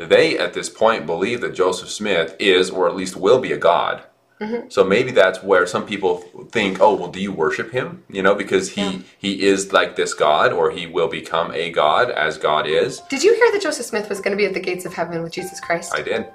they 0.00 0.38
at 0.38 0.54
this 0.54 0.70
point 0.70 1.04
believe 1.04 1.42
that 1.42 1.54
Joseph 1.54 1.90
Smith 1.90 2.34
is, 2.38 2.70
or 2.70 2.88
at 2.88 2.96
least 2.96 3.16
will 3.16 3.38
be, 3.38 3.52
a 3.52 3.58
god. 3.58 4.02
Mm-hmm. 4.40 4.70
So 4.70 4.82
maybe 4.82 5.10
that's 5.10 5.42
where 5.42 5.66
some 5.66 5.84
people 5.84 6.18
think, 6.50 6.80
oh, 6.80 6.94
well, 6.94 7.10
do 7.10 7.20
you 7.20 7.30
worship 7.30 7.72
him? 7.72 8.02
You 8.08 8.22
know, 8.22 8.34
because 8.34 8.70
he 8.70 8.82
Yeah. 8.82 8.98
he 9.18 9.42
is 9.42 9.72
like 9.74 9.96
this 9.96 10.14
god, 10.14 10.52
or 10.54 10.70
he 10.70 10.86
will 10.86 11.08
become 11.08 11.52
a 11.52 11.70
god 11.70 12.10
as 12.10 12.38
God 12.38 12.66
is. 12.66 13.00
Did 13.10 13.22
you 13.22 13.34
hear 13.34 13.52
that 13.52 13.60
Joseph 13.60 13.84
Smith 13.84 14.08
was 14.08 14.20
going 14.20 14.32
to 14.32 14.38
be 14.38 14.46
at 14.46 14.54
the 14.54 14.60
gates 14.60 14.86
of 14.86 14.94
heaven 14.94 15.22
with 15.22 15.32
Jesus 15.32 15.60
Christ? 15.60 15.92
I 15.94 16.00
did. 16.00 16.26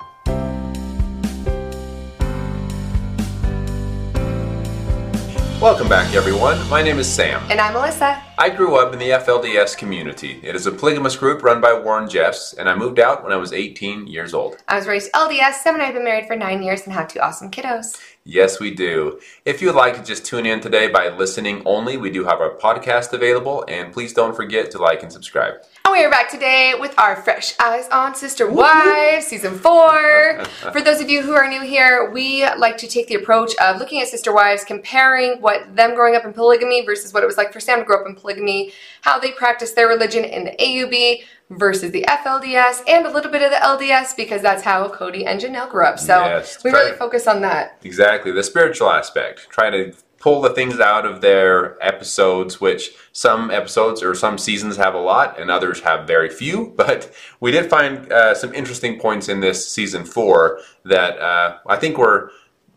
Welcome 5.65 5.89
back, 5.89 6.13
everyone. 6.13 6.69
My 6.69 6.83
name 6.83 6.99
is 6.99 7.11
Sam. 7.11 7.41
and 7.49 7.59
I'm 7.59 7.73
Melissa. 7.73 8.21
I 8.37 8.51
grew 8.51 8.75
up 8.75 8.93
in 8.93 8.99
the 8.99 9.09
FLDS 9.09 9.75
community. 9.75 10.39
It 10.43 10.55
is 10.55 10.67
a 10.67 10.71
polygamous 10.71 11.15
group 11.15 11.41
run 11.41 11.59
by 11.59 11.73
Warren 11.73 12.07
Jeffs, 12.07 12.53
and 12.53 12.69
I 12.69 12.75
moved 12.75 12.99
out 12.99 13.23
when 13.23 13.33
I 13.33 13.37
was 13.37 13.51
18 13.51 14.05
years 14.05 14.35
old. 14.35 14.57
I 14.67 14.75
was 14.75 14.85
raised 14.85 15.11
LDS. 15.13 15.53
Sam 15.53 15.73
and 15.73 15.81
I 15.81 15.87
have 15.87 15.95
been 15.95 16.03
married 16.03 16.27
for 16.27 16.35
nine 16.35 16.61
years 16.61 16.83
and 16.83 16.93
have 16.93 17.07
two 17.07 17.19
awesome 17.19 17.49
kiddos. 17.49 17.99
Yes, 18.25 18.59
we 18.59 18.75
do. 18.75 19.19
If 19.43 19.59
you'd 19.59 19.73
like 19.73 19.95
to 19.95 20.03
just 20.03 20.23
tune 20.23 20.45
in 20.45 20.59
today 20.59 20.87
by 20.87 21.09
listening 21.09 21.63
only, 21.65 21.97
we 21.97 22.11
do 22.11 22.25
have 22.25 22.41
our 22.41 22.55
podcast 22.57 23.13
available, 23.13 23.65
and 23.67 23.91
please 23.91 24.13
don't 24.13 24.35
forget 24.35 24.69
to 24.69 24.77
like 24.77 25.01
and 25.01 25.11
subscribe. 25.11 25.55
And 25.85 25.91
we 25.91 26.03
are 26.03 26.09
back 26.09 26.31
today 26.31 26.73
with 26.79 26.97
our 26.97 27.15
Fresh 27.15 27.53
Eyes 27.59 27.87
on 27.89 28.15
Sister 28.15 28.49
Wives, 28.49 29.27
season 29.27 29.55
four. 29.59 30.43
For 30.71 30.81
those 30.81 30.99
of 30.99 31.11
you 31.11 31.21
who 31.21 31.33
are 31.33 31.47
new 31.47 31.61
here, 31.61 32.09
we 32.09 32.43
like 32.57 32.75
to 32.79 32.87
take 32.87 33.07
the 33.07 33.13
approach 33.13 33.53
of 33.57 33.77
looking 33.77 34.01
at 34.01 34.07
Sister 34.07 34.33
Wives, 34.33 34.63
comparing 34.63 35.39
what 35.41 35.75
them 35.75 35.93
growing 35.93 36.15
up 36.15 36.25
in 36.25 36.33
polygamy 36.33 36.83
versus 36.87 37.13
what 37.13 37.21
it 37.21 37.27
was 37.27 37.37
like 37.37 37.53
for 37.53 37.59
Sam 37.59 37.79
to 37.79 37.85
grow 37.85 38.01
up 38.01 38.07
in 38.07 38.15
polygamy, 38.15 38.73
how 39.01 39.19
they 39.19 39.31
practice 39.31 39.73
their 39.73 39.87
religion 39.87 40.23
in 40.25 40.45
the 40.45 40.55
AUB 40.59 41.23
versus 41.51 41.91
the 41.91 42.03
FLDS, 42.07 42.81
and 42.87 43.05
a 43.05 43.11
little 43.11 43.31
bit 43.31 43.43
of 43.43 43.51
the 43.51 43.57
LDS 43.57 44.17
because 44.17 44.41
that's 44.41 44.63
how 44.63 44.87
Kody 44.87 45.27
and 45.27 45.39
Janelle 45.39 45.69
grew 45.69 45.85
up. 45.85 45.99
So 45.99 46.19
Yes, 46.19 46.63
we 46.63 46.71
really 46.71 46.97
focus 46.97 47.27
on 47.27 47.41
that. 47.41 47.77
Exactly, 47.83 48.31
the 48.31 48.41
spiritual 48.41 48.89
aspect. 48.89 49.47
trying 49.51 49.73
to 49.73 49.95
pull 50.25 50.41
the 50.41 50.49
things 50.49 50.79
out 50.79 51.05
of 51.05 51.21
their 51.21 51.77
episodes, 51.85 52.59
which 52.59 52.95
some 53.11 53.51
episodes 53.51 54.01
or 54.01 54.15
some 54.15 54.39
seasons 54.39 54.75
have 54.75 54.95
a 54.95 54.99
lot 54.99 55.39
and 55.39 55.51
others 55.51 55.81
have 55.81 56.07
very 56.07 56.31
few. 56.31 56.73
But 56.85 57.13
we 57.39 57.51
did 57.51 57.69
find 57.69 58.11
uh, 58.11 58.33
some 58.33 58.51
interesting 58.51 58.99
points 58.99 59.29
in 59.29 59.39
this 59.39 59.69
season 59.69 60.03
four 60.03 60.61
that 60.83 61.19
uh, 61.19 61.59
I 61.67 61.75
think 61.75 61.99
were 61.99 62.31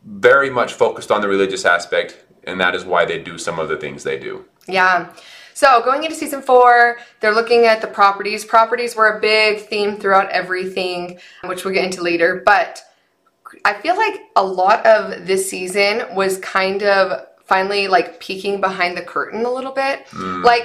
very 0.04 0.50
much 0.50 0.74
focused 0.74 1.10
on 1.10 1.22
the 1.22 1.28
religious 1.28 1.64
aspect, 1.64 2.22
and 2.44 2.60
that 2.60 2.74
is 2.74 2.84
why 2.84 3.06
they 3.06 3.18
do 3.18 3.38
some 3.38 3.58
of 3.58 3.70
the 3.70 3.78
things 3.78 4.02
they 4.02 4.18
do. 4.18 4.44
Yeah. 4.66 5.10
So 5.54 5.82
going 5.82 6.04
into 6.04 6.16
season 6.16 6.42
four, 6.42 6.98
they're 7.20 7.34
looking 7.34 7.64
at 7.64 7.80
the 7.80 7.88
properties. 7.88 8.44
Properties 8.44 8.94
were 8.94 9.16
a 9.16 9.20
big 9.20 9.66
theme 9.70 9.96
throughout 9.96 10.28
everything, 10.30 11.18
which 11.44 11.64
we'll 11.64 11.72
get 11.72 11.86
into 11.86 12.02
later. 12.02 12.42
But 12.44 12.82
I 13.64 13.80
feel 13.80 13.96
like 13.96 14.20
a 14.36 14.44
lot 14.44 14.84
of 14.84 15.26
this 15.26 15.48
season 15.48 16.14
was 16.14 16.36
kind 16.40 16.82
of 16.82 17.27
finally 17.48 17.88
like 17.88 18.20
peeking 18.20 18.60
behind 18.60 18.94
the 18.96 19.02
curtain 19.02 19.46
a 19.46 19.50
little 19.50 19.72
bit. 19.72 20.06
Mm-hmm. 20.08 20.44
Like 20.44 20.64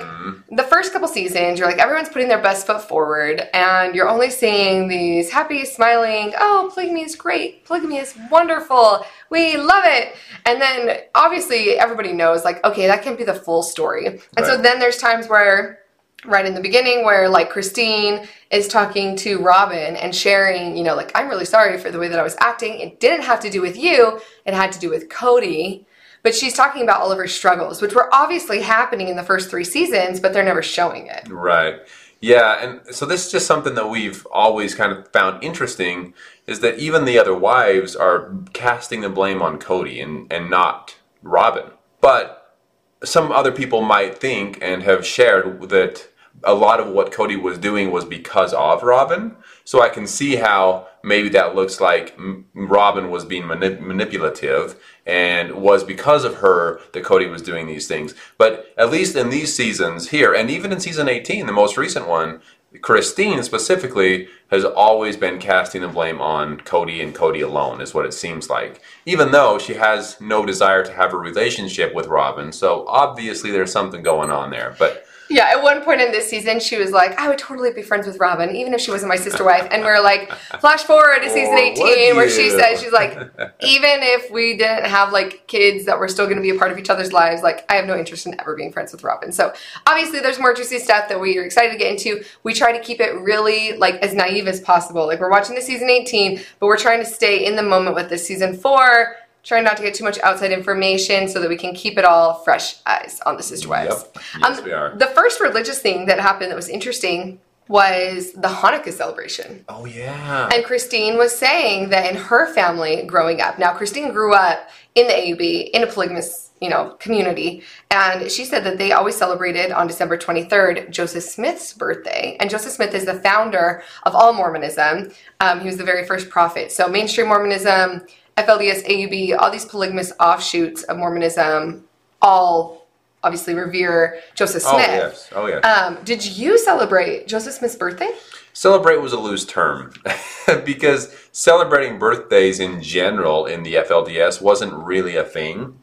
the 0.51 0.63
first 0.63 0.91
couple 0.91 1.07
seasons, 1.07 1.57
you're 1.57 1.67
like 1.67 1.79
everyone's 1.79 2.09
putting 2.09 2.27
their 2.27 2.41
best 2.41 2.67
foot 2.67 2.81
forward, 2.81 3.41
and 3.53 3.95
you're 3.95 4.09
only 4.09 4.29
seeing 4.29 4.89
these 4.89 5.31
happy, 5.31 5.63
smiling, 5.63 6.33
oh, 6.37 6.69
polygamy 6.73 7.03
is 7.03 7.15
great, 7.15 7.65
polygamy 7.65 7.97
is 7.97 8.13
wonderful, 8.29 9.05
we 9.29 9.55
love 9.55 9.85
it. 9.85 10.15
And 10.45 10.61
then 10.61 10.97
obviously 11.15 11.79
everybody 11.79 12.11
knows, 12.11 12.43
like, 12.43 12.63
okay, 12.65 12.85
that 12.87 13.01
can't 13.01 13.17
be 13.17 13.23
the 13.23 13.33
full 13.33 13.63
story. 13.63 14.19
And 14.35 14.45
so 14.45 14.61
then 14.61 14.79
there's 14.79 14.97
times 14.97 15.27
where 15.27 15.79
right 16.25 16.45
in 16.45 16.53
the 16.53 16.61
beginning 16.61 17.03
where 17.03 17.27
like 17.27 17.49
Christine 17.49 18.27
is 18.49 18.67
talking 18.67 19.15
to 19.17 19.39
Robyn 19.39 19.95
and 19.95 20.15
sharing, 20.15 20.77
you 20.77 20.83
know, 20.83 20.95
like 20.95 21.11
I'm 21.15 21.27
really 21.27 21.45
sorry 21.45 21.77
for 21.77 21.91
the 21.91 21.99
way 21.99 22.07
that 22.07 22.19
I 22.19 22.23
was 22.23 22.35
acting. 22.39 22.79
It 22.79 22.99
didn't 22.99 23.23
have 23.23 23.39
to 23.41 23.49
do 23.49 23.61
with 23.61 23.77
you, 23.77 24.19
it 24.45 24.53
had 24.53 24.71
to 24.73 24.79
do 24.79 24.89
with 24.89 25.09
Kody. 25.09 25.85
But 26.23 26.33
she's 26.33 26.53
talking 26.53 26.81
about 26.83 27.01
all 27.01 27.11
of 27.11 27.17
her 27.17 27.27
struggles, 27.27 27.81
which 27.81 27.93
were 27.93 28.13
obviously 28.13 28.61
happening 28.61 29.09
in 29.09 29.17
the 29.17 29.23
first 29.23 29.49
three 29.49 29.65
seasons, 29.65 30.19
but 30.19 30.33
they're 30.33 30.43
never 30.43 30.63
showing 30.63 31.07
it. 31.07 31.27
Right. 31.29 31.81
Yeah, 32.21 32.63
and 32.63 32.95
so 32.95 33.05
this 33.05 33.25
is 33.25 33.31
just 33.33 33.45
something 33.45 33.75
that 33.75 33.89
we've 33.89 34.25
always 34.27 34.73
kind 34.73 34.93
of 34.93 35.09
found 35.09 35.43
interesting 35.43 36.13
is 36.47 36.61
that 36.61 36.79
even 36.79 37.03
the 37.03 37.19
other 37.19 37.35
wives 37.35 37.97
are 37.97 38.33
casting 38.53 39.01
the 39.01 39.09
blame 39.09 39.41
on 39.41 39.59
Kody 39.59 40.01
and, 40.01 40.31
and 40.31 40.49
not 40.49 40.95
Robyn. 41.21 41.71
But 41.99 42.55
some 43.03 43.29
other 43.33 43.51
people 43.51 43.81
might 43.81 44.17
think 44.17 44.57
and 44.61 44.83
have 44.83 45.05
shared 45.05 45.69
that 45.69 46.07
a 46.43 46.53
lot 46.53 46.79
of 46.79 46.87
what 46.87 47.11
Kody 47.11 47.41
was 47.41 47.57
doing 47.57 47.91
was 47.91 48.05
because 48.05 48.53
of 48.53 48.83
Robyn. 48.83 49.35
So 49.63 49.81
I 49.81 49.89
can 49.89 50.07
see 50.07 50.35
how 50.35 50.87
maybe 51.03 51.29
that 51.29 51.55
looks 51.55 51.79
like 51.79 52.17
Robyn 52.53 53.09
was 53.09 53.23
being 53.25 53.43
manip- 53.43 53.79
manipulative 53.79 54.75
and 55.05 55.53
was 55.53 55.83
because 55.83 56.25
of 56.25 56.35
her 56.35 56.81
that 56.93 57.03
Kody 57.03 57.29
was 57.29 57.41
doing 57.41 57.67
these 57.67 57.87
things. 57.87 58.13
But 58.37 58.73
at 58.77 58.91
least 58.91 59.15
in 59.15 59.29
these 59.29 59.55
seasons 59.55 60.09
here, 60.09 60.33
and 60.33 60.49
even 60.49 60.71
in 60.71 60.79
season 60.79 61.07
18, 61.07 61.45
the 61.45 61.53
most 61.53 61.77
recent 61.77 62.07
one, 62.07 62.41
Christine 62.81 63.43
specifically 63.43 64.27
has 64.49 64.65
always 64.65 65.15
been 65.15 65.39
casting 65.39 65.81
the 65.81 65.87
blame 65.87 66.19
on 66.19 66.57
Kody 66.57 67.03
and 67.03 67.13
Kody 67.13 67.43
alone, 67.43 67.81
is 67.81 67.93
what 67.93 68.05
it 68.05 68.13
seems 68.13 68.49
like. 68.49 68.81
Even 69.05 69.31
though 69.31 69.59
she 69.59 69.75
has 69.75 70.19
no 70.19 70.45
desire 70.45 70.83
to 70.83 70.93
have 70.93 71.13
a 71.13 71.17
relationship 71.17 71.93
with 71.93 72.07
Robyn, 72.07 72.51
so 72.51 72.85
obviously 72.87 73.51
there's 73.51 73.71
something 73.71 74.01
going 74.01 74.31
on 74.31 74.49
there. 74.49 74.75
But 74.79 75.05
Yeah, 75.29 75.49
at 75.49 75.63
one 75.63 75.81
point 75.81 76.01
in 76.01 76.11
this 76.11 76.29
season, 76.29 76.59
she 76.59 76.77
was 76.77 76.91
like, 76.91 77.17
I 77.19 77.27
would 77.27 77.37
totally 77.37 77.71
be 77.71 77.81
friends 77.81 78.05
with 78.05 78.19
Robyn, 78.19 78.55
even 78.55 78.73
if 78.73 78.81
she 78.81 78.91
wasn't 78.91 79.09
my 79.09 79.15
sister 79.15 79.43
wife. 79.43 79.67
And 79.71 79.83
we're 79.83 80.01
like, 80.01 80.31
flash 80.59 80.83
forward 80.83 81.21
to 81.21 81.29
season 81.29 81.57
18, 81.57 82.15
where 82.15 82.29
she 82.29 82.49
says, 82.49 82.81
she's 82.81 82.91
like, 82.91 83.13
even 83.61 83.99
if 84.01 84.31
we 84.31 84.57
didn't 84.57 84.85
have 84.85 85.11
like 85.11 85.47
kids 85.47 85.85
that 85.85 85.97
were 85.97 86.07
still 86.07 86.25
going 86.25 86.37
to 86.37 86.41
be 86.41 86.49
a 86.49 86.57
part 86.57 86.71
of 86.71 86.77
each 86.77 86.89
other's 86.89 87.13
lives, 87.13 87.41
like, 87.41 87.65
I 87.69 87.75
have 87.75 87.85
no 87.85 87.97
interest 87.97 88.25
in 88.25 88.39
ever 88.39 88.55
being 88.55 88.71
friends 88.71 88.91
with 88.91 89.03
Robyn. 89.03 89.31
So 89.31 89.53
obviously, 89.87 90.19
there's 90.19 90.39
more 90.39 90.53
juicy 90.53 90.79
stuff 90.79 91.09
that 91.09 91.19
we 91.19 91.37
are 91.37 91.43
excited 91.43 91.71
to 91.71 91.77
get 91.77 91.91
into. 91.91 92.23
We 92.43 92.53
try 92.53 92.77
to 92.77 92.83
keep 92.83 92.99
it 92.99 93.15
really 93.19 93.77
like 93.77 93.95
as 93.95 94.13
naive 94.13 94.47
as 94.47 94.61
possible. 94.61 95.07
Like, 95.07 95.19
we're 95.19 95.31
watching 95.31 95.55
the 95.55 95.61
season 95.61 95.89
18, 95.89 96.41
but 96.59 96.67
we're 96.67 96.77
trying 96.77 96.99
to 96.99 97.05
stay 97.05 97.45
in 97.45 97.55
the 97.55 97.63
moment 97.63 97.95
with 97.95 98.09
this 98.09 98.25
season 98.25 98.55
four. 98.55 99.15
Trying 99.43 99.65
not 99.65 99.75
to 99.77 99.83
get 99.83 99.93
too 99.93 100.05
much 100.05 100.19
outside 100.19 100.51
information 100.51 101.27
so 101.27 101.41
that 101.41 101.49
we 101.49 101.57
can 101.57 101.75
keep 101.75 101.97
it 101.97 102.05
all 102.05 102.35
fresh 102.43 102.77
eyes 102.85 103.19
on 103.25 103.35
the 103.35 103.43
sister 103.43 103.67
wives. 103.67 104.05
Yep. 104.15 104.23
Yes, 104.39 104.61
we 104.63 104.71
are. 104.71 104.95
The 104.95 105.07
first 105.07 105.41
religious 105.41 105.79
thing 105.79 106.05
that 106.05 106.19
happened 106.19 106.49
that 106.49 106.55
was 106.55 106.69
interesting 106.69 107.39
was 107.67 108.33
the 108.33 108.47
Hanukkah 108.47 108.91
celebration. 108.91 109.63
oh 109.69 109.85
yeah, 109.85 110.49
And 110.53 110.65
Christine 110.65 111.17
was 111.17 111.33
saying 111.35 111.89
that 111.89 112.09
in 112.11 112.17
her 112.17 112.53
family 112.53 113.03
growing 113.03 113.39
up, 113.41 113.57
now 113.57 113.73
Christine 113.73 114.11
grew 114.11 114.33
up 114.33 114.69
in 114.95 115.07
the 115.07 115.13
AUB 115.13 115.69
in 115.71 115.81
a 115.83 115.87
polygamous, 115.87 116.51
you 116.59 116.69
know, 116.69 116.95
community, 116.99 117.63
and 117.89 118.29
she 118.29 118.43
said 118.43 118.65
that 118.65 118.77
they 118.77 118.91
always 118.91 119.15
celebrated 119.15 119.71
on 119.71 119.87
December 119.87 120.17
23rd 120.17 120.89
Joseph 120.91 121.23
Smith's 121.23 121.73
birthday. 121.73 122.35
And 122.39 122.49
Joseph 122.49 122.73
Smith 122.73 122.93
is 122.93 123.05
the 123.05 123.19
founder 123.21 123.81
of 124.03 124.13
all 124.13 124.33
Mormonism. 124.33 125.11
Um, 125.39 125.61
he 125.61 125.65
was 125.65 125.77
the 125.77 125.85
very 125.85 126.05
first 126.05 126.29
prophet. 126.29 126.69
So 126.71 126.89
mainstream 126.89 127.27
Mormonism, 127.27 128.05
FLDS, 128.37 128.85
AUB, 128.87 129.37
all 129.37 129.51
these 129.51 129.65
polygamous 129.65 130.11
offshoots 130.19 130.83
of 130.83 130.97
Mormonism, 130.97 131.83
all 132.21 132.87
obviously 133.23 133.53
revere 133.53 134.19
Joseph 134.35 134.63
Smith. 134.63 134.73
oh 134.73 134.77
Smith. 134.77 134.89
yes, 134.89 135.29
oh 135.33 135.47
yes. 135.47 135.65
Um, 135.65 136.03
did 136.03 136.25
you 136.25 136.57
celebrate 136.57 137.27
Joseph 137.27 137.53
Smith's 137.53 137.75
birthday? 137.75 138.11
Celebrate 138.53 139.01
was 139.01 139.13
a 139.13 139.19
loose 139.19 139.45
term 139.45 139.93
because 140.65 141.15
celebrating 141.31 141.97
birthdays 141.97 142.59
in 142.59 142.81
general 142.81 143.45
in 143.45 143.63
the 143.63 143.75
FLDS 143.75 144.41
wasn't 144.41 144.73
really 144.73 145.15
a 145.15 145.23
thing. 145.23 145.79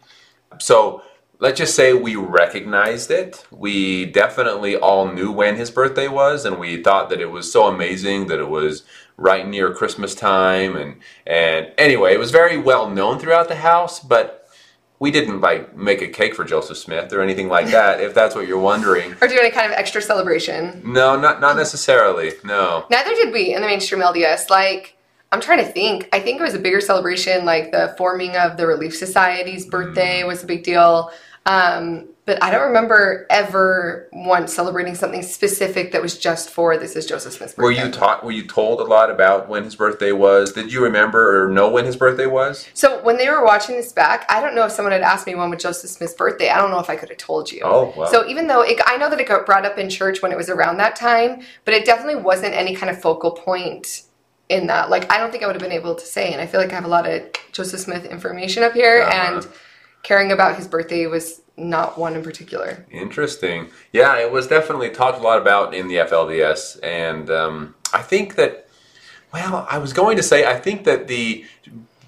So 0.58 1.02
let's 1.40 1.58
just 1.58 1.74
say 1.74 1.94
we 1.94 2.14
recognized 2.14 3.10
it. 3.10 3.44
We 3.50 4.06
definitely 4.06 4.76
all 4.76 5.10
knew 5.10 5.32
when 5.32 5.56
his 5.56 5.70
birthday 5.70 6.06
was, 6.06 6.44
and 6.44 6.58
we 6.58 6.82
thought 6.82 7.10
that 7.10 7.20
it 7.20 7.30
was 7.30 7.50
so 7.50 7.66
amazing 7.66 8.26
that 8.28 8.38
it 8.38 8.48
was 8.48 8.84
right 9.20 9.46
near 9.46 9.72
Christmas 9.72 10.14
time. 10.14 10.74
And 10.74 10.96
and 11.26 11.72
anyway, 11.78 12.14
it 12.14 12.18
was 12.18 12.32
very 12.32 12.58
well 12.58 12.90
known 12.90 13.18
throughout 13.20 13.48
the 13.48 13.56
house, 13.56 14.00
but. 14.00 14.36
We 15.02 15.10
didn't 15.10 15.40
like 15.40 15.74
make 15.74 16.02
a 16.02 16.08
cake 16.08 16.34
for 16.34 16.44
Joseph 16.44 16.76
Smith 16.76 17.10
or 17.14 17.22
anything 17.22 17.48
like 17.48 17.68
that, 17.68 18.02
if 18.02 18.12
that's 18.12 18.34
what 18.34 18.46
you're 18.46 18.58
wondering. 18.58 19.14
Or 19.22 19.28
do 19.28 19.38
any 19.40 19.50
kind 19.50 19.72
of 19.72 19.78
extra 19.78 20.02
celebration? 20.02 20.82
No, 20.84 21.18
not 21.18 21.40
not 21.40 21.56
necessarily. 21.56 22.32
No. 22.44 22.84
Neither 22.90 23.14
did 23.14 23.32
we 23.32 23.54
in 23.54 23.62
the 23.62 23.66
mainstream 23.66 24.02
LDS. 24.02 24.50
Like, 24.50 24.98
I'm 25.32 25.40
trying 25.40 25.64
to 25.64 25.72
think. 25.72 26.10
I 26.12 26.20
think 26.20 26.38
it 26.38 26.42
was 26.42 26.52
a 26.52 26.58
bigger 26.58 26.82
celebration, 26.82 27.46
like 27.46 27.72
the 27.72 27.94
forming 27.96 28.36
of 28.36 28.58
the 28.58 28.66
Relief 28.66 28.94
Society's 28.94 29.64
birthday 29.64 30.20
mm. 30.20 30.26
was 30.26 30.42
a 30.42 30.46
big 30.46 30.64
deal. 30.64 31.10
Um, 31.50 32.08
but 32.26 32.40
I 32.44 32.52
don't 32.52 32.68
remember 32.68 33.26
ever 33.28 34.08
once 34.12 34.54
celebrating 34.54 34.94
something 34.94 35.22
specific 35.22 35.90
that 35.90 36.00
was 36.00 36.16
just 36.16 36.48
for 36.48 36.76
this 36.76 36.94
is 36.94 37.04
Joseph 37.06 37.32
Smith's 37.32 37.54
birthday. 37.54 37.62
Were 37.82 37.86
you 37.86 37.90
taught? 37.90 38.22
Were 38.24 38.30
you 38.30 38.46
told 38.46 38.80
a 38.80 38.84
lot 38.84 39.10
about 39.10 39.48
when 39.48 39.64
his 39.64 39.74
birthday 39.74 40.12
was? 40.12 40.52
Did 40.52 40.72
you 40.72 40.80
remember 40.84 41.44
or 41.44 41.50
know 41.50 41.68
when 41.68 41.86
his 41.86 41.96
birthday 41.96 42.26
was? 42.26 42.68
So 42.74 43.02
when 43.02 43.16
they 43.16 43.28
were 43.28 43.44
watching 43.44 43.74
this 43.74 43.92
back, 43.92 44.26
I 44.28 44.40
don't 44.40 44.54
know 44.54 44.64
if 44.64 44.70
someone 44.70 44.92
had 44.92 45.00
asked 45.02 45.26
me 45.26 45.34
when 45.34 45.50
was 45.50 45.60
Joseph 45.60 45.90
Smith's 45.90 46.14
birthday. 46.14 46.50
I 46.50 46.58
don't 46.58 46.70
know 46.70 46.78
if 46.78 46.88
I 46.88 46.94
could 46.94 47.08
have 47.08 47.18
told 47.18 47.50
you. 47.50 47.62
Oh, 47.64 47.92
wow. 47.96 48.04
So 48.06 48.24
even 48.28 48.46
though 48.46 48.60
it, 48.62 48.78
I 48.86 48.96
know 48.96 49.10
that 49.10 49.18
it 49.18 49.26
got 49.26 49.44
brought 49.44 49.66
up 49.66 49.76
in 49.76 49.90
church 49.90 50.22
when 50.22 50.30
it 50.30 50.36
was 50.36 50.48
around 50.50 50.76
that 50.76 50.94
time, 50.94 51.40
but 51.64 51.74
it 51.74 51.84
definitely 51.84 52.22
wasn't 52.22 52.54
any 52.54 52.76
kind 52.76 52.90
of 52.90 53.00
focal 53.02 53.32
point 53.32 54.02
in 54.48 54.68
that. 54.68 54.88
Like 54.88 55.10
I 55.12 55.18
don't 55.18 55.32
think 55.32 55.42
I 55.42 55.46
would 55.48 55.56
have 55.56 55.62
been 55.62 55.72
able 55.72 55.96
to 55.96 56.06
say, 56.06 56.32
and 56.32 56.40
I 56.40 56.46
feel 56.46 56.60
like 56.60 56.70
I 56.70 56.74
have 56.76 56.84
a 56.84 56.88
lot 56.88 57.08
of 57.08 57.22
Joseph 57.50 57.80
Smith 57.80 58.04
information 58.04 58.62
up 58.62 58.72
here, 58.74 59.02
Uh-huh. 59.02 59.34
and 59.36 59.48
caring 60.02 60.32
about 60.32 60.56
his 60.56 60.66
birthday 60.66 61.06
was 61.06 61.42
not 61.56 61.98
one 61.98 62.14
in 62.14 62.22
particular. 62.22 62.86
Interesting. 62.90 63.70
Yeah, 63.92 64.18
it 64.18 64.32
was 64.32 64.46
definitely 64.46 64.90
talked 64.90 65.18
a 65.18 65.22
lot 65.22 65.40
about 65.40 65.74
in 65.74 65.88
the 65.88 65.96
FLDS, 65.96 66.82
and 66.82 67.30
um, 67.30 67.74
I 67.92 68.02
think 68.02 68.36
that. 68.36 68.66
Well, 69.32 69.64
I 69.70 69.78
was 69.78 69.92
going 69.92 70.16
to 70.16 70.24
say 70.24 70.44
I 70.44 70.58
think 70.58 70.84
that 70.84 71.06
the 71.06 71.44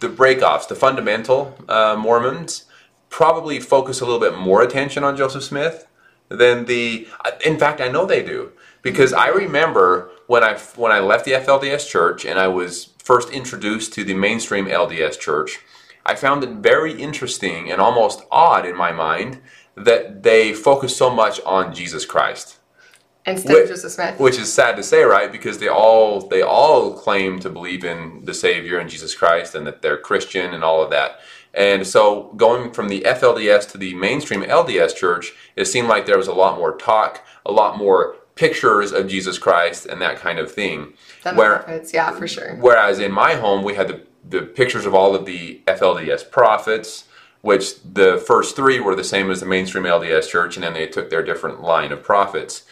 the 0.00 0.08
breakoffs, 0.08 0.66
the 0.66 0.74
fundamental 0.74 1.56
uh, 1.68 1.96
Mormons, 1.96 2.64
probably 3.10 3.60
focus 3.60 4.00
a 4.00 4.04
little 4.04 4.20
bit 4.20 4.36
more 4.36 4.62
attention 4.62 5.04
on 5.04 5.16
Joseph 5.16 5.44
Smith 5.44 5.86
than 6.28 6.64
the. 6.64 7.06
In 7.44 7.58
fact, 7.58 7.80
I 7.80 7.88
know 7.88 8.06
they 8.06 8.22
do 8.22 8.52
because 8.82 9.12
I 9.12 9.28
remember 9.28 10.10
when 10.26 10.42
I 10.42 10.58
when 10.76 10.92
I 10.92 10.98
left 10.98 11.24
the 11.24 11.32
FLDS 11.32 11.88
church 11.88 12.24
and 12.24 12.38
I 12.38 12.48
was 12.48 12.86
first 12.98 13.30
introduced 13.30 13.92
to 13.94 14.04
the 14.04 14.14
mainstream 14.14 14.66
LDS 14.66 15.18
church. 15.18 15.60
I 16.04 16.14
found 16.14 16.43
it 16.44 16.50
very 16.50 16.93
interesting 16.93 17.70
and 17.70 17.81
almost 17.81 18.22
odd 18.31 18.66
in 18.66 18.76
my 18.76 18.93
mind 18.93 19.40
that 19.76 20.22
they 20.22 20.52
focus 20.52 20.96
so 20.96 21.08
much 21.10 21.40
on 21.46 21.75
Jesus 21.75 22.04
Christ, 22.04 22.58
Instead 23.25 23.56
Wh- 23.56 23.62
of 23.62 23.69
Joseph 23.69 23.93
Smith. 23.93 24.19
which 24.19 24.38
is 24.38 24.52
sad 24.52 24.76
to 24.76 24.82
say, 24.82 25.04
right? 25.04 25.31
Because 25.31 25.58
they 25.58 25.69
all 25.69 26.20
they 26.28 26.43
all 26.43 26.93
claim 26.94 27.38
to 27.40 27.49
believe 27.49 27.84
in 27.84 28.25
the 28.25 28.34
Savior 28.34 28.78
and 28.78 28.90
Jesus 28.90 29.14
Christ 29.14 29.54
and 29.54 29.66
that 29.66 29.81
they're 29.81 29.96
Christian 29.99 30.52
and 30.52 30.64
all 30.64 30.82
of 30.82 30.90
that. 30.90 31.20
And 31.54 31.87
so 31.87 32.32
going 32.37 32.72
from 32.72 32.88
the 32.88 33.02
FLDS 33.02 33.70
to 33.72 33.78
the 33.78 33.94
mainstream 33.94 34.43
LDS 34.43 34.96
church, 34.96 35.32
it 35.55 35.66
seemed 35.66 35.88
like 35.88 36.06
there 36.06 36.16
was 36.19 36.28
a 36.28 36.34
lot 36.34 36.58
more 36.58 36.76
talk, 36.76 37.25
a 37.46 37.52
lot 37.52 37.76
more 37.78 38.16
pictures 38.34 38.93
of 38.93 39.06
Jesus 39.06 39.38
Christ 39.38 39.87
and 39.87 40.00
that 40.00 40.16
kind 40.16 40.38
of 40.38 40.50
thing. 40.50 40.94
Than 41.22 41.37
Where- 41.37 41.82
yeah, 41.93 42.10
for 42.12 42.26
sure. 42.26 42.56
Whereas 42.56 42.98
in 42.98 43.12
my 43.12 43.34
home, 43.34 43.62
we 43.62 43.75
had 43.75 43.88
the, 43.88 44.00
the 44.28 44.42
pictures 44.42 44.86
of 44.86 44.94
all 44.94 45.14
of 45.14 45.24
the 45.26 45.60
FLDS 45.66 46.30
prophets, 46.30 47.04
which 47.40 47.82
the 47.82 48.22
first 48.26 48.54
three 48.54 48.78
were 48.80 48.94
the 48.94 49.04
same 49.04 49.30
as 49.30 49.40
the 49.40 49.46
mainstream 49.46 49.84
LDS 49.84 50.28
church, 50.28 50.56
and 50.56 50.62
then 50.64 50.74
they 50.74 50.86
took 50.86 51.10
their 51.10 51.22
different 51.22 51.60
line 51.62 51.90
of 51.92 52.02
prophets. 52.02 52.62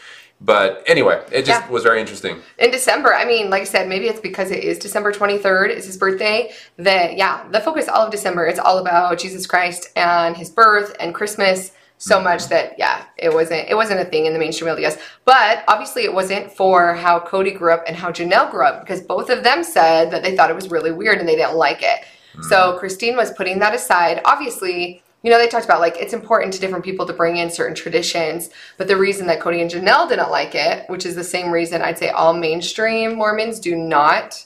But 0.42 0.82
anyway, 0.86 1.20
it 1.30 1.44
just 1.44 1.62
Yeah. 1.64 1.68
was 1.68 1.82
very 1.82 2.00
interesting. 2.00 2.40
in 2.56 2.70
December, 2.70 3.14
I 3.14 3.26
mean, 3.26 3.50
like 3.50 3.62
I 3.62 3.64
said, 3.66 3.88
maybe 3.88 4.06
it's 4.08 4.20
because 4.20 4.50
it 4.50 4.64
is 4.64 4.78
December 4.78 5.12
23rd, 5.12 5.70
it's 5.70 5.84
his 5.86 5.98
birthday, 5.98 6.52
that, 6.78 7.16
yeah, 7.18 7.42
the 7.50 7.60
focus 7.60 7.88
all 7.88 8.06
of 8.06 8.10
December, 8.10 8.46
it's 8.46 8.58
all 8.58 8.78
about 8.78 9.18
Jesus 9.18 9.46
Christ 9.46 9.90
and 9.96 10.34
his 10.36 10.48
birth 10.48 10.96
and 10.98 11.14
Christmas 11.14 11.72
so 12.00 12.18
much 12.18 12.48
that, 12.48 12.74
yeah, 12.78 13.04
it 13.18 13.32
wasn't, 13.32 13.68
it 13.68 13.74
wasn't 13.74 14.00
a 14.00 14.06
thing 14.06 14.24
in 14.24 14.32
the 14.32 14.38
mainstream 14.38 14.74
LDS. 14.74 14.98
But 15.26 15.62
obviously 15.68 16.04
it 16.04 16.14
wasn't 16.14 16.50
for 16.50 16.94
how 16.94 17.20
Kody 17.20 17.56
grew 17.56 17.74
up 17.74 17.84
and 17.86 17.94
how 17.94 18.10
Janelle 18.10 18.50
grew 18.50 18.64
up 18.64 18.80
because 18.80 19.02
both 19.02 19.28
of 19.28 19.44
them 19.44 19.62
said 19.62 20.10
that 20.10 20.22
they 20.22 20.34
thought 20.34 20.50
it 20.50 20.56
was 20.56 20.70
really 20.70 20.92
weird 20.92 21.18
and 21.18 21.28
they 21.28 21.36
didn't 21.36 21.56
like 21.56 21.82
it. 21.82 22.00
Mm. 22.34 22.44
So 22.44 22.78
Christine 22.78 23.16
was 23.16 23.32
putting 23.32 23.58
that 23.58 23.74
aside. 23.74 24.22
Obviously, 24.24 25.02
you 25.22 25.30
know, 25.30 25.36
they 25.36 25.46
talked 25.46 25.66
about 25.66 25.80
like 25.80 25.96
it's 25.98 26.14
important 26.14 26.54
to 26.54 26.60
different 26.60 26.86
people 26.86 27.04
to 27.06 27.12
bring 27.12 27.36
in 27.36 27.50
certain 27.50 27.74
traditions, 27.74 28.48
but 28.78 28.88
the 28.88 28.96
reason 28.96 29.26
that 29.26 29.40
Kody 29.40 29.60
and 29.60 29.70
Janelle 29.70 30.08
didn't 30.08 30.30
like 30.30 30.54
it, 30.54 30.88
which 30.88 31.04
is 31.04 31.14
the 31.14 31.22
same 31.22 31.50
reason 31.50 31.82
I'd 31.82 31.98
say 31.98 32.08
all 32.08 32.32
mainstream 32.32 33.16
Mormons 33.16 33.60
do 33.60 33.76
not 33.76 34.42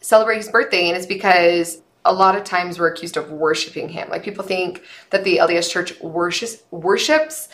celebrate 0.00 0.36
his 0.36 0.50
birthday, 0.50 0.88
and 0.88 0.96
it's 0.96 1.06
because 1.06 1.80
a 2.08 2.12
lot 2.12 2.34
of 2.34 2.42
times 2.42 2.78
we're 2.80 2.88
accused 2.88 3.16
of 3.16 3.30
worshiping 3.30 3.88
him. 3.88 4.08
Like 4.10 4.24
people 4.24 4.42
think 4.44 4.82
that 5.10 5.22
the 5.24 5.36
LDS 5.38 5.70
Church 5.70 6.00
worships 6.00 6.62
worships 6.72 7.48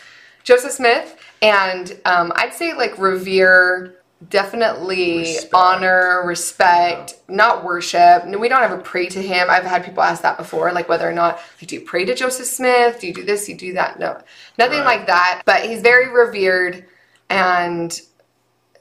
Joseph 0.45 0.73
Smith, 0.73 1.17
and 1.43 1.99
um, 2.07 2.33
I'd 2.37 2.55
say 2.55 2.73
like 2.75 2.97
revere, 2.99 3.97
definitely 4.31 5.19
Respect. 5.19 5.55
honor, 5.55 6.23
respect, 6.27 7.15
not 7.29 7.65
worship. 7.65 8.27
No, 8.27 8.39
we 8.39 8.49
don't 8.49 8.63
ever 8.63 8.79
pray 8.79 9.07
to 9.09 9.21
him. 9.23 9.49
I've 9.51 9.65
had 9.65 9.85
people 9.85 10.03
ask 10.03 10.23
that 10.23 10.37
before, 10.39 10.71
like 10.73 10.89
whether 10.89 11.09
or 11.09 11.13
not 11.13 11.41
like, 11.61 11.69
do 11.69 11.75
you 11.75 11.81
pray 11.81 12.05
to 12.05 12.15
Joseph 12.15 12.47
Smith? 12.47 13.01
Do 13.01 13.07
you 13.09 13.15
do 13.15 13.25
this? 13.25 13.47
Do 13.47 13.53
you 13.53 13.59
do 13.59 13.73
that? 13.75 13.99
No, 13.99 14.21
nothing 14.59 14.81
Right. 14.81 14.99
like 14.99 15.07
that. 15.09 15.43
But 15.45 15.65
he's 15.67 15.81
very 15.83 16.09
revered 16.13 16.85
and 17.31 18.01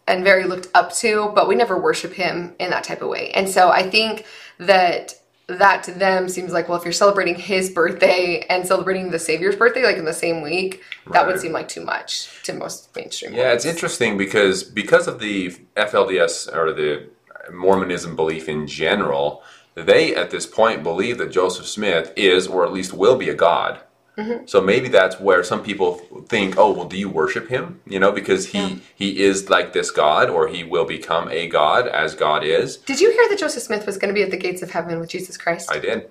and 0.06 0.24
very 0.26 0.44
looked 0.44 0.68
up 0.76 0.94
to, 0.94 1.32
but 1.34 1.48
we 1.48 1.56
never 1.56 1.80
worship 1.82 2.12
him 2.14 2.54
in 2.60 2.70
that 2.72 2.84
type 2.84 3.02
of 3.02 3.08
way. 3.08 3.32
And 3.32 3.48
so 3.50 3.70
I 3.70 3.90
think 3.90 4.26
that 4.58 5.14
that 5.48 5.84
to 5.84 5.92
them 5.92 6.30
seems 6.30 6.54
like, 6.54 6.70
well, 6.70 6.78
if 6.78 6.84
you're 6.84 6.94
celebrating 6.94 7.36
his 7.36 7.70
birthday 7.70 8.46
and 8.50 8.66
celebrating 8.66 9.12
the 9.12 9.20
Savior's 9.20 9.56
birthday, 9.56 9.84
like 9.84 9.98
in 9.98 10.06
the 10.06 10.14
same 10.14 10.42
week, 10.42 10.82
that 11.12 11.28
would 11.28 11.40
seem 11.40 11.52
like 11.52 11.68
too 11.68 11.84
much 11.84 12.30
to 12.44 12.54
most 12.54 12.96
mainstream. 12.96 13.34
Yeah, 13.34 13.52
it's 13.52 13.66
interesting 13.66 14.18
because 14.18 14.64
because 14.64 15.08
of 15.08 15.20
the 15.20 15.52
FLDS 15.76 16.54
or 16.56 16.72
the 16.74 17.10
Mormonism 17.52 18.16
belief 18.16 18.48
in 18.48 18.68
general, 18.68 19.44
they 19.76 20.16
at 20.16 20.32
this 20.32 20.46
point 20.46 20.84
believe 20.84 21.18
that 21.18 21.32
Joseph 21.32 21.68
Smith 21.68 22.14
is, 22.16 22.48
or 22.48 22.66
at 22.66 22.72
least 22.72 22.94
will 22.94 23.18
be, 23.18 23.30
a 23.30 23.34
god. 23.34 23.82
Mm-hmm. 24.18 24.46
So 24.46 24.62
maybe 24.62 24.90
that's 24.90 25.20
where 25.20 25.44
some 25.44 25.64
people 25.64 25.96
think, 26.30 26.56
oh, 26.58 26.72
well, 26.72 26.86
do 26.86 26.98
you 26.98 27.10
worship 27.10 27.50
him? 27.50 27.82
You 27.88 28.00
know, 28.00 28.12
because 28.12 28.48
he 28.50 28.60
Yeah. 28.60 28.76
he 28.96 29.24
is 29.24 29.50
like 29.50 29.74
this 29.74 29.90
god, 29.90 30.30
or 30.30 30.48
he 30.48 30.64
will 30.64 30.86
become 30.86 31.30
a 31.30 31.48
god 31.48 31.88
as 31.88 32.14
God 32.14 32.44
is. 32.44 32.78
Did 32.78 33.02
you 33.02 33.12
hear 33.12 33.28
that 33.30 33.40
Joseph 33.40 33.64
Smith 33.64 33.86
was 33.88 33.98
going 33.98 34.14
to 34.14 34.18
be 34.18 34.22
at 34.24 34.30
the 34.32 34.38
gates 34.38 34.62
of 34.62 34.70
heaven 34.72 35.00
with 35.00 35.10
Jesus 35.10 35.36
Christ? 35.38 35.72
I 35.72 35.80
did. 35.80 36.10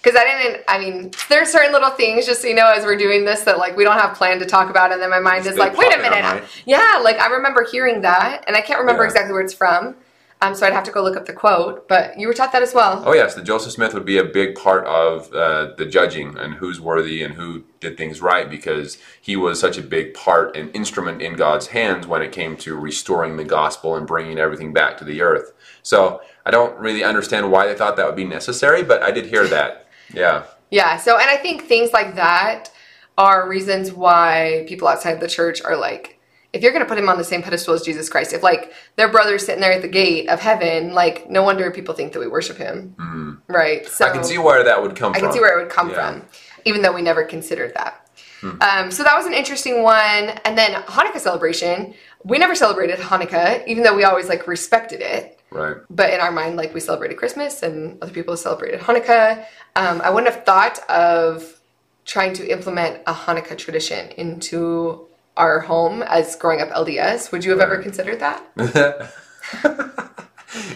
Because 0.00 0.18
I 0.20 0.24
didn't. 0.24 0.62
I 0.66 0.78
mean, 0.78 1.12
there's 1.28 1.50
certain 1.50 1.72
little 1.72 1.90
things, 1.90 2.26
just 2.26 2.42
so 2.42 2.48
you 2.48 2.54
know, 2.54 2.68
as 2.68 2.84
we're 2.84 2.96
doing 2.96 3.24
this, 3.24 3.42
that 3.42 3.58
like 3.58 3.76
we 3.76 3.84
don't 3.84 3.98
have 3.98 4.16
planned 4.16 4.40
to 4.40 4.46
talk 4.46 4.68
about, 4.70 4.92
and 4.92 5.00
then 5.02 5.10
my 5.10 5.20
mind 5.20 5.46
is 5.46 5.56
like, 5.56 5.76
wait 5.76 5.94
a 5.94 5.98
minute, 5.98 6.42
yeah. 6.66 7.00
Like 7.02 7.20
I 7.20 7.28
remember 7.28 7.64
hearing 7.70 8.00
that, 8.02 8.44
and 8.46 8.56
I 8.56 8.60
can't 8.62 8.80
remember 8.80 9.02
Yeah. 9.02 9.08
exactly 9.08 9.32
where 9.32 9.42
it's 9.42 9.54
from. 9.54 9.94
Um, 10.42 10.56
so 10.56 10.66
I'd 10.66 10.72
have 10.72 10.84
to 10.84 10.90
go 10.90 11.02
look 11.02 11.16
up 11.16 11.26
the 11.26 11.32
quote. 11.32 11.88
But 11.88 12.18
you 12.18 12.26
were 12.26 12.34
taught 12.34 12.52
that 12.52 12.62
as 12.62 12.74
well. 12.74 13.02
Oh 13.06 13.14
yes, 13.14 13.34
the 13.34 13.42
Joseph 13.42 13.72
Smith 13.72 13.94
would 13.94 14.04
be 14.04 14.18
a 14.18 14.24
big 14.24 14.56
part 14.56 14.84
of 14.86 15.32
uh, 15.32 15.72
the 15.76 15.86
judging 15.86 16.36
and 16.36 16.54
who's 16.54 16.80
worthy 16.80 17.22
and 17.22 17.34
who 17.34 17.62
did 17.78 17.96
things 17.96 18.20
right 18.20 18.50
because 18.50 18.98
he 19.20 19.36
was 19.36 19.60
such 19.60 19.78
a 19.78 19.82
big 19.82 20.14
part 20.14 20.56
and 20.56 20.74
instrument 20.74 21.22
in 21.22 21.34
God's 21.34 21.68
hands 21.68 22.06
when 22.08 22.22
it 22.22 22.32
came 22.32 22.56
to 22.58 22.76
restoring 22.76 23.36
the 23.36 23.44
gospel 23.44 23.94
and 23.94 24.06
bringing 24.06 24.38
everything 24.38 24.72
back 24.72 24.98
to 24.98 25.04
the 25.04 25.22
earth. 25.22 25.52
So 25.82 26.20
I 26.44 26.50
don't 26.50 26.76
really 26.76 27.04
understand 27.04 27.52
why 27.52 27.68
they 27.68 27.74
thought 27.74 27.96
that 27.96 28.06
would 28.06 28.16
be 28.16 28.24
necessary, 28.24 28.82
but 28.82 29.02
I 29.02 29.12
did 29.12 29.26
hear 29.26 29.46
that. 29.46 29.86
Yeah, 30.12 30.44
Yeah. 30.72 30.96
So, 30.96 31.18
and 31.18 31.30
I 31.30 31.36
think 31.36 31.64
things 31.64 31.92
like 31.92 32.16
that 32.16 32.72
are 33.16 33.48
reasons 33.48 33.92
why 33.92 34.64
people 34.66 34.88
outside 34.88 35.20
the 35.20 35.28
church 35.28 35.62
are 35.62 35.76
like, 35.76 36.11
if 36.52 36.62
you're 36.62 36.72
going 36.72 36.84
to 36.84 36.88
put 36.88 36.98
him 36.98 37.08
on 37.08 37.18
the 37.18 37.24
same 37.24 37.42
pedestal 37.42 37.74
as 37.74 37.82
Jesus 37.82 38.08
Christ, 38.08 38.32
if 38.32 38.42
like 38.42 38.72
their 38.96 39.08
brother's 39.08 39.44
sitting 39.44 39.60
there 39.60 39.72
at 39.72 39.82
the 39.82 39.88
gate 39.88 40.28
of 40.28 40.40
heaven, 40.40 40.92
like 40.92 41.30
no 41.30 41.42
wonder 41.42 41.70
people 41.70 41.94
think 41.94 42.12
that 42.12 42.20
we 42.20 42.26
worship 42.26 42.58
him, 42.58 43.42
right? 43.48 43.86
So. 43.86 44.04
I 44.06 44.10
can 44.10 44.24
see 44.24 44.38
where 44.38 44.62
that 44.64 44.82
would 44.82 44.94
come 44.94 45.12
I 45.14 45.18
from. 45.18 45.28
can 45.28 45.32
see 45.32 45.40
where 45.40 45.58
it 45.58 45.62
would 45.62 45.72
come 45.72 45.90
Yeah. 45.90 46.12
From, 46.18 46.26
even 46.64 46.82
though 46.82 46.92
we 46.92 47.02
never 47.02 47.24
considered 47.24 47.72
that. 47.74 47.98
Um, 48.42 48.90
so 48.90 49.04
that 49.04 49.16
was 49.16 49.26
an 49.26 49.34
interesting 49.34 49.82
one. 49.82 50.30
And 50.44 50.58
then 50.58 50.72
Hanukkah 50.82 51.20
celebration. 51.20 51.94
We 52.24 52.38
never 52.38 52.54
celebrated 52.54 52.98
Hanukkah, 52.98 53.66
even 53.66 53.84
though 53.84 53.94
we 53.94 54.04
always 54.04 54.28
like 54.28 54.46
respected 54.46 55.00
it. 55.00 55.40
Right. 55.50 55.76
But 55.90 56.12
in 56.12 56.20
our 56.20 56.32
mind, 56.32 56.56
like 56.56 56.74
we 56.74 56.80
celebrated 56.80 57.18
Christmas 57.18 57.62
and 57.62 58.02
other 58.02 58.12
people 58.12 58.36
celebrated 58.36 58.80
Hanukkah. 58.80 59.44
Um, 59.76 60.00
I 60.02 60.10
wouldn't 60.10 60.32
have 60.32 60.44
thought 60.44 60.78
of 60.88 61.60
trying 62.04 62.32
to 62.34 62.46
implement 62.50 63.00
a 63.06 63.12
Hanukkah 63.14 63.56
tradition 63.56 64.10
into 64.12 65.06
our 65.36 65.60
home 65.60 66.02
as 66.02 66.36
growing 66.36 66.60
up 66.60 66.68
LDS. 66.70 67.32
Would 67.32 67.44
you 67.44 67.50
have 67.52 67.60
ever 67.60 67.78
considered 67.82 68.20
that? 68.20 68.44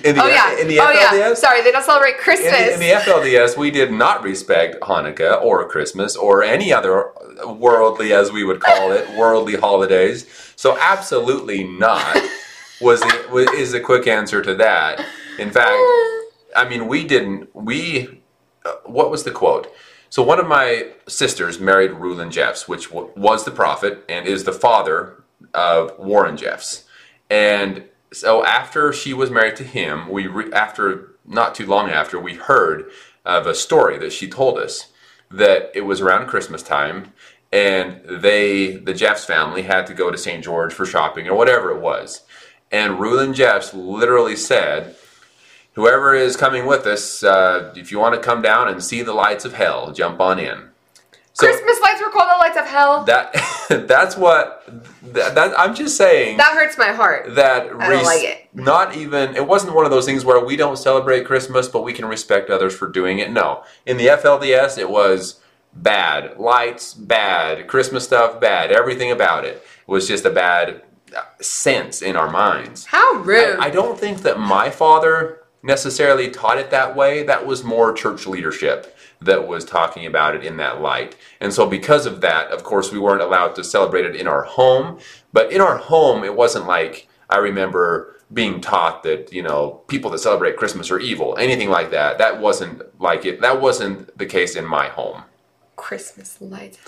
In 0.04 0.14
the, 0.16 0.22
Oh 0.22 0.26
yeah. 0.28 0.58
in 0.58 0.68
the 0.68 0.80
oh 0.80 0.86
FLDS, 0.86 1.18
yeah. 1.18 1.34
Sorry, 1.34 1.60
they 1.62 1.70
don't 1.70 1.84
celebrate 1.84 2.12
In 2.14 2.20
Christmas. 2.20 2.50
the, 2.50 2.72
in 2.75 2.80
the 2.80 2.90
FLDS, 2.92 3.58
we 3.58 3.70
did 3.70 3.92
not 3.92 4.22
respect 4.22 4.80
Hanukkah 4.80 5.42
or 5.42 5.68
Christmas 5.68 6.16
or 6.16 6.42
any 6.42 6.72
other 6.72 7.10
worldly, 7.44 8.14
as 8.14 8.32
we 8.32 8.42
would 8.42 8.60
call 8.60 8.92
it, 8.92 9.06
worldly 9.18 9.56
holidays. 9.56 10.26
So 10.56 10.78
absolutely 10.80 11.64
not 11.64 12.16
was 12.80 13.00
the, 13.00 13.26
was- 13.30 13.50
is 13.50 13.72
the 13.72 13.80
quick 13.80 14.06
answer 14.06 14.40
to 14.40 14.54
that. 14.54 15.04
In 15.38 15.50
fact, 15.50 15.76
I 16.56 16.66
mean, 16.66 16.88
we 16.88 17.04
didn't. 17.06 17.54
We 17.54 18.22
uh, 18.64 18.76
what 18.86 19.10
was 19.10 19.25
the 19.25 19.30
quote? 19.30 19.70
So 20.08 20.22
one 20.22 20.38
of 20.38 20.46
my 20.46 20.92
sisters 21.08 21.58
married 21.58 21.92
Rulon 21.92 22.30
Jeffs, 22.30 22.68
which 22.68 22.90
was 22.92 23.44
the 23.44 23.50
prophet 23.50 24.04
and 24.08 24.26
is 24.26 24.44
the 24.44 24.52
father 24.52 25.25
of 25.52 25.98
Warren 25.98 26.36
Jeffs. 26.36 26.84
And 27.28 27.84
so 28.12 28.44
after 28.44 28.92
she 28.92 29.12
was 29.12 29.30
married 29.30 29.56
to 29.56 29.64
him, 29.64 30.08
we 30.08 30.26
re- 30.26 30.52
after 30.52 31.16
not 31.26 31.54
too 31.54 31.66
long 31.66 31.90
after 31.90 32.20
we 32.20 32.34
heard 32.34 32.90
of 33.25 33.46
a 33.46 33.54
story 33.54 33.98
that 33.98 34.12
she 34.12 34.28
told 34.28 34.58
us 34.58 34.92
that 35.30 35.72
it 35.75 35.80
was 35.82 36.00
around 36.00 36.28
Christmas 36.28 36.62
time 36.62 37.12
and 37.52 38.00
they 38.04 38.76
the 38.76 38.94
Jeffs 38.94 39.25
family 39.25 39.62
had 39.62 39.86
to 39.86 39.94
go 39.94 40.10
to 40.10 40.18
St. 40.18 40.42
George 40.42 40.72
for 40.72 40.86
shopping 40.86 41.28
or 41.28 41.34
whatever 41.36 41.70
it 41.70 41.80
was. 41.80 42.22
And 42.70 42.98
Rulon 42.98 43.34
Jeffs 43.34 43.72
literally 43.75 44.36
said, 44.36 44.96
Whoever 45.76 46.14
is 46.14 46.37
coming 46.37 46.64
with 46.66 46.87
us, 46.87 47.23
uh, 47.23 47.73
if 47.76 47.92
you 47.92 47.99
want 47.99 48.14
to 48.14 48.21
come 48.21 48.40
down 48.42 48.68
and 48.68 48.83
see 48.83 49.02
the 49.02 49.12
lights 49.12 49.45
of 49.45 49.52
hell, 49.52 49.92
jump 49.92 50.21
on 50.21 50.38
in. 50.38 50.71
So 51.35 51.47
Christmas 51.47 51.78
lights 51.83 52.00
were 52.02 52.11
called 52.11 52.30
the 52.33 52.38
lights 52.38 52.56
of 52.56 52.66
hell. 52.66 53.04
That, 53.04 53.35
that 53.68 53.87
that's 53.88 54.16
what 54.16 54.64
that, 55.02 55.35
that 55.35 55.59
I'm 55.61 55.75
just 55.75 55.99
saying 55.99 56.38
That 56.38 56.54
hurts 56.54 56.78
my 56.78 56.92
heart. 56.92 57.35
that 57.35 57.66
I 57.78 57.90
don't 57.90 58.04
like 58.04 58.23
it. 58.23 58.49
not 58.54 58.97
even 58.97 59.37
it 59.37 59.47
wasn't 59.47 59.75
one 59.75 59.85
of 59.85 59.90
those 59.90 60.06
things 60.06 60.25
where 60.25 60.42
we 60.42 60.56
don't 60.56 60.78
celebrate 60.78 61.26
Christmas 61.26 61.68
but 61.68 61.83
we 61.85 61.92
can 61.92 62.06
respect 62.06 62.49
others 62.49 62.75
for 62.75 62.88
doing 62.88 63.18
it. 63.18 63.30
No. 63.30 63.64
In 63.85 63.99
the 63.99 64.06
FLDS 64.06 64.78
it 64.78 64.88
was 64.88 65.40
bad. 65.75 66.38
Lights 66.38 66.95
bad, 66.95 67.66
Christmas 67.68 68.04
stuff 68.04 68.40
bad, 68.40 68.73
everything 68.73 69.11
about 69.11 69.45
it 69.45 69.62
was 69.87 70.09
just 70.09 70.25
a 70.25 70.30
bad 70.30 70.80
sense 71.42 72.00
in 72.00 72.16
our 72.16 72.30
minds. 72.30 72.87
How 72.87 73.16
rude. 73.16 73.59
I, 73.61 73.66
I 73.66 73.71
don't 73.71 74.00
think 74.00 74.23
that 74.23 74.40
my 74.40 74.71
father 74.71 75.42
necessarily 75.66 76.30
taught 76.30 76.58
it 76.58 76.70
that 76.70 76.96
way. 76.96 77.23
That 77.23 77.46
was 77.46 77.64
more 77.64 77.92
church 77.92 78.26
leadership 78.26 78.96
that 79.20 79.46
was 79.49 79.64
talking 79.64 80.06
about 80.06 80.35
it 80.35 80.44
in 80.44 80.56
that 80.58 80.80
light. 80.80 81.16
And 81.40 81.52
so, 81.52 81.66
because 81.66 82.06
of 82.06 82.20
that, 82.20 82.50
of 82.50 82.62
course, 82.62 82.92
we 82.92 82.99
weren't 82.99 83.23
allowed 83.23 83.54
to 83.56 83.64
celebrate 83.64 84.06
it 84.06 84.16
in 84.16 84.26
our 84.26 84.42
home. 84.42 84.99
But 85.32 85.52
in 85.52 85.61
our 85.61 85.76
home, 85.76 86.25
it 86.25 86.35
wasn't 86.35 86.66
like 86.66 87.08
I 87.28 87.38
remember 87.38 88.14
being 88.32 88.61
taught 88.61 89.02
that 89.04 89.32
you 89.32 89.42
know 89.42 89.82
people 89.88 90.11
that 90.11 90.18
celebrate 90.18 90.56
Christmas 90.56 90.90
are 90.90 90.99
evil, 90.99 91.37
anything 91.38 91.68
like 91.68 91.90
that. 91.90 92.18
That 92.18 92.40
wasn't 92.40 92.82
like 93.00 93.25
it. 93.25 93.40
That 93.40 93.61
wasn't 93.61 94.16
the 94.16 94.26
case 94.26 94.56
in 94.56 94.64
my 94.64 94.88
home. 94.88 95.25
Christmas 95.76 96.40
lights. 96.40 96.78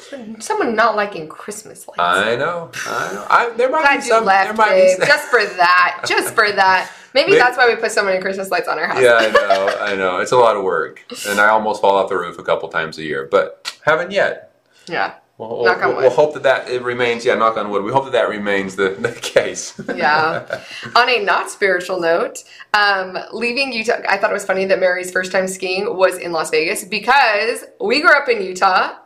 Someone 0.40 0.74
not 0.74 0.96
liking 0.96 1.28
Christmas 1.28 1.86
lights. 1.86 2.00
I 2.00 2.36
know. 2.36 2.70
I 2.86 3.12
know. 3.12 3.26
I, 3.28 3.50
there 3.56 3.68
might 3.70 3.82
Glad 3.82 3.96
be 3.96 4.02
some. 4.08 4.24
left, 4.24 4.56
there 4.56 4.66
might 4.66 4.96
be. 4.98 5.06
Just 5.06 5.28
for 5.28 5.44
that. 5.44 6.04
Just 6.06 6.34
for 6.34 6.50
that. 6.50 6.90
Maybe 7.14 7.30
Maybe- 7.32 7.38
that's 7.38 7.56
why 7.58 7.68
we 7.68 7.76
put 7.76 7.92
so 7.92 8.02
many 8.04 8.20
Christmas 8.20 8.50
lights 8.50 8.66
on 8.68 8.78
our 8.78 8.86
house. 8.86 9.00
yeah, 9.02 9.18
I 9.20 9.30
know. 9.30 9.76
I 9.80 9.94
know. 9.96 10.18
It's 10.18 10.32
a 10.32 10.36
lot 10.36 10.56
of 10.56 10.62
work, 10.62 11.04
and 11.28 11.38
I 11.40 11.48
almost 11.48 11.80
fall 11.80 11.96
off 11.96 12.08
the 12.08 12.16
roof 12.16 12.38
a 12.38 12.42
couple 12.42 12.68
times 12.68 12.98
a 12.98 13.02
year, 13.02 13.28
but 13.30 13.74
haven't 13.84 14.10
yet. 14.10 14.52
Yeah. 14.86 15.14
We'll, 15.38 15.64
Knock 15.64 15.76
on 15.82 15.86
we'll, 15.88 15.96
wood. 15.96 16.00
we'll 16.02 16.10
hope 16.10 16.34
that 16.34 16.42
that 16.42 16.68
it 16.68 16.82
remains. 16.82 17.24
Yeah, 17.24 17.36
knock 17.36 17.56
on 17.56 17.70
wood. 17.70 17.84
We 17.84 17.92
hope 17.92 18.04
that 18.06 18.12
that 18.12 18.28
remains 18.28 18.74
the, 18.74 18.90
the 18.98 19.12
case. 19.12 19.80
Yeah. 19.94 20.60
on 20.96 21.08
a 21.08 21.24
not 21.24 21.48
spiritual 21.48 22.00
note, 22.00 22.42
um, 22.74 23.16
leaving 23.32 23.72
Utah, 23.72 23.98
I 24.08 24.16
thought 24.18 24.30
it 24.30 24.34
was 24.34 24.44
funny 24.44 24.64
that 24.64 24.80
Meri's 24.80 25.12
first 25.12 25.30
time 25.30 25.46
skiing 25.46 25.96
was 25.96 26.18
in 26.18 26.32
Las 26.32 26.50
Vegas 26.50 26.84
because 26.84 27.64
we 27.80 28.00
grew 28.00 28.10
up 28.10 28.28
in 28.28 28.42
Utah 28.42 28.96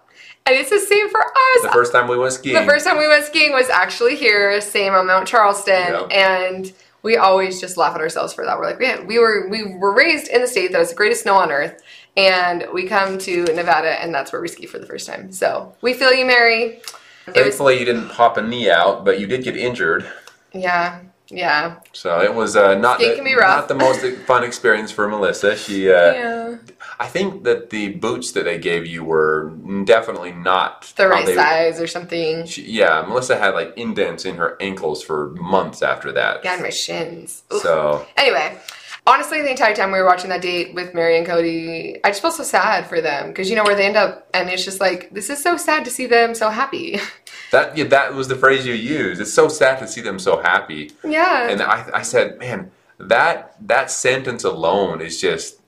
and 0.47 0.57
it's 0.57 0.71
the 0.71 0.81
same 0.81 1.11
for 1.11 1.21
us. 1.21 1.62
the 1.62 1.69
first 1.71 1.93
time 1.93 2.09
we 2.09 2.17
went 2.19 2.33
skiing. 2.33 2.55
The 2.57 2.65
first 2.65 2.87
time 2.87 2.97
we 2.99 3.07
went 3.09 3.25
skiing 3.27 3.53
was 3.53 3.69
actually 3.69 4.17
here, 4.17 4.59
same 4.62 4.95
on 4.95 5.07
Mount 5.07 5.29
Charleston, 5.29 5.75
Yeah. 5.75 6.07
and 6.11 6.73
we 7.03 7.17
always 7.17 7.61
just 7.61 7.77
laugh 7.77 7.95
at 7.95 8.01
ourselves 8.01 8.33
for 8.33 8.45
that. 8.47 8.57
We're 8.59 8.65
like, 8.65 8.81
man, 8.81 9.07
we 9.07 9.19
were 9.19 9.49
we 9.51 9.65
were 9.77 9.95
raised 9.95 10.29
in 10.29 10.41
the 10.41 10.49
state 10.49 10.73
that 10.73 10.79
has 10.79 10.89
the 10.91 10.95
greatest 10.97 11.23
snow 11.23 11.35
on 11.37 11.53
earth, 11.53 11.81
and 12.16 12.66
we 12.73 12.87
come 12.87 13.19
to 13.19 13.45
Nevada, 13.45 14.00
and 14.02 14.14
that's 14.14 14.33
where 14.33 14.40
we 14.42 14.49
ski 14.49 14.66
for 14.66 14.78
the 14.78 14.87
first 14.87 15.07
time. 15.07 15.33
So 15.33 15.75
we 15.83 15.95
feel 15.95 16.12
you, 16.12 16.25
Meri. 16.26 16.62
It 16.64 16.83
was, 17.26 17.35
Thankfully, 17.35 17.78
you 17.78 17.85
didn't 17.85 18.09
pop 18.11 18.37
a 18.37 18.42
knee 18.42 18.69
out, 18.71 19.04
but 19.04 19.21
you 19.21 19.26
did 19.26 19.45
get 19.45 19.57
injured. 19.57 20.04
yeah, 20.52 21.00
yeah, 21.28 21.76
So 21.92 22.21
it 22.21 22.35
was 22.35 22.57
uh, 22.57 22.75
not 22.75 22.99
the, 22.99 23.14
can 23.14 23.25
be 23.25 23.35
rough. 23.35 23.57
not 23.61 23.69
the 23.69 23.75
most 23.76 24.04
fun 24.26 24.45
experience 24.45 24.90
for 24.90 25.09
Melissa. 25.09 25.57
She, 25.57 25.88
uh, 25.90 26.12
yeah. 26.12 26.57
I 27.00 27.07
think 27.07 27.45
that 27.45 27.71
the 27.71 27.90
boots 27.90 28.33
that 28.33 28.45
they 28.45 28.59
gave 28.59 28.87
you 28.87 29.02
were 29.04 29.50
definitely 29.85 30.33
not 30.33 30.92
The 30.97 31.09
right 31.09 31.25
they- 31.25 31.35
size 31.37 31.81
or 31.81 31.87
something. 31.87 32.45
She, 32.47 32.62
yeah, 32.62 33.02
Melissa 33.09 33.38
had 33.38 33.54
like 33.54 33.73
indents 33.78 34.25
in 34.26 34.37
her 34.37 34.57
ankles 34.61 35.02
for 35.02 35.31
months 35.31 35.81
after 35.81 36.12
that. 36.12 36.45
Yeah, 36.45 36.54
and 36.54 36.62
my 36.62 36.71
shins. 36.71 37.45
Oof. 37.54 37.62
So 37.62 38.04
Anyway, 38.19 38.59
honestly, 39.07 39.43
the 39.43 39.51
entire 39.51 39.75
time 39.75 39.93
we 39.93 39.99
were 39.99 40.07
watching 40.07 40.31
that 40.31 40.43
date 40.43 40.75
with 40.75 40.95
Meri 40.95 41.19
and 41.19 41.27
Kody, 41.27 41.99
I 42.05 42.11
just 42.11 42.23
felt 42.23 42.35
so 42.35 42.43
sad 42.43 42.87
for 42.87 43.01
them 43.01 43.29
because 43.29 43.51
you 43.51 43.57
know 43.57 43.65
where 43.65 43.75
they 43.75 43.87
end 43.87 43.97
up, 43.97 44.29
and 44.35 44.49
it's 44.49 44.65
just 44.65 44.81
like 44.81 45.11
this 45.11 45.31
is 45.31 45.43
so 45.43 45.57
sad 45.57 45.85
to 45.85 45.91
see 45.91 46.07
them 46.07 46.35
so 46.35 46.51
happy. 46.51 46.99
that 47.53 47.77
yeah, 47.77 47.85
that 47.85 48.15
was 48.15 48.29
the 48.29 48.37
phrase 48.37 48.67
you 48.67 48.75
used. 48.75 49.21
It's 49.21 49.33
so 49.33 49.49
sad 49.49 49.79
to 49.81 49.89
see 49.89 50.01
them 50.01 50.19
so 50.19 50.41
happy. 50.41 50.93
yeah, 51.05 51.49
And 51.49 51.63
I, 51.63 51.89
I 51.95 52.03
said, 52.03 52.39
man, 52.39 52.71
that 52.99 53.57
that 53.67 53.91
sentence 53.91 54.45
alone 54.45 55.01
is 55.01 55.21
just 55.21 55.61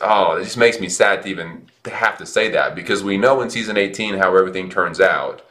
oh, 0.00 0.36
it 0.36 0.44
just 0.44 0.56
makes 0.56 0.80
me 0.80 0.88
sad 0.88 1.22
to 1.22 1.28
even 1.28 1.66
have 1.86 2.16
to 2.18 2.26
say 2.26 2.48
that 2.50 2.74
because 2.74 3.02
we 3.02 3.16
know 3.16 3.40
in 3.40 3.50
season 3.50 3.76
18 3.76 4.14
how 4.14 4.36
everything 4.36 4.70
turns 4.70 5.00
out. 5.00 5.44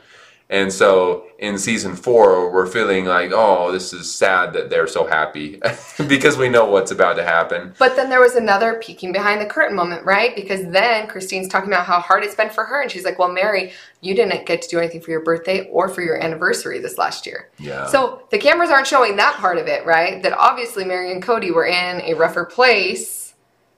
And 0.51 0.72
so 0.72 1.27
in 1.39 1.58
season 1.58 1.96
four, 1.96 2.51
we're 2.51 2.67
feeling 2.67 3.05
like, 3.05 3.31
oh, 3.34 3.72
this 3.72 3.93
is 3.93 4.13
sad 4.13 4.51
that 4.51 4.70
they're 4.70 4.86
so 4.86 5.08
happy 5.08 5.62
because 6.10 6.38
we 6.38 6.50
know 6.50 6.65
what's 6.65 6.91
about 6.91 7.15
to 7.15 7.24
happen. 7.24 7.74
But 7.79 7.96
then 7.96 8.10
there 8.10 8.20
was 8.20 8.36
another 8.36 8.77
peeking 8.84 9.13
behind 9.13 9.39
the 9.39 9.46
curtain 9.46 9.77
moment, 9.77 10.05
right? 10.05 10.36
Because 10.36 10.67
then 10.67 11.08
Christine's 11.08 11.48
talking 11.48 11.70
about 11.70 11.86
how 11.86 12.01
hard 12.01 12.25
it's 12.25 12.36
been 12.36 12.50
for 12.50 12.65
her, 12.65 12.81
and 12.81 12.91
she's 12.91 13.05
like, 13.05 13.17
"Well, 13.17 13.31
Meri, 13.31 13.72
you 14.01 14.13
didn't 14.13 14.46
get 14.46 14.62
to 14.63 14.67
do 14.67 14.77
anything 14.77 15.00
for 15.00 15.12
your 15.12 15.24
birthday 15.24 15.70
or 15.70 15.88
for 15.88 16.01
your 16.01 16.22
anniversary 16.22 16.79
this 16.79 16.98
last 16.98 17.25
year." 17.25 17.50
Yeah. 17.58 17.88
So 17.88 18.24
the 18.29 18.38
cameras 18.38 18.70
aren't 18.70 18.88
showing 18.88 19.15
that 19.15 19.38
part 19.38 19.58
of 19.58 19.67
it, 19.67 19.86
right? 19.86 20.22
That 20.22 20.34
obviously 20.34 20.84
Meri 20.84 21.13
and 21.13 21.24
Kody 21.24 21.53
were 21.53 21.65
in 21.65 22.01
a 22.01 22.13
rougher 22.13 22.43
place 22.43 23.36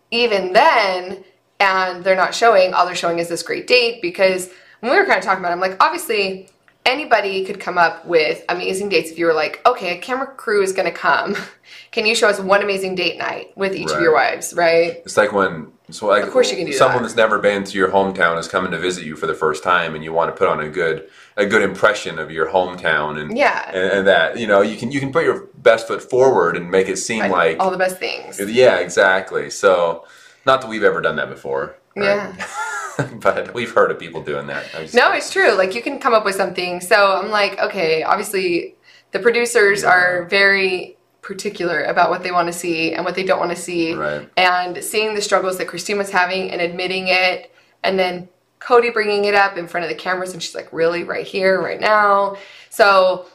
even 0.09 0.53
then, 0.53 1.23
and 1.59 2.03
they're 2.03 2.15
not 2.15 2.33
showing. 2.33 2.73
All 2.73 2.87
they're 2.87 2.95
showing 2.95 3.19
is 3.19 3.29
this 3.29 3.43
great 3.43 3.67
date 3.67 4.01
because 4.01 4.49
when 4.79 4.91
we 4.91 4.97
were 4.97 5.05
kind 5.05 5.19
of 5.19 5.23
talking 5.23 5.39
about, 5.39 5.51
it, 5.51 5.53
I'm 5.53 5.59
like, 5.59 5.77
obviously 5.79 6.49
anybody 6.85 7.45
could 7.45 7.59
come 7.59 7.77
up 7.77 8.05
with 8.05 8.43
amazing 8.49 8.89
dates 8.89 9.09
if 9.11 9.17
you 9.17 9.25
were 9.25 9.33
like, 9.33 9.61
okay, 9.65 9.97
a 9.97 10.01
camera 10.01 10.27
crew 10.27 10.61
is 10.61 10.73
going 10.73 10.85
to 10.85 10.91
come. 10.97 11.35
Can 11.91 12.05
you 12.05 12.15
show 12.15 12.27
us 12.27 12.39
one 12.39 12.61
amazing 12.61 12.95
date 12.95 13.17
night 13.17 13.55
with 13.57 13.73
each 13.75 13.91
of 13.91 14.01
your 14.01 14.13
wives, 14.13 14.53
right? 14.53 14.97
It's 15.05 15.15
like 15.17 15.31
when 15.31 15.71
so 15.91 16.07
like 16.07 16.23
Of 16.23 16.31
course 16.31 16.49
you 16.49 16.57
can 16.57 16.65
do 16.65 16.71
someone 16.73 17.03
that. 17.03 17.09
that's 17.09 17.15
never 17.17 17.39
been 17.39 17.63
to 17.65 17.77
your 17.77 17.89
hometown 17.89 18.37
is 18.39 18.47
coming 18.47 18.71
to 18.71 18.79
visit 18.79 19.03
you 19.05 19.15
for 19.15 19.27
the 19.27 19.33
first 19.33 19.63
time 19.63 19.95
and 19.95 20.03
you 20.03 20.11
want 20.13 20.33
to 20.33 20.37
put 20.37 20.47
on 20.47 20.59
a 20.61 20.69
good 20.69 21.07
a 21.37 21.45
good 21.45 21.61
impression 21.61 22.17
of 22.19 22.31
your 22.31 22.47
hometown 22.47 23.19
and 23.19 23.37
Yeah. 23.37 23.69
and, 23.69 23.91
and 23.99 24.07
that 24.07 24.37
you 24.39 24.47
know 24.47 24.61
you 24.61 24.77
can 24.77 24.91
you 24.91 24.99
can 24.99 25.11
put 25.11 25.23
your 25.25 25.47
best 25.57 25.87
foot 25.87 26.01
forward 26.01 26.55
and 26.57 26.71
make 26.71 26.87
it 26.87 26.97
seem 26.97 27.21
Right. 27.21 27.31
like 27.31 27.59
all 27.59 27.69
the 27.69 27.77
best 27.77 27.97
things. 27.99 28.39
yeah 28.39 28.77
exactly 28.77 29.49
so 29.49 30.05
not 30.45 30.61
that 30.61 30.69
we've 30.69 30.83
ever 30.83 31.01
done 31.01 31.17
that 31.17 31.29
before 31.29 31.75
right? 31.95 32.33
but 33.15 33.53
we've 33.53 33.71
heard 33.71 33.91
of 33.91 33.99
people 33.99 34.21
doing 34.23 34.47
that 34.47 34.65
No, 34.93 35.11
it's 35.11 35.31
true. 35.31 35.53
Like 35.53 35.75
you 35.75 35.81
can 35.81 35.99
come 35.99 36.13
up 36.13 36.25
with 36.25 36.35
something. 36.35 36.81
So 36.81 37.13
I'm 37.13 37.29
like, 37.29 37.59
okay, 37.59 38.03
obviously 38.03 38.75
the 39.11 39.19
producers 39.19 39.83
Yeah. 39.83 39.89
are 39.89 40.25
very 40.25 40.97
particular 41.21 41.83
about 41.83 42.09
what 42.09 42.21
they 42.21 42.31
want 42.31 42.47
to 42.47 42.53
see 42.53 42.93
and 42.93 43.05
what 43.05 43.15
they 43.15 43.23
don't 43.23 43.39
want 43.39 43.51
to 43.51 43.57
see. 43.57 43.93
Right. 43.93 44.29
And 44.37 44.83
seeing 44.83 45.15
the 45.15 45.21
struggles 45.21 45.57
that 45.57 45.67
Christine 45.67 45.97
was 45.97 46.09
having 46.11 46.51
and 46.51 46.61
admitting 46.61 47.05
it, 47.07 47.51
and 47.83 47.97
then 47.97 48.27
Kody 48.59 48.93
bringing 48.93 49.25
it 49.25 49.33
up 49.33 49.57
in 49.57 49.67
front 49.67 49.85
of 49.85 49.89
the 49.89 49.95
cameras, 49.95 50.33
and 50.33 50.41
she's 50.43 50.55
like, 50.55 50.71
really, 50.71 51.03
right 51.03 51.25
here, 51.25 51.61
right 51.61 51.79
now. 51.79 52.37
So 52.69 53.25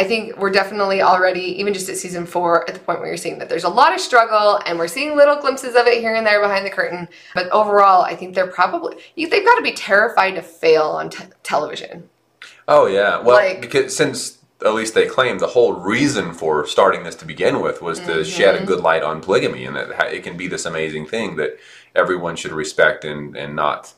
I 0.00 0.04
think 0.04 0.38
we're 0.38 0.50
definitely 0.50 1.02
already, 1.02 1.42
even 1.60 1.74
just 1.74 1.90
at 1.90 1.96
season 1.98 2.24
four, 2.24 2.66
at 2.66 2.72
the 2.74 2.80
point 2.80 3.00
where 3.00 3.08
you're 3.08 3.18
seeing 3.18 3.38
that 3.38 3.50
there's 3.50 3.64
a 3.64 3.68
lot 3.68 3.92
of 3.92 4.00
struggle 4.00 4.58
and 4.64 4.78
we're 4.78 4.88
seeing 4.88 5.14
little 5.14 5.36
glimpses 5.36 5.74
of 5.76 5.86
it 5.86 5.98
here 6.00 6.14
and 6.14 6.26
there 6.26 6.40
behind 6.40 6.64
the 6.64 6.70
curtain. 6.70 7.06
But 7.34 7.50
overall, 7.50 8.00
I 8.02 8.16
think 8.16 8.34
they're 8.34 8.46
probably, 8.46 8.96
they've 9.14 9.44
got 9.44 9.56
to 9.56 9.62
be 9.62 9.72
terrified 9.72 10.36
to 10.36 10.42
fail 10.42 10.84
on 10.84 11.10
te- 11.10 11.24
television. 11.42 12.08
oh 12.66 12.86
yeah 12.86 13.20
well 13.20 13.36
Like- 13.36 13.60
because 13.60 13.94
since 13.94 14.38
at 14.64 14.72
least 14.72 14.94
they 14.94 15.04
claim 15.06 15.38
the 15.38 15.46
whole 15.48 15.74
reason 15.74 16.32
for 16.32 16.66
starting 16.66 17.02
this 17.02 17.14
to 17.16 17.26
begin 17.26 17.60
with 17.60 17.82
was 17.82 17.98
to 18.00 18.24
shed 18.24 18.54
Mm-hmm. 18.54 18.64
a 18.64 18.66
good 18.66 18.80
light 18.80 19.02
on 19.02 19.20
polygamy 19.20 19.66
and 19.66 19.76
that 19.76 19.90
it 20.14 20.22
can 20.22 20.36
be 20.38 20.48
this 20.48 20.64
amazing 20.64 21.06
thing 21.06 21.36
that 21.36 21.58
everyone 21.94 22.36
should 22.36 22.52
respect 22.52 23.04
and, 23.04 23.36
and 23.36 23.54
not 23.54 23.92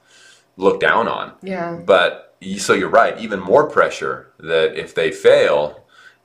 look 0.56 0.80
down 0.80 1.06
on. 1.06 1.32
Yeah. 1.42 1.78
But 1.85 2.35
so 2.59 2.73
you're 2.75 2.88
right, 2.88 3.16
even 3.18 3.38
more 3.38 3.68
pressure 3.71 4.32
that 4.40 4.75
if 4.76 4.94
they 4.97 5.11
fail, 5.12 5.81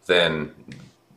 then 0.08 0.52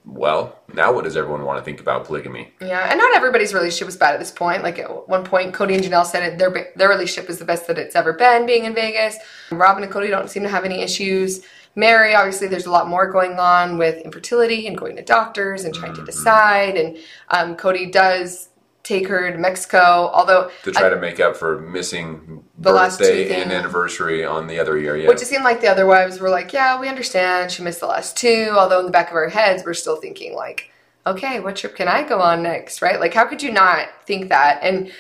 well, 0.04 0.58
now 0.74 0.92
what 0.92 1.04
does 1.04 1.16
everyone 1.16 1.44
want 1.44 1.58
to 1.58 1.64
think 1.64 1.80
about 1.80 2.04
polygamy? 2.04 2.52
Yeah, 2.60 2.88
and 2.90 2.98
not 2.98 3.14
everybody's 3.14 3.54
relationship 3.54 3.86
was 3.86 3.96
bad 3.96 4.14
at 4.14 4.18
this 4.18 4.30
point. 4.30 4.62
Like 4.62 4.78
at 4.78 5.08
one 5.08 5.24
point, 5.24 5.54
Kody 5.54 5.74
and 5.74 5.84
Janelle 5.84 6.06
said 6.06 6.22
it, 6.22 6.38
their 6.38 6.72
their 6.74 6.88
relationship 6.88 7.30
is 7.30 7.38
the 7.38 7.44
best 7.44 7.66
that 7.66 7.78
it's 7.78 7.94
ever 7.94 8.12
been, 8.12 8.46
being 8.46 8.64
in 8.64 8.74
Vegas. 8.74 9.16
Robyn 9.50 9.84
and 9.84 9.92
Kody 9.92 10.08
don't 10.08 10.28
seem 10.28 10.42
to 10.42 10.48
have 10.48 10.64
any 10.64 10.80
issues. 10.80 11.42
Meri, 11.76 12.14
obviously, 12.14 12.48
there's 12.48 12.66
a 12.66 12.70
lot 12.70 12.88
more 12.88 13.10
going 13.10 13.38
on 13.38 13.78
with 13.78 14.02
infertility 14.04 14.66
and 14.66 14.76
going 14.76 14.96
to 14.96 15.02
doctors 15.02 15.64
and 15.64 15.72
trying 15.72 15.94
to 15.94 16.04
decide. 16.04 16.76
And 16.76 16.98
um, 17.28 17.56
Kody 17.56 17.92
does 17.92 18.48
take 18.82 19.06
her 19.06 19.30
to 19.30 19.38
Mexico, 19.38 20.10
although 20.12 20.50
To 20.64 20.72
try 20.72 20.88
to 20.88 20.98
make 20.98 21.20
up 21.20 21.36
for 21.36 21.60
missing 21.60 22.39
The 22.60 22.72
last 22.72 22.98
two 22.98 23.04
birthday 23.04 23.28
things. 23.28 23.42
and 23.44 23.52
anniversary 23.52 24.22
on 24.22 24.46
the 24.46 24.58
other 24.58 24.78
year, 24.78 24.94
yeah. 24.94 25.08
Which 25.08 25.22
it 25.22 25.26
seemed 25.26 25.44
like 25.44 25.62
the 25.62 25.68
other 25.68 25.86
wives 25.86 26.20
were 26.20 26.28
like, 26.28 26.52
yeah, 26.52 26.78
we 26.78 26.88
understand. 26.88 27.50
She 27.50 27.62
missed 27.62 27.80
the 27.80 27.86
last 27.86 28.18
two. 28.18 28.50
Although 28.52 28.80
in 28.80 28.84
the 28.84 28.92
back 28.92 29.08
of 29.08 29.16
our 29.16 29.30
heads, 29.30 29.62
we're 29.64 29.72
still 29.72 29.96
thinking 29.96 30.34
like, 30.34 30.70
okay, 31.06 31.40
what 31.40 31.56
trip 31.56 31.74
can 31.74 31.88
I 31.88 32.06
go 32.06 32.20
on 32.20 32.42
next, 32.42 32.82
right? 32.82 33.00
Like, 33.00 33.14
how 33.14 33.24
could 33.24 33.42
you 33.42 33.50
not 33.50 33.88
think 34.04 34.28
that? 34.28 34.60
And 34.62 34.92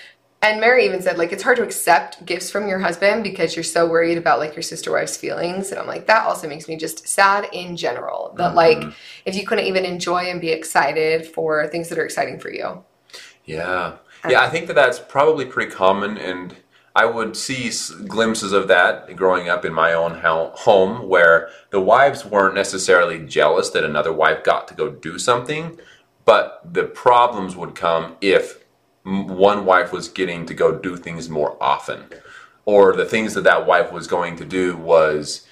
and 0.42 0.58
Meri 0.58 0.86
even 0.86 1.02
said 1.02 1.18
like 1.18 1.32
it's 1.32 1.42
hard 1.42 1.58
to 1.58 1.62
accept 1.62 2.24
gifts 2.24 2.50
from 2.50 2.66
your 2.66 2.78
husband 2.78 3.22
because 3.22 3.54
you're 3.54 3.62
so 3.62 3.86
worried 3.86 4.16
about 4.16 4.38
like 4.38 4.54
your 4.54 4.62
sister 4.62 4.90
wife's 4.90 5.18
feelings. 5.18 5.70
And 5.70 5.78
I'm 5.78 5.86
like, 5.86 6.06
that 6.06 6.26
also 6.26 6.48
makes 6.48 6.66
me 6.66 6.76
just 6.76 7.06
sad 7.06 7.46
in 7.52 7.76
general. 7.76 8.32
That 8.38 8.54
mm-hmm. 8.54 8.88
like 8.88 8.94
if 9.26 9.36
you 9.36 9.46
couldn't 9.46 9.66
even 9.66 9.84
enjoy 9.84 10.30
and 10.30 10.40
be 10.40 10.48
excited 10.48 11.26
for 11.26 11.66
things 11.68 11.90
that 11.90 11.98
are 11.98 12.06
exciting 12.06 12.40
for 12.40 12.50
you. 12.50 12.82
Yeah. 13.44 13.96
Yeah, 14.28 14.42
I 14.42 14.50
think 14.50 14.66
that 14.66 14.74
that's 14.74 14.98
probably 14.98 15.46
pretty 15.46 15.72
common, 15.72 16.18
and 16.18 16.54
I 16.94 17.06
would 17.06 17.36
see 17.36 17.70
glimpses 18.06 18.52
of 18.52 18.68
that 18.68 19.14
growing 19.14 19.48
up 19.48 19.64
in 19.64 19.72
my 19.72 19.92
own 19.92 20.20
home 20.20 21.08
where 21.08 21.48
the 21.70 21.80
wives 21.80 22.24
weren't 22.24 22.54
necessarily 22.54 23.24
jealous 23.24 23.70
that 23.70 23.84
another 23.84 24.12
wife 24.12 24.42
got 24.42 24.66
to 24.68 24.74
go 24.74 24.90
do 24.90 25.18
something, 25.18 25.78
but 26.24 26.60
the 26.64 26.84
problems 26.84 27.54
would 27.56 27.74
come 27.74 28.16
if 28.20 28.64
one 29.04 29.64
wife 29.64 29.92
was 29.92 30.08
getting 30.08 30.46
to 30.46 30.54
go 30.54 30.76
do 30.76 30.96
things 30.96 31.28
more 31.28 31.56
often, 31.60 32.04
or 32.64 32.94
the 32.94 33.06
things 33.06 33.34
that 33.34 33.44
that 33.44 33.66
wife 33.66 33.92
was 33.92 34.06
going 34.06 34.36
to 34.36 34.44
do 34.44 34.76
was, 34.76 35.46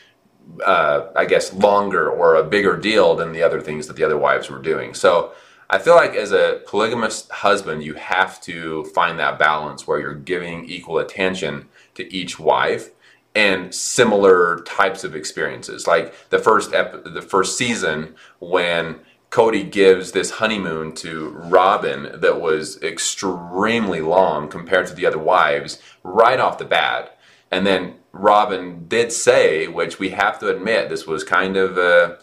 uh, 0.64 1.06
I 1.16 1.24
guess, 1.24 1.52
longer 1.52 2.10
or 2.10 2.34
a 2.34 2.44
bigger 2.44 2.76
deal 2.76 3.14
than 3.14 3.32
the 3.32 3.42
other 3.42 3.60
things 3.60 3.86
that 3.86 3.96
the 3.96 4.04
other 4.04 4.18
wives 4.18 4.50
were 4.50 4.58
doing. 4.60 4.92
So 4.92 5.32
I 5.70 5.78
feel 5.78 5.94
like 5.94 6.14
as 6.14 6.32
a 6.32 6.62
polygamous 6.66 7.28
husband, 7.28 7.82
you 7.82 7.94
have 7.94 8.40
to 8.42 8.84
find 8.94 9.18
that 9.18 9.38
balance 9.38 9.86
where 9.86 10.00
you're 10.00 10.14
giving 10.14 10.64
equal 10.64 10.98
attention 10.98 11.68
to 11.94 12.10
each 12.12 12.38
wife 12.38 12.90
and 13.34 13.74
similar 13.74 14.62
types 14.62 15.04
of 15.04 15.14
experiences. 15.14 15.86
Like 15.86 16.14
the 16.30 16.38
first 16.38 16.72
ep- 16.72 17.04
the 17.04 17.22
first 17.22 17.58
season 17.58 18.14
when 18.40 19.00
Kody 19.30 19.70
gives 19.70 20.12
this 20.12 20.30
honeymoon 20.32 20.94
to 20.96 21.30
Robyn 21.30 22.18
that 22.20 22.40
was 22.40 22.82
extremely 22.82 24.00
long 24.00 24.48
compared 24.48 24.86
to 24.86 24.94
the 24.94 25.04
other 25.04 25.18
wives 25.18 25.82
right 26.02 26.40
off 26.40 26.56
the 26.56 26.64
bat. 26.64 27.18
And 27.50 27.66
then 27.66 27.96
Robyn 28.12 28.88
did 28.88 29.12
say, 29.12 29.68
which 29.68 29.98
we 29.98 30.10
have 30.10 30.38
to 30.40 30.48
admit, 30.48 30.88
this 30.88 31.06
was 31.06 31.24
kind 31.24 31.56
of 31.56 31.76
a, 31.76 32.18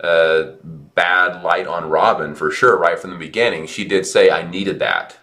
a 0.00 0.54
bad 0.62 1.42
light 1.42 1.66
on 1.66 1.88
Robyn 1.88 2.34
for 2.34 2.50
sure, 2.50 2.76
right 2.78 2.98
from 2.98 3.10
the 3.10 3.18
beginning. 3.18 3.66
She 3.66 3.84
did 3.84 4.06
say, 4.06 4.30
I 4.30 4.48
needed 4.48 4.78
that. 4.80 5.16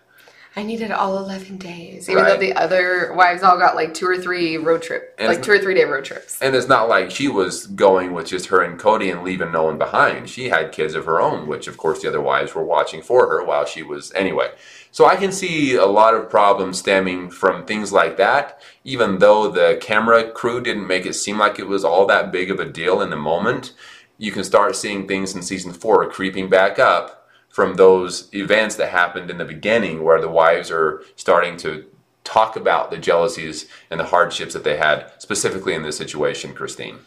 I 0.56 0.62
needed 0.62 0.92
all 0.92 1.18
11 1.18 1.58
days, 1.58 2.08
even 2.08 2.26
though 2.26 2.38
the 2.38 2.54
other 2.54 3.12
wives 3.14 3.42
all 3.42 3.58
got 3.58 3.76
like 3.76 3.96
two 3.96 4.06
or 4.06 4.20
three 4.20 4.58
road 4.58 4.84
trip, 4.84 5.16
And 5.18 5.28
like 5.28 5.42
two 5.42 5.52
or 5.52 5.58
three 5.58 5.74
day 5.74 5.84
road 5.84 6.06
trips. 6.06 6.40
And 6.44 6.56
it's 6.56 6.68
not 6.68 6.88
like 6.88 7.10
she 7.10 7.28
was 7.28 7.66
going 7.66 8.14
with 8.14 8.28
just 8.28 8.48
her 8.48 8.62
and 8.62 8.80
Kody 8.80 9.12
and 9.12 9.24
leaving 9.24 9.52
no 9.52 9.64
one 9.64 9.80
behind. 9.80 10.30
She 10.30 10.50
had 10.50 10.72
kids 10.72 10.94
of 10.94 11.06
her 11.06 11.20
own, 11.20 11.48
which 11.48 11.68
of 11.68 11.78
course 11.78 12.04
the 12.04 12.08
other 12.08 12.22
wives 12.22 12.54
were 12.54 12.64
watching 12.64 13.02
for 13.02 13.28
her 13.30 13.44
while 13.44 13.66
she 13.66 13.82
was 13.82 14.12
anyway. 14.14 14.52
So 14.92 15.08
I 15.08 15.16
can 15.16 15.32
see 15.32 15.74
a 15.74 15.88
lot 15.88 16.14
of 16.14 16.30
problems 16.30 16.78
stemming 16.78 17.32
from 17.32 17.66
things 17.66 17.92
like 17.92 18.18
that, 18.18 18.62
even 18.84 19.18
though 19.18 19.50
the 19.50 19.80
camera 19.82 20.32
crew 20.32 20.62
didn't 20.62 20.86
make 20.86 21.08
it 21.08 21.16
seem 21.16 21.40
like 21.40 21.58
it 21.58 21.68
was 21.68 21.84
all 21.84 22.06
that 22.06 22.32
big 22.32 22.52
of 22.52 22.60
a 22.60 22.66
deal 22.66 23.02
in 23.02 23.10
the 23.10 23.16
moment. 23.16 23.74
You 24.18 24.32
can 24.32 24.44
start 24.44 24.76
seeing 24.76 25.08
things 25.08 25.36
in 25.36 25.42
season 25.42 25.74
four 25.74 26.10
creeping 26.10 26.50
back 26.50 26.80
up 26.80 27.28
from 27.50 27.76
those 27.76 28.34
events 28.34 28.76
that 28.76 28.90
happened 28.90 29.30
in 29.30 29.38
the 29.38 29.46
beginning 29.46 30.04
where 30.04 30.20
the 30.20 30.30
wives 30.30 30.72
are 30.72 31.04
starting 31.16 31.56
to 31.58 31.86
talk 32.24 32.56
about 32.56 32.90
the 32.90 32.98
jealousies 32.98 33.68
and 33.92 34.00
the 34.00 34.06
hardships 34.06 34.54
that 34.54 34.64
they 34.64 34.78
had 34.78 35.12
specifically 35.20 35.74
in 35.74 35.84
this 35.84 35.98
situation, 35.98 36.54
Christine. 36.54 36.98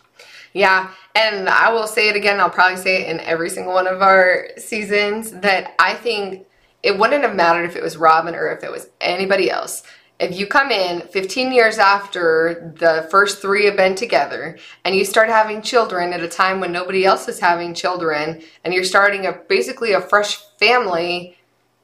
Yeah, 0.52 0.90
and 1.14 1.48
I 1.48 1.72
will 1.72 1.86
say 1.86 2.08
it 2.08 2.16
again. 2.16 2.40
I'll 2.40 2.48
probably 2.48 2.76
say 2.76 3.02
it 3.02 3.10
in 3.10 3.20
every 3.20 3.50
single 3.50 3.75
one 3.75 3.86
of 3.86 4.02
our 4.02 4.48
seasons 4.56 5.32
that 5.32 5.75
I 5.78 5.94
think 5.94 6.46
it 6.82 6.98
wouldn't 6.98 7.25
have 7.25 7.34
mattered 7.34 7.64
if 7.64 7.76
it 7.76 7.82
was 7.82 7.96
Robyn 7.96 8.34
or 8.34 8.48
if 8.48 8.62
it 8.62 8.70
was 8.70 8.88
anybody 9.00 9.50
else. 9.50 9.82
If 10.18 10.38
you 10.38 10.46
come 10.46 10.70
in 10.70 11.02
15 11.02 11.52
years 11.52 11.78
after 11.78 12.73
the 12.78 13.06
first 13.11 13.42
three 13.42 13.66
have 13.66 13.76
been 13.76 13.94
together 13.94 14.58
and 14.85 14.96
you 14.96 15.04
start 15.04 15.28
having 15.28 15.61
children 15.61 16.12
at 16.14 16.20
a 16.20 16.28
time 16.28 16.58
when 16.58 16.73
nobody 16.73 17.04
else 17.04 17.28
is 17.28 17.38
having 17.38 17.75
children 17.75 18.42
and 18.64 18.73
you're 18.73 18.85
starting 18.85 19.26
a 19.26 19.32
basically 19.32 19.92
a 19.92 20.00
fresh 20.00 20.38
family, 20.58 21.37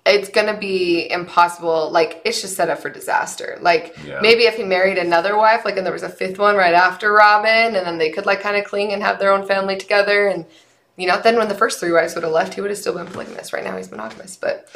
it's 0.06 0.30
gonna 0.30 0.56
be 0.56 1.10
impossible. 1.10 1.90
Like 1.90 2.22
it's 2.24 2.40
just 2.40 2.56
set 2.56 2.70
up 2.70 2.78
for 2.78 2.88
disaster. 2.88 3.58
Like 3.60 3.94
Yeah. 4.04 4.20
maybe 4.22 4.44
if 4.44 4.56
he 4.56 4.64
married 4.64 4.96
another 4.96 5.36
wife, 5.36 5.66
like 5.66 5.76
and 5.76 5.84
there 5.84 5.92
was 5.92 6.02
a 6.02 6.08
fifth 6.08 6.38
one 6.38 6.56
right 6.56 6.74
after 6.74 7.12
Robyn, 7.12 7.76
and 7.76 7.86
then 7.86 7.98
they 7.98 8.10
could 8.10 8.24
like 8.24 8.40
kind 8.40 8.56
of 8.56 8.64
cling 8.64 8.92
and 8.92 9.02
have 9.02 9.18
their 9.18 9.30
own 9.30 9.46
family 9.46 9.76
together, 9.76 10.28
and 10.28 10.46
you 10.96 11.06
know, 11.06 11.20
then 11.20 11.36
when 11.36 11.48
the 11.48 11.54
first 11.54 11.80
three 11.80 11.90
wives 11.92 12.14
would 12.14 12.24
have 12.24 12.32
left, 12.32 12.54
he 12.54 12.60
would 12.60 12.70
have 12.70 12.78
still 12.78 12.94
been 12.94 13.06
polygamous. 13.06 13.52
Right 13.52 13.64
now, 13.64 13.76
he's 13.76 13.90
monogamous. 13.90 14.36
But 14.36 14.68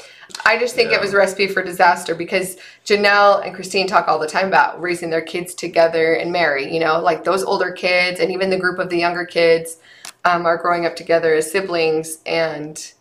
I 0.45 0.59
just 0.59 0.75
think 0.75 0.91
Yeah. 0.91 0.97
it 0.97 1.01
was 1.03 1.13
a 1.13 1.17
recipe 1.17 1.47
for 1.47 1.63
disaster 1.63 2.15
because 2.15 2.57
Janelle 2.87 3.45
and 3.45 3.55
Christine 3.55 3.87
talk 3.87 4.09
all 4.09 4.19
the 4.19 4.27
time 4.27 4.47
about 4.47 4.81
raising 4.81 5.11
their 5.11 5.21
kids 5.21 5.55
together 5.55 6.15
and 6.15 6.33
Meri. 6.33 6.73
You 6.73 6.81
know, 6.81 7.01
like 7.01 7.25
those 7.25 7.45
older 7.45 7.71
kids 7.71 8.19
and 8.21 8.31
even 8.33 8.49
the 8.51 8.57
group 8.59 8.79
of 8.79 8.89
the 8.89 8.99
younger 8.99 9.27
kids 9.27 9.77
um, 10.25 10.47
are 10.47 10.57
growing 10.57 10.87
up 10.87 10.97
together 10.97 11.35
as 11.35 11.51
siblings 11.51 12.19
and. 12.27 12.93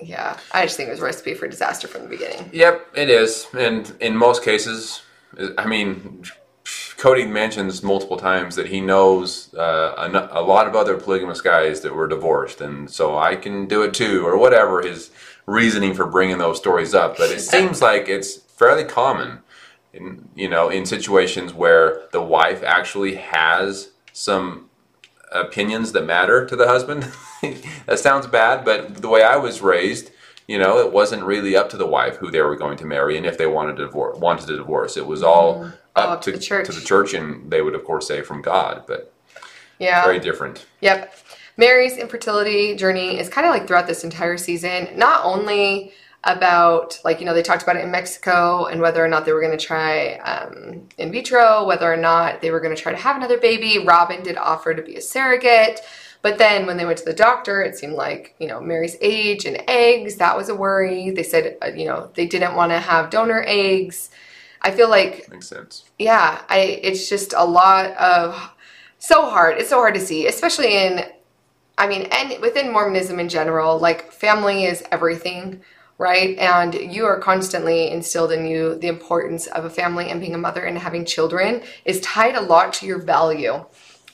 Yeah, 0.00 0.38
I 0.52 0.64
just 0.64 0.76
think 0.76 0.86
it 0.88 0.92
was 0.92 1.00
a 1.00 1.04
recipe 1.04 1.34
for 1.34 1.48
disaster 1.48 1.88
from 1.88 2.02
the 2.02 2.08
beginning. 2.08 2.50
Yep, 2.52 2.86
it 2.94 3.10
is. 3.10 3.48
And 3.58 3.92
in 3.98 4.16
most 4.16 4.44
cases, 4.44 5.02
I 5.58 5.66
mean, 5.66 6.22
Kody 6.98 7.30
mentions 7.30 7.80
multiple 7.80 8.16
times 8.16 8.56
that 8.56 8.66
he 8.66 8.80
knows 8.80 9.54
uh, 9.54 9.94
a, 9.96 10.40
a 10.40 10.42
lot 10.42 10.66
of 10.66 10.74
other 10.74 10.98
polygamous 10.98 11.40
guys 11.40 11.80
that 11.82 11.94
were 11.94 12.08
divorced, 12.08 12.60
and 12.60 12.90
so 12.90 13.16
I 13.16 13.36
can 13.36 13.68
do 13.68 13.84
it 13.84 13.94
too, 13.94 14.26
or 14.26 14.36
whatever 14.36 14.82
his 14.82 15.12
reasoning 15.46 15.94
for 15.94 16.06
bringing 16.06 16.38
those 16.38 16.58
stories 16.58 16.94
up. 16.94 17.16
But 17.16 17.30
it 17.30 17.40
seems 17.54 17.80
like 17.80 18.08
it's 18.08 18.34
fairly 18.36 18.82
common, 18.82 19.38
in 19.92 20.28
you 20.34 20.48
know, 20.48 20.70
in 20.70 20.84
situations 20.84 21.54
where 21.54 22.02
the 22.10 22.20
wife 22.20 22.64
actually 22.64 23.14
has 23.14 23.90
some 24.12 24.68
opinions 25.30 25.92
that 25.92 26.04
matter 26.04 26.46
to 26.46 26.56
the 26.56 26.66
husband. 26.66 27.12
that 27.86 28.00
sounds 28.00 28.26
bad, 28.26 28.64
but 28.64 28.96
the 28.96 29.08
way 29.08 29.22
I 29.22 29.36
was 29.36 29.60
raised, 29.60 30.10
you 30.48 30.58
know, 30.58 30.78
it 30.78 30.92
wasn't 30.92 31.22
really 31.22 31.54
up 31.54 31.68
to 31.68 31.76
the 31.76 31.86
wife 31.86 32.16
who 32.16 32.32
they 32.32 32.40
were 32.42 32.56
going 32.56 32.78
to 32.78 32.84
marry 32.84 33.16
and 33.16 33.24
if 33.24 33.38
they 33.38 33.46
wanted 33.46 33.76
to 33.76 33.84
divorce. 33.84 34.18
Wanted 34.18 34.48
to 34.48 34.56
divorce, 34.56 34.96
it 34.96 35.06
was 35.06 35.22
all 35.22 35.70
up, 35.98 36.08
All 36.08 36.18
to, 36.18 36.32
to 36.32 36.36
the 36.38 36.42
church. 36.42 36.66
to 36.66 36.72
the 36.72 36.80
church, 36.80 37.14
and 37.14 37.50
they 37.50 37.62
would 37.62 37.74
of 37.74 37.84
course 37.84 38.06
say 38.08 38.22
from 38.22 38.42
God, 38.42 38.84
but 38.86 39.12
Yeah. 39.78 40.04
very 40.04 40.18
different. 40.20 40.66
Yep. 40.80 41.14
Meri's 41.56 41.96
infertility 41.96 42.76
journey 42.76 43.18
is 43.18 43.28
kind 43.28 43.46
of 43.46 43.52
like 43.52 43.66
throughout 43.66 43.86
this 43.86 44.04
entire 44.04 44.36
season, 44.36 44.88
not 44.96 45.24
only 45.24 45.92
about, 46.24 46.98
like, 47.04 47.20
you 47.20 47.26
know, 47.26 47.34
they 47.34 47.42
talked 47.42 47.62
about 47.62 47.76
it 47.76 47.84
in 47.84 47.90
Mexico 47.90 48.66
and 48.66 48.80
whether 48.80 49.04
or 49.04 49.08
not 49.08 49.24
they 49.24 49.32
were 49.32 49.40
going 49.40 49.56
to 49.56 49.64
try 49.64 50.14
um, 50.18 50.88
in 50.98 51.10
vitro, 51.12 51.64
whether 51.64 51.90
or 51.92 51.96
not 51.96 52.40
they 52.40 52.50
were 52.50 52.60
going 52.60 52.74
to 52.74 52.80
try 52.80 52.92
to 52.92 52.98
have 52.98 53.16
another 53.16 53.38
baby. 53.38 53.78
Robyn 53.84 54.22
did 54.22 54.36
offer 54.36 54.74
to 54.74 54.82
be 54.82 54.96
a 54.96 55.00
surrogate. 55.00 55.80
But 56.20 56.38
then 56.38 56.66
when 56.66 56.76
they 56.76 56.84
went 56.84 56.98
to 56.98 57.04
the 57.04 57.12
doctor, 57.12 57.62
it 57.62 57.76
seemed 57.76 57.94
like, 57.94 58.34
you 58.40 58.48
know, 58.48 58.60
Meri's 58.60 58.96
age 59.00 59.44
and 59.44 59.62
eggs, 59.68 60.16
that 60.16 60.36
was 60.36 60.48
a 60.48 60.54
worry. 60.54 61.10
They 61.10 61.22
said, 61.22 61.56
uh, 61.62 61.68
you 61.68 61.86
know, 61.86 62.10
they 62.14 62.26
didn't 62.26 62.56
want 62.56 62.72
to 62.72 62.80
have 62.80 63.10
donor 63.10 63.44
eggs. 63.46 64.10
I 64.62 64.70
feel 64.70 64.88
like 64.88 65.28
Makes 65.30 65.48
sense. 65.48 65.84
yeah 65.98 66.42
i 66.48 66.58
it's 66.82 67.08
just 67.08 67.34
a 67.36 67.44
lot 67.44 67.92
of 67.96 68.50
so 68.98 69.28
hard 69.30 69.58
it's 69.58 69.68
so 69.70 69.76
hard 69.76 69.94
to 69.94 70.00
see 70.00 70.26
especially 70.26 70.76
in 70.76 71.04
i 71.78 71.86
mean 71.86 72.02
and 72.12 72.40
within 72.40 72.72
mormonism 72.72 73.18
in 73.20 73.28
general 73.28 73.78
like 73.78 74.10
family 74.12 74.64
is 74.64 74.82
everything 74.90 75.60
right? 76.00 76.38
And 76.38 76.74
you 76.74 77.06
are 77.06 77.18
constantly 77.18 77.90
instilled 77.90 78.30
in 78.30 78.46
you 78.46 78.76
the 78.76 78.86
importance 78.86 79.48
of 79.48 79.64
a 79.64 79.70
family 79.70 80.10
and 80.10 80.20
being 80.20 80.34
a 80.36 80.38
mother 80.38 80.62
and 80.64 80.78
having 80.78 81.04
children 81.04 81.60
is 81.84 82.00
tied 82.02 82.36
a 82.36 82.40
lot 82.40 82.72
to 82.74 82.86
your 82.86 83.00
value. 83.02 83.64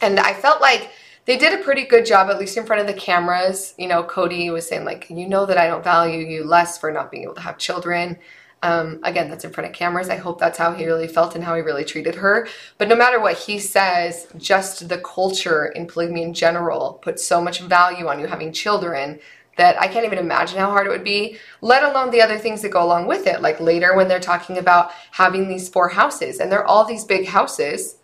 And 0.00 0.18
i 0.18 0.32
felt 0.32 0.62
like 0.62 0.90
they 1.26 1.36
did 1.36 1.58
a 1.58 1.62
pretty 1.62 1.84
good 1.84 2.04
job 2.06 2.30
at 2.30 2.38
least 2.38 2.56
in 2.56 2.64
front 2.64 2.80
of 2.80 2.86
the 2.88 2.94
cameras. 3.00 3.74
You 3.76 3.88
know 3.88 4.02
cody 4.02 4.48
was 4.48 4.66
saying 4.66 4.84
like 4.86 5.10
you 5.10 5.28
know 5.28 5.44
that 5.44 5.58
i 5.58 5.66
don't 5.66 5.84
value 5.84 6.20
you 6.26 6.44
less 6.44 6.78
for 6.78 6.90
not 6.90 7.10
being 7.10 7.24
able 7.24 7.34
to 7.34 7.40
have 7.42 7.58
children 7.58 8.16
um, 8.64 8.98
again, 9.02 9.28
that's 9.28 9.44
in 9.44 9.52
front 9.52 9.68
of 9.68 9.76
cameras. 9.76 10.08
I 10.08 10.16
hope 10.16 10.40
that's 10.40 10.56
how 10.56 10.72
he 10.72 10.86
really 10.86 11.06
felt 11.06 11.34
and 11.34 11.44
how 11.44 11.54
he 11.54 11.60
really 11.60 11.84
treated 11.84 12.14
her. 12.14 12.48
But 12.78 12.88
no 12.88 12.96
matter 12.96 13.20
what 13.20 13.36
he 13.36 13.58
says, 13.58 14.26
just 14.38 14.88
the 14.88 14.96
culture 14.96 15.66
in 15.66 15.86
polygamy 15.86 16.22
in 16.22 16.32
general 16.32 16.98
puts 17.02 17.22
so 17.22 17.42
much 17.42 17.60
value 17.60 18.06
on 18.08 18.18
you 18.18 18.26
having 18.26 18.54
children 18.54 19.20
that 19.58 19.78
I 19.78 19.86
can't 19.86 20.06
even 20.06 20.18
imagine 20.18 20.58
how 20.58 20.70
hard 20.70 20.86
it 20.86 20.90
would 20.90 21.04
be, 21.04 21.36
let 21.60 21.84
alone 21.84 22.10
the 22.10 22.22
other 22.22 22.38
things 22.38 22.62
that 22.62 22.70
go 22.70 22.82
along 22.82 23.06
with 23.06 23.26
it. 23.26 23.42
Like 23.42 23.60
later 23.60 23.94
when 23.94 24.08
they're 24.08 24.18
talking 24.18 24.56
about 24.56 24.92
having 25.10 25.46
these 25.46 25.68
four 25.68 25.90
houses, 25.90 26.40
and 26.40 26.50
they're 26.50 26.66
all 26.66 26.86
these 26.86 27.04
big 27.04 27.26
houses, 27.28 27.98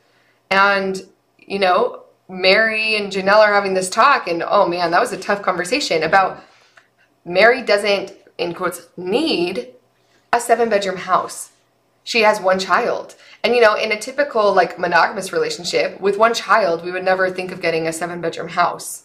and 0.51 1.09
you 1.39 1.59
know, 1.59 2.03
Meri 2.29 2.97
and 2.97 3.11
Janelle 3.11 3.39
are 3.39 3.55
having 3.55 3.73
this 3.73 3.89
talk, 3.89 4.29
and 4.29 4.45
oh 4.47 4.69
man, 4.69 4.91
that 4.91 5.01
was 5.01 5.13
a 5.13 5.17
tough 5.17 5.41
conversation 5.41 6.03
about 6.03 6.45
Meri 7.25 7.63
doesn't, 7.63 8.13
in 8.37 8.53
quotes, 8.53 8.89
need 8.99 9.75
a 10.33 10.41
seven 10.41 10.69
bedroom 10.69 10.97
house. 10.97 11.51
She 12.05 12.23
has 12.23 12.41
one 12.41 12.59
child. 12.59 13.15
And 13.45 13.55
you 13.55 13.61
know, 13.61 13.75
in 13.75 13.93
a 13.93 14.01
typical 14.01 14.53
like 14.53 14.79
monogamous 14.79 15.33
relationship 15.33 16.01
with 16.01 16.19
one 16.19 16.35
child, 16.35 16.85
we 16.85 16.93
would 16.93 17.05
never 17.05 17.31
think 17.31 17.53
of 17.53 17.61
getting 17.61 17.87
a 17.87 17.93
seven 17.93 18.21
bedroom 18.21 18.49
house. 18.49 19.03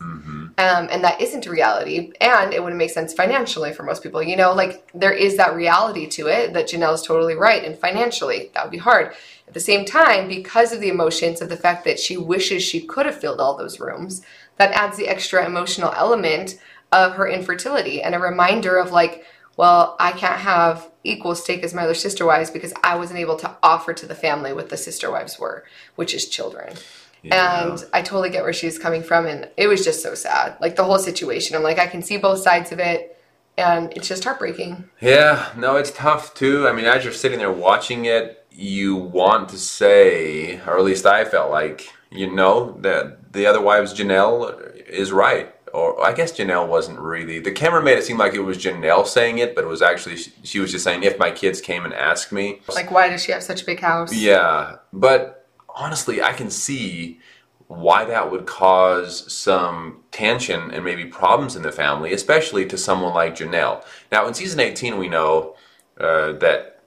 Um, 0.58 0.88
and 0.90 1.04
that 1.04 1.20
isn't 1.20 1.46
a 1.46 1.52
reality. 1.52 2.14
And 2.22 2.54
it 2.54 2.64
wouldn't 2.64 2.78
make 2.78 2.92
sense 2.92 3.14
financially 3.14 3.74
for 3.74 3.84
most 3.84 4.02
people. 4.02 4.24
You 4.24 4.38
know, 4.38 4.54
like 4.54 4.90
there 4.94 5.14
is 5.14 5.38
that 5.38 5.56
reality 5.56 6.08
to 6.08 6.28
it 6.28 6.54
that 6.54 6.68
Janelle's 6.68 7.06
totally 7.06 7.36
right. 7.36 7.64
And 7.64 7.78
financially, 7.78 8.52
that 8.54 8.64
would 8.64 8.72
be 8.72 8.78
hard. 8.78 9.14
At 9.48 9.54
the 9.54 9.60
same 9.60 9.86
time, 9.86 10.28
because 10.28 10.72
of 10.72 10.80
the 10.80 10.90
emotions 10.90 11.42
of 11.42 11.50
the 11.50 11.58
fact 11.58 11.84
that 11.86 12.00
she 12.00 12.18
wishes 12.18 12.64
she 12.64 12.82
could 12.82 13.06
have 13.06 13.20
filled 13.20 13.40
all 13.40 13.58
those 13.58 13.80
rooms, 13.80 14.22
that 14.58 14.72
adds 14.72 14.98
the 14.98 15.08
extra 15.08 15.46
emotional 15.46 15.94
element 15.96 16.60
of 16.92 17.14
her 17.14 17.28
infertility 17.28 18.02
and 18.02 18.16
a 18.16 18.20
reminder 18.20 18.78
of 18.78 18.92
like, 18.92 19.26
well, 19.58 19.96
I 20.00 20.12
can't 20.12 20.40
have 20.40 20.90
equal 21.04 21.36
stake 21.36 21.64
as 21.64 21.74
my 21.74 21.84
other 21.84 21.94
sister 21.94 22.26
wives 22.26 22.50
because 22.50 22.74
I 22.84 22.96
wasn't 22.96 23.20
able 23.20 23.38
to 23.38 23.56
offer 23.64 23.94
to 23.94 24.06
the 24.06 24.16
family 24.16 24.54
what 24.54 24.70
the 24.70 24.78
sister 24.78 25.12
wives 25.12 25.40
were, 25.40 25.66
which 25.96 26.14
is 26.14 26.28
children. 26.28 26.76
Yeah. 27.24 27.72
And 27.72 27.86
I 27.94 28.02
totally 28.02 28.30
get 28.30 28.44
where 28.44 28.54
she's 28.54 28.78
coming 28.78 29.02
from. 29.02 29.26
And 29.26 29.50
it 29.58 29.68
was 29.68 29.84
just 29.84 30.04
so 30.04 30.14
sad. 30.14 30.58
Like 30.60 30.76
the 30.76 30.84
whole 30.84 31.00
situation. 31.00 31.56
I'm 31.56 31.64
like, 31.64 31.80
I 31.80 31.88
can 31.88 32.02
see 32.02 32.18
both 32.18 32.40
sides 32.40 32.72
of 32.72 32.80
it. 32.80 33.18
And 33.58 33.94
it's 33.96 34.10
just 34.10 34.26
heartbreaking. 34.26 34.90
Yeah, 35.00 35.50
no, 35.56 35.78
it's 35.78 35.92
tough 35.92 36.34
too. 36.34 36.68
I 36.68 36.74
mean, 36.74 36.84
as 36.84 37.06
you're 37.06 37.14
sitting 37.14 37.40
there 37.40 37.52
watching 37.52 38.04
it, 38.04 38.46
you 38.52 38.98
want 38.98 39.48
to 39.50 39.58
say, 39.58 40.60
or 40.68 40.78
at 40.78 40.84
least 40.84 41.06
I 41.06 41.24
felt 41.24 41.52
like, 41.52 41.88
you 42.12 42.30
know, 42.30 42.78
that 42.82 43.32
the 43.32 43.46
other 43.46 43.62
wives, 43.62 43.94
Janelle 43.94 44.76
is 44.88 45.14
right. 45.14 45.55
Or 45.76 46.02
I 46.02 46.14
guess 46.14 46.32
Janelle 46.32 46.70
wasn't 46.70 47.00
really. 47.00 47.40
The 47.40 47.52
camera 47.52 47.84
made 47.84 47.98
it 47.98 48.06
seem 48.06 48.18
like 48.18 48.34
it 48.34 48.40
was 48.40 48.58
Janelle 48.58 49.06
saying 49.06 49.40
it, 49.40 49.56
but 49.56 49.66
it 49.66 49.68
was 49.68 49.82
actually 49.82 50.16
she, 50.16 50.32
she 50.42 50.60
was 50.60 50.72
just 50.72 50.86
saying, 50.86 51.04
if 51.04 51.20
my 51.20 51.32
kids 51.32 51.60
came 51.60 51.84
and 51.84 51.94
asked 51.94 52.32
me. 52.32 52.62
Like, 52.74 52.92
why 52.92 53.10
does 53.10 53.22
she 53.22 53.34
have 53.34 53.44
such 53.44 53.64
a 53.64 53.66
big 53.66 53.82
house? 53.82 54.14
Yeah, 54.16 54.78
but 54.94 55.50
honestly, 55.68 56.22
I 56.22 56.32
can 56.32 56.50
see 56.50 57.20
why 57.68 58.06
that 58.06 58.32
would 58.32 58.46
cause 58.46 59.32
some 59.32 60.04
tension 60.12 60.72
and 60.72 60.86
maybe 60.86 61.04
problems 61.04 61.58
in 61.58 61.62
the 61.64 61.74
family, 61.74 62.14
especially 62.14 62.66
to 62.68 62.78
someone 62.78 63.14
like 63.14 63.36
Janelle. 63.36 63.84
Now, 64.14 64.28
in 64.28 64.34
season 64.34 64.62
18, 64.62 64.98
we 64.98 65.10
know 65.10 65.56
uh, 66.00 66.34
that, 66.34 66.84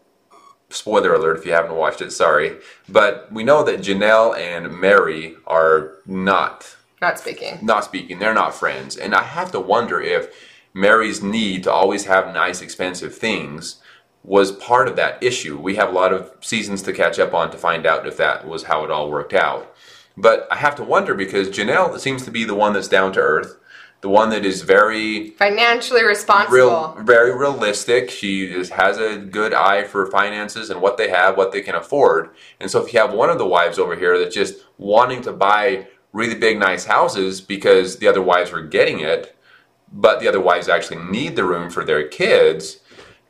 spoiler 0.70 1.14
alert 1.14 1.38
if 1.38 1.44
you 1.44 1.52
haven't 1.52 1.74
watched 1.74 2.00
it, 2.00 2.10
sorry, 2.12 2.56
but 2.88 3.30
we 3.30 3.44
know 3.44 3.62
that 3.64 3.80
Janelle 3.80 4.34
and 4.38 4.72
Meri 4.80 5.36
are 5.46 5.98
not 6.06 6.76
Not 7.00 7.18
speaking. 7.18 7.58
not 7.62 7.84
speaking. 7.84 8.18
They're 8.18 8.34
not 8.34 8.54
friends. 8.54 8.96
And 8.96 9.14
I 9.14 9.22
have 9.22 9.52
to 9.52 9.60
wonder 9.60 10.00
if 10.00 10.34
Meri's 10.74 11.22
need 11.22 11.62
to 11.64 11.72
always 11.72 12.04
have 12.06 12.32
nice, 12.34 12.60
expensive 12.60 13.14
things 13.14 13.76
was 14.24 14.52
part 14.52 14.88
of 14.88 14.96
that 14.96 15.22
issue. 15.22 15.58
We 15.58 15.76
have 15.76 15.88
a 15.88 15.92
lot 15.92 16.12
of 16.12 16.32
seasons 16.40 16.82
to 16.82 16.92
catch 16.92 17.18
up 17.18 17.32
on 17.32 17.50
to 17.50 17.56
find 17.56 17.86
out 17.86 18.06
if 18.06 18.16
that 18.18 18.46
was 18.46 18.64
how 18.64 18.84
it 18.84 18.90
all 18.90 19.10
worked 19.10 19.32
out. 19.32 19.74
But 20.16 20.48
I 20.50 20.56
have 20.56 20.74
to 20.76 20.84
wonder 20.84 21.14
because 21.14 21.48
Janelle 21.48 21.98
seems 22.00 22.24
to 22.24 22.30
be 22.30 22.44
the 22.44 22.54
one 22.54 22.72
that's 22.72 22.88
down 22.88 23.12
to 23.12 23.20
earth, 23.20 23.56
the 24.00 24.08
one 24.08 24.30
that 24.30 24.44
is 24.44 24.62
very 24.62 25.30
Financially 25.30 26.04
responsible. 26.04 26.54
real, 26.56 26.96
very 27.04 27.34
realistic. 27.36 28.10
She 28.10 28.44
is, 28.44 28.70
has 28.70 28.98
a 28.98 29.16
good 29.18 29.54
eye 29.54 29.84
for 29.84 30.10
finances 30.10 30.68
and 30.70 30.80
what 30.80 30.96
they 30.98 31.08
have, 31.08 31.36
what 31.36 31.52
they 31.52 31.60
can 31.62 31.76
afford. 31.76 32.30
And 32.60 32.70
so, 32.70 32.84
if 32.84 32.92
you 32.92 33.00
have 33.00 33.12
one 33.12 33.30
of 33.30 33.38
the 33.38 33.46
wives 33.46 33.78
over 33.78 33.96
here 33.96 34.18
that's 34.18 34.34
just 34.34 34.56
wanting 34.76 35.22
to 35.22 35.32
buy 35.32 35.86
really 36.12 36.34
big, 36.34 36.58
nice 36.58 36.84
houses 36.84 37.40
because 37.40 37.98
the 37.98 38.08
other 38.08 38.22
wives 38.22 38.52
were 38.52 38.62
getting 38.62 39.00
it, 39.00 39.36
but 39.92 40.20
the 40.20 40.28
other 40.28 40.40
wives 40.40 40.68
actually 40.68 41.02
need 41.04 41.36
the 41.36 41.44
room 41.44 41.70
for 41.70 41.84
their 41.84 42.06
kids, 42.06 42.80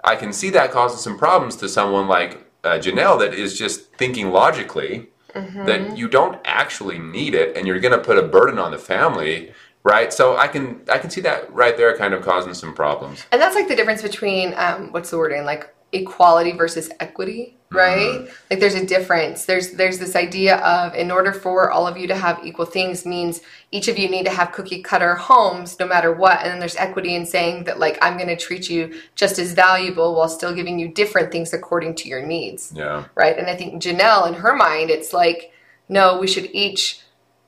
I 0.05 0.17
can 0.17 0.33
see 0.33 0.51
that 0.51 0.71
causing 0.71 0.99
some 0.99 1.19
problems 1.19 1.57
to 1.57 1.69
someone 1.69 2.09
like 2.09 2.47
uh, 2.65 2.79
Janelle 2.79 3.19
that 3.21 3.35
is 3.35 3.59
just 3.59 3.93
thinking 3.97 4.31
logically 4.31 5.09
that 5.35 5.97
you 5.97 6.09
don't 6.09 6.41
actually 6.45 6.99
need 6.99 7.33
it 7.33 7.57
and 7.57 7.65
you're 7.65 7.79
going 7.79 7.97
to 7.97 8.05
put 8.05 8.19
a 8.19 8.23
burden 8.23 8.59
on 8.59 8.73
the 8.73 8.79
family 8.79 9.53
right? 9.85 10.13
So 10.13 10.37
i 10.37 10.49
can 10.49 10.83
i 10.91 10.99
can 10.99 11.11
see 11.11 11.21
that 11.23 11.53
right 11.53 11.77
there 11.77 11.97
kind 11.97 12.15
of 12.15 12.23
causing 12.23 12.55
some 12.55 12.75
problems. 12.75 13.25
And 13.33 13.41
that's 13.41 13.55
like 13.55 13.69
the 13.69 13.77
difference 13.77 14.03
between 14.03 14.55
um, 14.57 14.93
what's 14.93 15.11
the 15.11 15.19
wording 15.19 15.45
like 15.45 15.75
equality 15.93 16.53
versus 16.53 16.91
equity, 17.01 17.57
right? 17.71 18.21
Mm-hmm. 18.21 18.33
Like 18.51 18.61
there's 18.61 18.75
a 18.75 18.87
difference. 18.87 19.45
There's 19.45 19.73
there's 19.73 19.99
this 19.99 20.17
idea 20.17 20.57
of 20.59 20.95
in 20.95 21.11
order 21.11 21.33
for 21.33 21.71
all 21.71 21.87
of 21.87 21.97
you 21.97 22.07
to 22.07 22.15
have 22.15 22.41
equal 22.45 22.67
things 22.67 23.05
means 23.05 23.41
each 23.71 23.89
of 23.89 23.99
you 23.99 24.09
need 24.09 24.25
to 24.25 24.33
have 24.33 24.53
cookie 24.53 24.83
cutter 24.83 25.15
homes 25.15 25.79
no 25.79 25.87
matter 25.87 26.13
what. 26.13 26.41
And 26.41 26.51
then 26.51 26.59
there's 26.59 26.77
equity 26.77 27.15
in 27.15 27.27
saying 27.27 27.65
that 27.65 27.79
like 27.79 27.99
I'm 28.01 28.17
going 28.17 28.29
to 28.29 28.37
treat 28.37 28.71
you 28.71 28.99
just 29.15 29.39
as 29.39 29.53
valuable 29.53 30.15
while 30.15 30.29
still 30.29 30.55
giving 30.55 30.79
you 30.79 30.89
different 30.89 31.31
things 31.31 31.53
according 31.53 31.95
to 31.97 32.09
your 32.09 32.25
needs 32.25 32.73
yeah 32.75 33.05
right? 33.15 33.39
And 33.39 33.49
I 33.49 33.57
think 33.57 33.83
Janelle, 33.83 34.29
in 34.29 34.35
her 34.35 34.55
mind, 34.55 34.91
it's 34.91 35.13
like, 35.13 35.53
no, 35.89 36.19
we 36.19 36.27
should 36.27 36.49
each, 36.53 37.01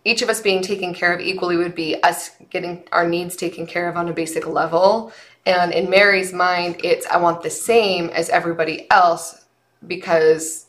each 0.04 0.22
of 0.22 0.28
us 0.28 0.40
being 0.40 0.62
taken 0.62 0.94
care 0.94 1.14
of 1.14 1.20
equally 1.20 1.56
would 1.56 1.74
be 1.74 2.02
us 2.02 2.30
getting 2.50 2.84
our 2.92 3.08
needs 3.08 3.36
taken 3.36 3.66
care 3.66 3.88
of 3.88 3.96
on 3.96 4.08
a 4.08 4.12
basic 4.12 4.46
level. 4.46 5.12
And 5.46 5.72
in 5.72 5.90
Meri's 5.90 6.32
mind, 6.32 6.80
it's 6.82 7.06
I 7.06 7.18
want 7.18 7.42
the 7.42 7.50
same 7.50 8.08
as 8.10 8.28
everybody 8.28 8.90
else 8.90 9.44
because 9.86 10.66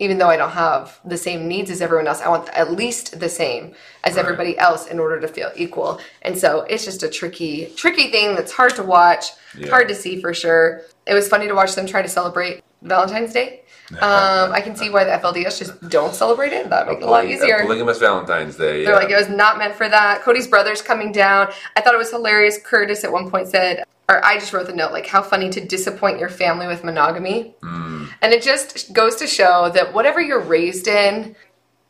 even 0.00 0.18
though 0.18 0.28
I 0.28 0.36
don't 0.36 0.50
have 0.52 1.00
the 1.04 1.16
same 1.16 1.48
needs 1.48 1.70
as 1.70 1.82
everyone 1.82 2.06
else, 2.06 2.20
I 2.20 2.28
want 2.28 2.48
at 2.50 2.70
least 2.72 3.18
the 3.18 3.28
same 3.28 3.74
as 4.04 4.14
Right. 4.14 4.20
everybody 4.24 4.56
else 4.58 4.86
in 4.86 5.00
order 5.00 5.18
to 5.20 5.26
feel 5.26 5.50
equal. 5.56 6.00
And 6.22 6.38
so 6.38 6.60
it's 6.68 6.84
just 6.84 7.02
a 7.02 7.08
tricky, 7.08 7.72
tricky 7.76 8.10
thing 8.10 8.36
that's 8.36 8.52
hard 8.52 8.76
to 8.76 8.84
watch, 8.84 9.26
Yeah. 9.56 9.70
hard 9.70 9.88
to 9.88 9.94
see 9.96 10.20
for 10.20 10.32
sure. 10.32 10.82
It 11.06 11.14
was 11.14 11.26
funny 11.26 11.48
to 11.48 11.54
watch 11.54 11.74
them 11.74 11.86
try 11.86 12.02
to 12.02 12.08
celebrate 12.08 12.62
Valentine's 12.82 13.32
Day. 13.32 13.62
Um, 14.02 14.52
I 14.52 14.60
can 14.60 14.76
see 14.76 14.90
why 14.90 15.04
the 15.04 15.12
FLDS 15.12 15.58
just 15.58 15.88
don't 15.88 16.14
celebrate 16.14 16.52
it. 16.52 16.68
That 16.68 16.86
make 16.86 16.98
it 16.98 17.04
a 17.04 17.06
lot 17.06 17.24
easier. 17.24 17.60
polygamous 17.62 17.96
valentine's 17.98 18.54
day 18.56 18.84
They're 18.84 18.94
like, 18.94 19.08
it 19.08 19.16
was 19.16 19.30
not 19.30 19.56
meant 19.56 19.74
for 19.76 19.88
that. 19.88 20.20
Kody's 20.20 20.46
brother's 20.46 20.82
coming 20.82 21.10
down. 21.10 21.48
I 21.74 21.80
thought 21.80 21.94
it 21.94 21.96
was 21.96 22.10
hilarious. 22.10 22.58
Curtis 22.62 23.02
at 23.02 23.10
one 23.10 23.30
point 23.30 23.48
said, 23.48 23.84
or 24.08 24.24
I 24.24 24.38
just 24.38 24.52
wrote 24.52 24.66
the 24.66 24.74
note, 24.74 24.92
like, 24.92 25.06
how 25.06 25.22
funny 25.22 25.50
to 25.50 25.64
disappoint 25.64 26.18
your 26.18 26.30
family 26.30 26.66
with 26.66 26.82
monogamy. 26.82 27.54
Mm. 27.62 28.08
And 28.22 28.32
it 28.32 28.42
just 28.42 28.92
goes 28.92 29.16
to 29.16 29.26
show 29.26 29.70
that 29.74 29.92
whatever 29.92 30.20
you're 30.20 30.40
raised 30.40 30.88
in, 30.88 31.36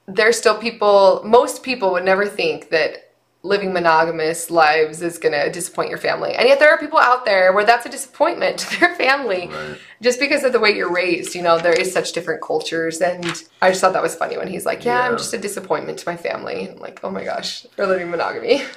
there's 0.07 0.37
still 0.37 0.59
people, 0.59 1.23
most 1.25 1.63
people 1.63 1.93
would 1.93 2.05
never 2.05 2.27
think 2.27 2.71
that 2.71 3.05
living 3.45 3.73
monogamous 3.73 4.51
lives 4.51 5.01
is 5.01 5.17
going 5.17 5.33
to 5.33 5.49
disappoint 5.53 5.89
your 5.89 5.99
family. 5.99 6.35
And 6.35 6.49
yet 6.49 6.59
there 6.59 6.71
are 6.71 6.79
people 6.79 6.99
out 6.99 7.25
there 7.25 7.53
where 7.53 7.65
that's 7.65 7.87
a 7.87 7.89
disappointment 7.89 8.59
to 8.59 8.81
their 8.81 8.95
family 8.97 9.47
Right. 9.47 9.79
just 10.03 10.19
because 10.19 10.43
of 10.43 10.53
the 10.53 10.59
way 10.59 10.71
you're 10.71 10.93
raised. 10.93 11.37
You 11.37 11.43
know, 11.43 11.57
there 11.57 11.73
is 11.73 11.93
such 11.93 12.13
different 12.13 12.43
cultures. 12.43 13.01
And 13.01 13.25
I 13.63 13.71
just 13.71 13.81
thought 13.81 13.93
that 13.93 14.03
was 14.03 14.17
funny 14.17 14.37
when 14.37 14.49
he's 14.49 14.67
like, 14.67 14.85
yeah, 14.85 15.03
I'm 15.03 15.17
just 15.17 15.33
a 15.35 15.39
disappointment 15.39 16.01
to 16.01 16.09
my 16.09 16.17
family. 16.17 16.69
I'm 16.69 16.79
like, 16.81 16.99
oh 17.05 17.11
my 17.11 17.23
gosh, 17.23 17.65
they're 17.77 17.87
living 17.87 18.11
monogamy. 18.11 18.65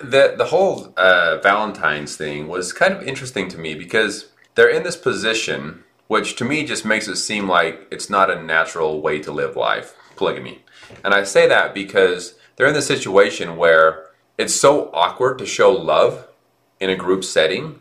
The 0.00 0.34
the 0.36 0.46
whole 0.46 0.92
uh, 0.96 1.38
Valentine's 1.42 2.16
thing 2.16 2.48
was 2.48 2.72
kind 2.72 2.94
of 2.94 3.02
interesting 3.02 3.48
to 3.48 3.58
me 3.58 3.74
because 3.74 4.30
they're 4.54 4.68
in 4.70 4.82
this 4.82 4.96
position, 4.96 5.84
which 6.08 6.36
to 6.36 6.44
me 6.44 6.64
just 6.64 6.84
makes 6.84 7.08
it 7.08 7.16
seem 7.16 7.48
like 7.48 7.86
it's 7.90 8.10
not 8.10 8.30
a 8.30 8.42
natural 8.42 9.00
way 9.00 9.20
to 9.20 9.32
live 9.32 9.56
life, 9.56 9.94
polygamy. 10.16 10.64
And 11.04 11.14
I 11.14 11.24
say 11.24 11.48
that 11.48 11.74
because 11.74 12.34
they're 12.56 12.66
in 12.66 12.74
this 12.74 12.86
situation 12.86 13.56
where 13.56 14.06
it's 14.38 14.54
so 14.54 14.90
awkward 14.92 15.38
to 15.38 15.46
show 15.46 15.72
love 15.72 16.28
in 16.80 16.90
a 16.90 16.96
group 16.96 17.24
setting 17.24 17.80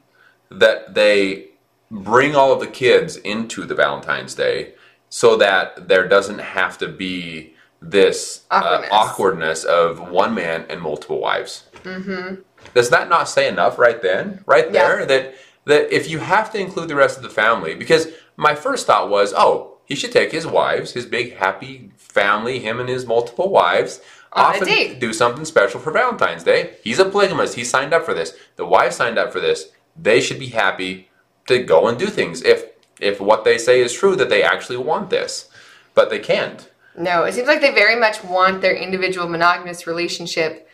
that 0.49 0.93
they 0.93 1.49
bring 1.91 2.35
all 2.35 2.51
of 2.51 2.59
the 2.59 2.67
kids 2.67 3.17
into 3.17 3.65
the 3.65 3.75
Valentine's 3.75 4.35
Day 4.35 4.73
so 5.09 5.35
that 5.37 5.87
there 5.87 6.07
doesn't 6.07 6.39
have 6.39 6.77
to 6.77 6.87
be 6.87 7.53
this 7.81 8.45
uh, 8.51 8.55
Awkwardness. 8.55 8.89
awkwardness 8.91 9.63
of 9.63 10.09
one 10.09 10.33
man 10.33 10.65
and 10.69 10.81
multiple 10.81 11.19
wives. 11.19 11.65
Mm-hmm. 11.85 12.35
Does 12.73 12.89
that 12.89 13.09
not 13.09 13.29
say 13.29 13.47
enough 13.47 13.77
right 13.79 14.01
then, 14.01 14.43
right 14.45 14.65
Yeah. 14.71 14.87
there, 14.87 15.05
that 15.05 15.35
that 15.65 15.91
if 15.95 16.09
you 16.09 16.19
have 16.19 16.51
to 16.51 16.59
include 16.59 16.89
the 16.89 16.95
rest 16.95 17.17
of 17.17 17.23
the 17.23 17.29
family, 17.29 17.73
because 17.73 18.07
my 18.37 18.53
first 18.53 18.85
thought 18.85 19.09
was, 19.09 19.33
oh, 19.35 19.77
he 19.85 19.95
should 19.95 20.11
take 20.11 20.31
his 20.31 20.45
wives, 20.45 20.91
his 20.93 21.05
big 21.07 21.35
happy 21.37 21.91
family, 21.97 22.59
him 22.59 22.79
and 22.79 22.87
his 22.89 23.05
multiple 23.07 23.49
wives, 23.49 23.99
On 24.33 24.45
off 24.45 24.57
and 24.57 24.65
date. 24.67 24.99
do 24.99 25.11
something 25.13 25.43
special 25.45 25.79
for 25.79 25.91
Valentine's 25.91 26.43
Day. 26.43 26.75
He's 26.83 26.99
a 26.99 27.05
polygamist. 27.05 27.55
He 27.55 27.63
signed 27.63 27.93
up 27.93 28.05
for 28.05 28.13
this. 28.13 28.35
The 28.57 28.65
wives 28.65 28.95
signed 28.95 29.17
up 29.17 29.31
for 29.31 29.39
this. 29.39 29.69
They 29.99 30.21
should 30.21 30.37
be 30.39 30.47
happy 30.49 31.09
to 31.47 31.63
go 31.63 31.87
and 31.87 31.97
do 31.97 32.07
things 32.07 32.41
if 32.43 32.65
if 32.99 33.19
what 33.19 33.43
they 33.43 33.57
say 33.57 33.81
is 33.81 33.91
true 33.91 34.15
that 34.15 34.29
they 34.29 34.41
actually 34.43 34.77
want 34.77 35.09
this, 35.09 35.49
but 35.95 36.09
they 36.09 36.19
can't. 36.19 36.69
No, 36.97 37.23
it 37.25 37.33
seems 37.33 37.47
like 37.47 37.59
they 37.59 37.73
very 37.73 37.95
much 37.99 38.23
want 38.23 38.61
their 38.61 38.75
individual 38.75 39.27
monogamous 39.27 39.85
relationship 39.87 40.64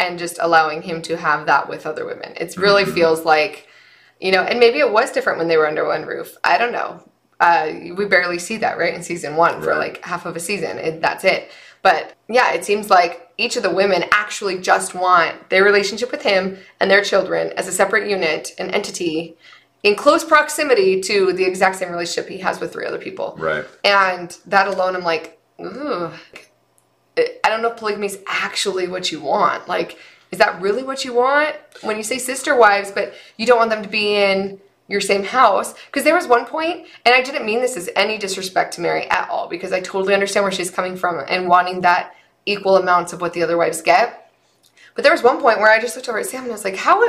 and 0.00 0.18
just 0.18 0.38
allowing 0.40 0.80
him 0.80 1.02
to 1.02 1.16
have 1.16 1.46
that 1.46 1.68
with 1.68 1.86
other 1.86 2.06
women. 2.06 2.32
It 2.36 2.56
really 2.56 2.86
feels 2.86 3.24
like, 3.24 3.68
you 4.18 4.32
know, 4.32 4.42
and 4.42 4.58
maybe 4.58 4.78
it 4.78 4.90
was 4.90 5.12
different 5.12 5.38
when 5.38 5.46
they 5.46 5.58
were 5.58 5.68
under 5.68 5.86
one 5.86 6.06
roof. 6.06 6.36
I 6.42 6.56
don't 6.56 6.72
know. 6.72 7.06
Uh, 7.38 7.72
we 7.94 8.06
barely 8.06 8.38
see 8.38 8.56
that, 8.56 8.78
right, 8.78 8.94
in 8.94 9.02
season 9.02 9.36
one 9.36 9.60
for 9.62 9.76
like 9.76 10.02
half 10.02 10.24
of 10.24 10.36
a 10.36 10.40
season. 10.40 10.78
It, 10.78 11.02
that's 11.02 11.24
it. 11.24 11.50
But 11.82 12.14
yeah, 12.28 12.52
it 12.52 12.64
seems 12.64 12.90
like 12.90 13.30
each 13.36 13.56
of 13.56 13.62
the 13.62 13.70
women 13.70 14.04
actually 14.10 14.58
just 14.60 14.94
want 14.94 15.50
their 15.50 15.64
relationship 15.64 16.10
with 16.10 16.22
him 16.22 16.58
and 16.80 16.90
their 16.90 17.02
children 17.02 17.52
as 17.56 17.68
a 17.68 17.72
separate 17.72 18.08
unit, 18.08 18.52
an 18.58 18.70
entity, 18.70 19.36
in 19.82 19.96
close 19.96 20.24
proximity 20.24 21.00
to 21.00 21.32
the 21.32 21.44
exact 21.44 21.76
same 21.76 21.90
relationship 21.90 22.28
he 22.30 22.38
has 22.38 22.60
with 22.60 22.72
three 22.72 22.86
other 22.86 22.98
people. 22.98 23.34
Right. 23.38 23.64
And 23.84 24.36
that 24.46 24.66
alone, 24.66 24.96
I'm 24.96 25.04
like, 25.04 25.38
ooh. 25.60 26.10
I 27.44 27.48
don't 27.48 27.62
know 27.62 27.70
if 27.70 27.78
polygamy 27.78 28.06
is 28.06 28.18
actually 28.26 28.88
what 28.88 29.10
you 29.12 29.20
want. 29.20 29.68
Like, 29.68 29.98
is 30.30 30.38
that 30.38 30.60
really 30.60 30.82
what 30.82 31.04
you 31.04 31.14
want? 31.14 31.56
When 31.82 31.96
you 31.96 32.02
say 32.02 32.18
sister 32.18 32.56
wives, 32.56 32.90
but 32.90 33.14
you 33.36 33.46
don't 33.46 33.58
want 33.58 33.70
them 33.70 33.82
to 33.82 33.88
be 33.88 34.14
in 34.14 34.60
your 34.88 35.00
same 35.00 35.24
house? 35.24 35.74
Because 35.86 36.04
there 36.04 36.14
was 36.14 36.26
one 36.26 36.46
point, 36.46 36.86
and 37.04 37.14
I 37.14 37.22
didn't 37.22 37.46
mean 37.46 37.60
this 37.60 37.76
as 37.76 37.88
any 37.96 38.18
disrespect 38.18 38.74
to 38.74 38.80
Meri 38.80 39.08
at 39.08 39.28
all, 39.30 39.48
because 39.48 39.72
I 39.72 39.80
totally 39.80 40.14
understand 40.14 40.44
where 40.44 40.52
she's 40.52 40.70
coming 40.70 40.96
from 40.96 41.24
and 41.28 41.48
wanting 41.48 41.80
that 41.80 42.14
equal 42.46 42.76
amounts 42.76 43.12
of 43.12 43.20
what 43.20 43.32
the 43.32 43.42
other 43.42 43.56
wives 43.56 43.82
get. 43.82 44.32
But 44.94 45.04
there 45.04 45.12
was 45.12 45.22
one 45.22 45.40
point 45.40 45.58
where 45.58 45.70
I 45.70 45.80
just 45.80 45.96
looked 45.96 46.08
over 46.08 46.18
at 46.18 46.26
Sam 46.26 46.42
and 46.42 46.50
I 46.50 46.54
was 46.54 46.64
like, 46.64 46.76
how 46.76 47.02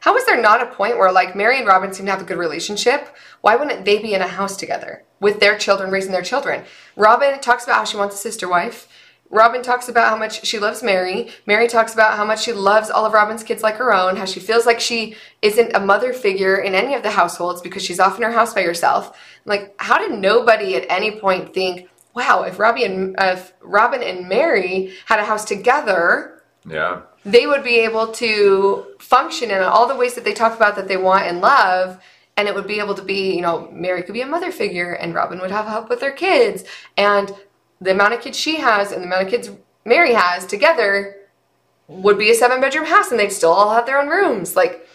how 0.00 0.16
is 0.16 0.24
there 0.26 0.40
not 0.40 0.62
a 0.62 0.66
point 0.66 0.96
where 0.96 1.10
like 1.10 1.34
Meri 1.34 1.58
and 1.58 1.66
Robyn 1.66 1.92
seem 1.92 2.06
to 2.06 2.12
have 2.12 2.20
a 2.20 2.24
good 2.24 2.38
relationship? 2.38 3.14
Why 3.40 3.56
wouldn't 3.56 3.84
they 3.84 3.98
be 3.98 4.14
in 4.14 4.22
a 4.22 4.28
house 4.28 4.56
together 4.56 5.02
with 5.20 5.40
their 5.40 5.58
children, 5.58 5.90
raising 5.90 6.12
their 6.12 6.22
children? 6.22 6.64
Robyn 6.96 7.40
talks 7.40 7.64
about 7.64 7.76
how 7.76 7.84
she 7.84 7.96
wants 7.96 8.14
a 8.14 8.18
sister 8.18 8.48
wife. 8.48 8.88
Robyn 9.30 9.62
talks 9.62 9.88
about 9.88 10.08
how 10.08 10.16
much 10.16 10.46
she 10.46 10.58
loves 10.58 10.82
Meri. 10.82 11.30
Meri 11.46 11.68
talks 11.68 11.92
about 11.92 12.16
how 12.16 12.24
much 12.24 12.42
she 12.42 12.52
loves 12.52 12.88
all 12.88 13.04
of 13.04 13.12
Robyn's 13.12 13.42
kids 13.42 13.62
like 13.62 13.76
her 13.76 13.92
own, 13.92 14.16
how 14.16 14.24
she 14.24 14.40
feels 14.40 14.64
like 14.64 14.80
she 14.80 15.16
isn't 15.42 15.74
a 15.76 15.80
mother 15.80 16.12
figure 16.12 16.56
in 16.56 16.74
any 16.74 16.94
of 16.94 17.02
the 17.02 17.10
households 17.10 17.60
because 17.60 17.84
she's 17.84 18.00
off 18.00 18.16
in 18.16 18.22
her 18.22 18.32
house 18.32 18.54
by 18.54 18.62
herself. 18.62 19.18
Like, 19.44 19.74
how 19.78 19.98
did 19.98 20.18
nobody 20.18 20.76
at 20.76 20.86
any 20.88 21.20
point 21.20 21.52
think, 21.52 21.88
wow, 22.14 22.42
if 22.42 22.58
Robbie 22.58 22.84
and 22.84 23.14
if 23.18 23.52
Robyn 23.60 24.02
and 24.02 24.28
Meri 24.28 24.92
had 25.06 25.20
a 25.20 25.24
house 25.24 25.44
together, 25.44 26.42
Yeah. 26.66 27.02
they 27.24 27.46
would 27.46 27.62
be 27.62 27.80
able 27.80 28.08
to 28.12 28.86
function 28.98 29.50
in 29.50 29.62
all 29.62 29.86
the 29.86 29.94
ways 29.96 30.14
that 30.14 30.24
they 30.24 30.32
talk 30.34 30.56
about 30.56 30.74
that 30.76 30.88
they 30.88 30.96
want 30.96 31.26
and 31.26 31.40
love. 31.40 31.98
And 32.36 32.46
it 32.46 32.54
would 32.54 32.68
be 32.68 32.78
able 32.78 32.94
to 32.94 33.02
be, 33.02 33.34
you 33.34 33.40
know, 33.42 33.68
Meri 33.72 34.02
could 34.04 34.14
be 34.14 34.20
a 34.22 34.26
mother 34.26 34.52
figure 34.52 34.92
and 34.92 35.12
Robyn 35.12 35.40
would 35.40 35.50
have 35.50 35.66
help 35.66 35.88
with 35.90 35.98
their 36.00 36.12
kids. 36.12 36.64
And 36.96 37.32
the 37.80 37.92
amount 37.92 38.14
of 38.14 38.20
kids 38.20 38.38
she 38.38 38.56
has 38.56 38.92
and 38.92 39.02
the 39.02 39.06
amount 39.06 39.24
of 39.24 39.30
kids 39.30 39.50
Meri 39.84 40.14
has 40.14 40.46
together 40.46 41.16
would 41.86 42.18
be 42.18 42.30
a 42.30 42.34
seven 42.34 42.60
bedroom 42.60 42.86
house 42.86 43.10
and 43.10 43.18
they'd 43.18 43.32
still 43.32 43.52
all 43.52 43.74
have 43.74 43.86
their 43.86 44.00
own 44.00 44.08
rooms. 44.08 44.56
Like, 44.56 44.86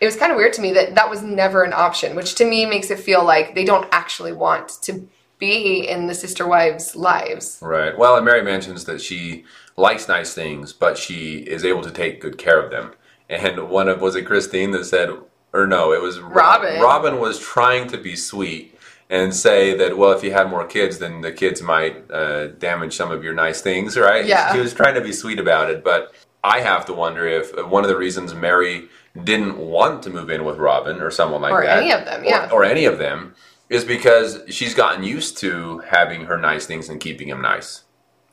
it 0.00 0.06
was 0.06 0.16
kind 0.16 0.32
of 0.32 0.36
weird 0.36 0.52
to 0.54 0.60
me 0.60 0.72
that 0.72 0.94
that 0.94 1.10
was 1.10 1.22
never 1.22 1.62
an 1.62 1.72
option, 1.72 2.16
which 2.16 2.34
to 2.36 2.44
me 2.44 2.66
makes 2.66 2.90
it 2.90 2.98
feel 2.98 3.24
like 3.24 3.54
they 3.54 3.64
don't 3.64 3.88
actually 3.92 4.32
want 4.32 4.70
to 4.82 5.08
be 5.38 5.88
in 5.88 6.06
the 6.06 6.14
sister 6.14 6.46
wives' 6.46 6.96
lives. 6.96 7.58
Right. 7.60 7.96
Well, 7.96 8.16
and 8.16 8.24
Meri 8.24 8.42
mentions 8.42 8.84
that 8.86 9.00
she 9.00 9.44
likes 9.76 10.08
nice 10.08 10.34
things, 10.34 10.72
but 10.72 10.96
she 10.98 11.38
is 11.38 11.64
able 11.64 11.82
to 11.82 11.90
take 11.90 12.20
good 12.20 12.38
care 12.38 12.62
of 12.62 12.70
them. 12.70 12.92
And 13.28 13.68
one 13.68 13.88
of 13.88 14.00
was 14.00 14.16
it 14.16 14.26
Christine 14.26 14.72
that 14.72 14.84
said, 14.84 15.10
or 15.52 15.66
no, 15.66 15.92
it 15.92 16.02
was 16.02 16.18
Robyn. 16.18 16.80
Robyn 16.80 17.18
was 17.18 17.38
trying 17.38 17.88
to 17.88 17.98
be 17.98 18.16
sweet 18.16 18.76
and 19.12 19.34
say 19.34 19.76
that 19.76 19.98
well, 19.98 20.10
if 20.12 20.24
you 20.24 20.32
had 20.32 20.48
more 20.48 20.66
kids, 20.66 20.98
then 20.98 21.20
the 21.20 21.30
kids 21.30 21.60
might 21.60 22.10
uh, 22.10 22.46
damage 22.46 22.96
some 22.96 23.10
of 23.12 23.22
your 23.22 23.34
nice 23.34 23.60
things, 23.60 23.98
right? 23.98 24.24
Yeah. 24.24 24.50
She 24.54 24.58
was 24.58 24.72
trying 24.72 24.94
to 24.94 25.02
be 25.02 25.12
sweet 25.12 25.38
about 25.38 25.70
it, 25.70 25.84
but 25.84 26.14
I 26.42 26.60
have 26.60 26.86
to 26.86 26.94
wonder 26.94 27.26
if 27.26 27.56
uh, 27.56 27.68
one 27.68 27.84
of 27.84 27.90
the 27.90 27.96
reasons 27.96 28.34
Meri 28.34 28.88
didn't 29.22 29.58
want 29.58 30.02
to 30.04 30.10
move 30.10 30.30
in 30.30 30.46
with 30.46 30.56
Robyn 30.56 31.02
or 31.02 31.10
someone 31.10 31.42
like 31.42 31.52
Or 31.52 31.62
that, 31.62 31.82
any 31.82 31.92
of 31.92 32.06
them, 32.06 32.24
yeah. 32.24 32.48
or 32.50 32.64
any 32.64 32.86
of 32.86 32.96
them, 32.96 33.34
is 33.68 33.84
because 33.84 34.40
she's 34.48 34.74
gotten 34.74 35.04
used 35.04 35.36
to 35.38 35.80
having 35.80 36.24
her 36.24 36.38
nice 36.38 36.64
things 36.64 36.88
and 36.88 36.98
keeping 36.98 37.28
them 37.28 37.42
nice. 37.42 37.82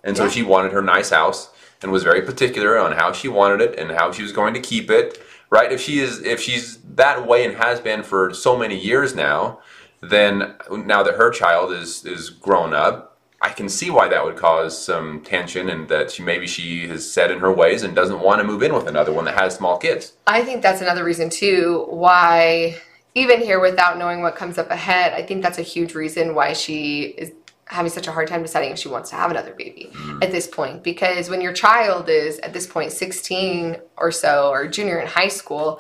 And 0.06 0.16
so 0.16 0.24
Yeah. 0.24 0.30
she 0.30 0.44
wanted 0.44 0.72
her 0.72 0.82
nice 0.82 1.10
house 1.10 1.50
and 1.84 1.92
was 1.92 2.04
very 2.04 2.22
particular 2.22 2.78
on 2.78 2.94
how 2.94 3.12
she 3.12 3.28
wanted 3.28 3.60
it 3.60 3.78
and 3.78 3.92
how 3.92 4.14
she 4.14 4.24
was 4.24 4.32
going 4.32 4.54
to 4.54 4.62
keep 4.62 4.90
it. 4.90 5.22
Right? 5.50 5.72
If 5.74 5.82
she 5.82 6.00
is 6.00 6.22
if 6.24 6.40
she's 6.40 6.78
that 6.96 7.28
way 7.28 7.44
and 7.44 7.56
has 7.58 7.82
been 7.82 8.02
for 8.04 8.34
so 8.34 8.56
many 8.56 8.78
years 8.80 9.14
now, 9.14 9.60
then 10.02 10.56
now 10.70 11.04
that 11.04 11.16
her 11.16 11.32
child 11.32 11.72
is 11.72 12.06
is 12.06 12.30
grown 12.30 12.74
up, 12.74 13.18
I 13.42 13.50
can 13.50 13.70
see 13.70 13.90
why 13.90 14.10
that 14.10 14.24
would 14.24 14.36
cause 14.36 14.78
some 14.78 15.22
tension 15.22 15.70
and 15.70 15.88
that 15.90 16.12
she 16.12 16.24
maybe 16.24 16.48
she 16.48 16.88
has 16.88 17.10
set 17.10 17.32
in 17.32 17.40
her 17.40 17.52
ways 17.52 17.84
and 17.84 17.96
doesn't 17.96 18.20
want 18.20 18.42
to 18.42 18.48
move 18.48 18.64
in 18.64 18.74
with 18.74 18.88
another 18.88 19.14
one 19.14 19.26
that 19.26 19.40
has 19.40 19.56
small 19.56 19.78
kids. 19.78 20.14
I 20.28 20.44
think 20.44 20.62
that's 20.62 20.82
another 20.82 21.04
reason 21.04 21.30
too 21.30 21.86
why 21.90 22.78
even 23.16 23.42
here 23.42 23.60
without 23.60 23.98
knowing 23.98 24.22
what 24.22 24.36
comes 24.36 24.58
up 24.58 24.70
ahead, 24.70 25.14
I 25.14 25.26
think 25.26 25.42
that's 25.42 25.58
a 25.58 25.64
huge 25.64 25.96
reason 25.96 26.36
why 26.36 26.54
she 26.54 27.04
is 27.18 27.32
having 27.66 27.92
such 27.92 28.08
a 28.08 28.12
hard 28.12 28.28
time 28.28 28.42
deciding 28.42 28.72
if 28.72 28.80
she 28.80 28.88
wants 28.88 29.12
to 29.12 29.16
have 29.16 29.30
another 29.30 29.54
baby 29.54 29.92
mm. 29.94 30.24
at 30.24 30.32
this 30.32 30.48
point 30.48 30.82
because 30.82 31.30
when 31.30 31.40
your 31.40 31.54
child 31.54 32.10
is 32.10 32.40
at 32.40 32.52
this 32.52 32.66
point 32.66 32.92
16 32.92 33.78
or 33.98 34.12
so 34.12 34.50
or 34.50 34.68
junior 34.68 35.00
in 35.00 35.08
high 35.08 35.28
school, 35.28 35.80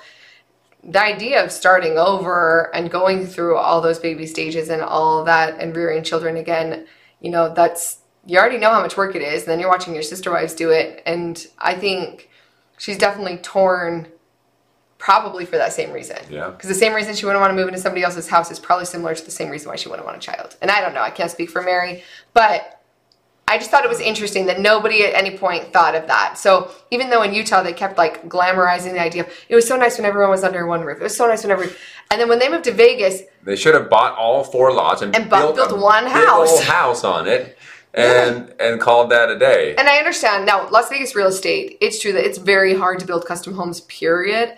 the 0.84 1.02
idea 1.02 1.44
of 1.44 1.52
starting 1.52 1.98
over 1.98 2.74
and 2.74 2.90
going 2.90 3.28
through 3.28 3.58
all 3.58 3.82
those 3.82 4.00
baby 4.00 4.26
stages 4.26 4.70
and 4.70 4.82
all 4.82 5.24
that 5.26 5.60
and 5.60 5.76
rearing 5.76 6.04
children 6.04 6.38
again, 6.38 6.86
you 7.20 7.30
know, 7.30 7.54
that's 7.54 8.00
you 8.26 8.38
already 8.38 8.58
know 8.58 8.70
how 8.70 8.82
much 8.82 8.98
work 8.98 9.16
it 9.16 9.22
is, 9.22 9.44
and 9.44 9.52
then 9.52 9.60
you're 9.60 9.70
watching 9.70 9.94
your 9.94 10.04
sister 10.04 10.32
wives 10.32 10.54
do 10.54 10.70
it. 10.70 11.02
And 11.06 11.46
I 11.58 11.76
think 11.76 12.30
she's 12.78 12.98
definitely 12.98 13.38
torn 13.38 14.08
probably 14.98 15.46
for 15.46 15.58
that 15.58 15.74
same 15.74 15.92
reason. 15.92 16.18
Yeah. 16.30 16.50
Because 16.50 16.68
the 16.68 16.76
same 16.76 16.94
reason 16.94 17.16
she 17.16 17.26
wouldn't 17.26 17.42
want 17.42 17.52
to 17.52 17.56
move 17.56 17.70
into 17.70 17.80
somebody 17.80 18.04
else's 18.04 18.28
house 18.28 18.52
is 18.52 18.60
probably 18.60 18.86
similar 18.86 19.16
to 19.16 19.26
the 19.26 19.32
same 19.32 19.50
reason 19.50 19.70
why 19.70 19.78
she 19.78 19.90
wouldn't 19.90 20.06
want 20.06 20.18
a 20.18 20.22
child. 20.22 20.58
And 20.62 20.70
I 20.70 20.82
don't 20.82 20.94
know, 20.94 21.02
I 21.02 21.10
can't 21.10 21.32
speak 21.32 21.50
for 21.50 21.62
Meri, 21.62 22.04
but 22.34 22.79
I 23.50 23.58
just 23.58 23.72
thought 23.72 23.84
it 23.84 23.90
was 23.90 24.00
interesting 24.00 24.46
that 24.46 24.60
nobody 24.60 25.04
at 25.04 25.14
any 25.16 25.38
point 25.38 25.74
thought 25.74 25.96
of 25.96 26.08
that. 26.08 26.38
So 26.38 26.72
even 26.92 27.10
though 27.10 27.24
in 27.24 27.34
Utah 27.34 27.64
they 27.64 27.74
kept 27.74 27.98
like 27.98 28.30
glamorizing 28.30 28.94
the 28.94 29.02
idea 29.02 29.24
of 29.24 29.30
it 29.50 29.56
was 29.56 29.68
so 29.68 29.76
nice 29.76 29.98
when 29.98 30.06
everyone 30.06 30.30
was 30.30 30.44
under 30.44 30.66
one 30.68 30.82
roof. 30.82 31.00
It 31.00 31.04
was 31.04 31.18
so 31.18 31.28
nice 31.28 31.44
when 31.44 31.52
every 31.52 31.70
and 32.12 32.22
then 32.22 32.30
when 32.30 32.40
they 32.40 32.48
moved 32.50 32.64
to 32.66 32.72
Vegas, 32.72 33.22
They 33.44 33.56
should 33.56 33.74
have 33.74 33.90
bought 33.90 34.18
all 34.18 34.44
four 34.44 34.72
lots 34.72 35.02
and, 35.02 35.16
And 35.16 35.30
bu- 35.30 35.38
built, 35.38 35.56
built 35.56 35.72
a 35.72 35.76
one 35.76 36.06
house. 36.08 36.64
house 36.78 37.04
on 37.04 37.28
it 37.28 37.58
and 37.96 38.54
and 38.60 38.80
called 38.80 39.10
that 39.10 39.30
a 39.32 39.40
day. 39.40 39.74
and 39.76 39.90
I 39.90 39.98
understand 39.98 40.46
now 40.46 40.70
Las 40.70 40.90
Vegas 40.90 41.16
real 41.16 41.28
estate, 41.28 41.78
it's 41.82 42.00
true 42.00 42.14
that 42.14 42.24
it's 42.24 42.38
very 42.38 42.76
hard 42.76 43.00
to 43.00 43.06
build 43.06 43.26
custom 43.26 43.56
homes, 43.56 43.82
period. 43.82 44.56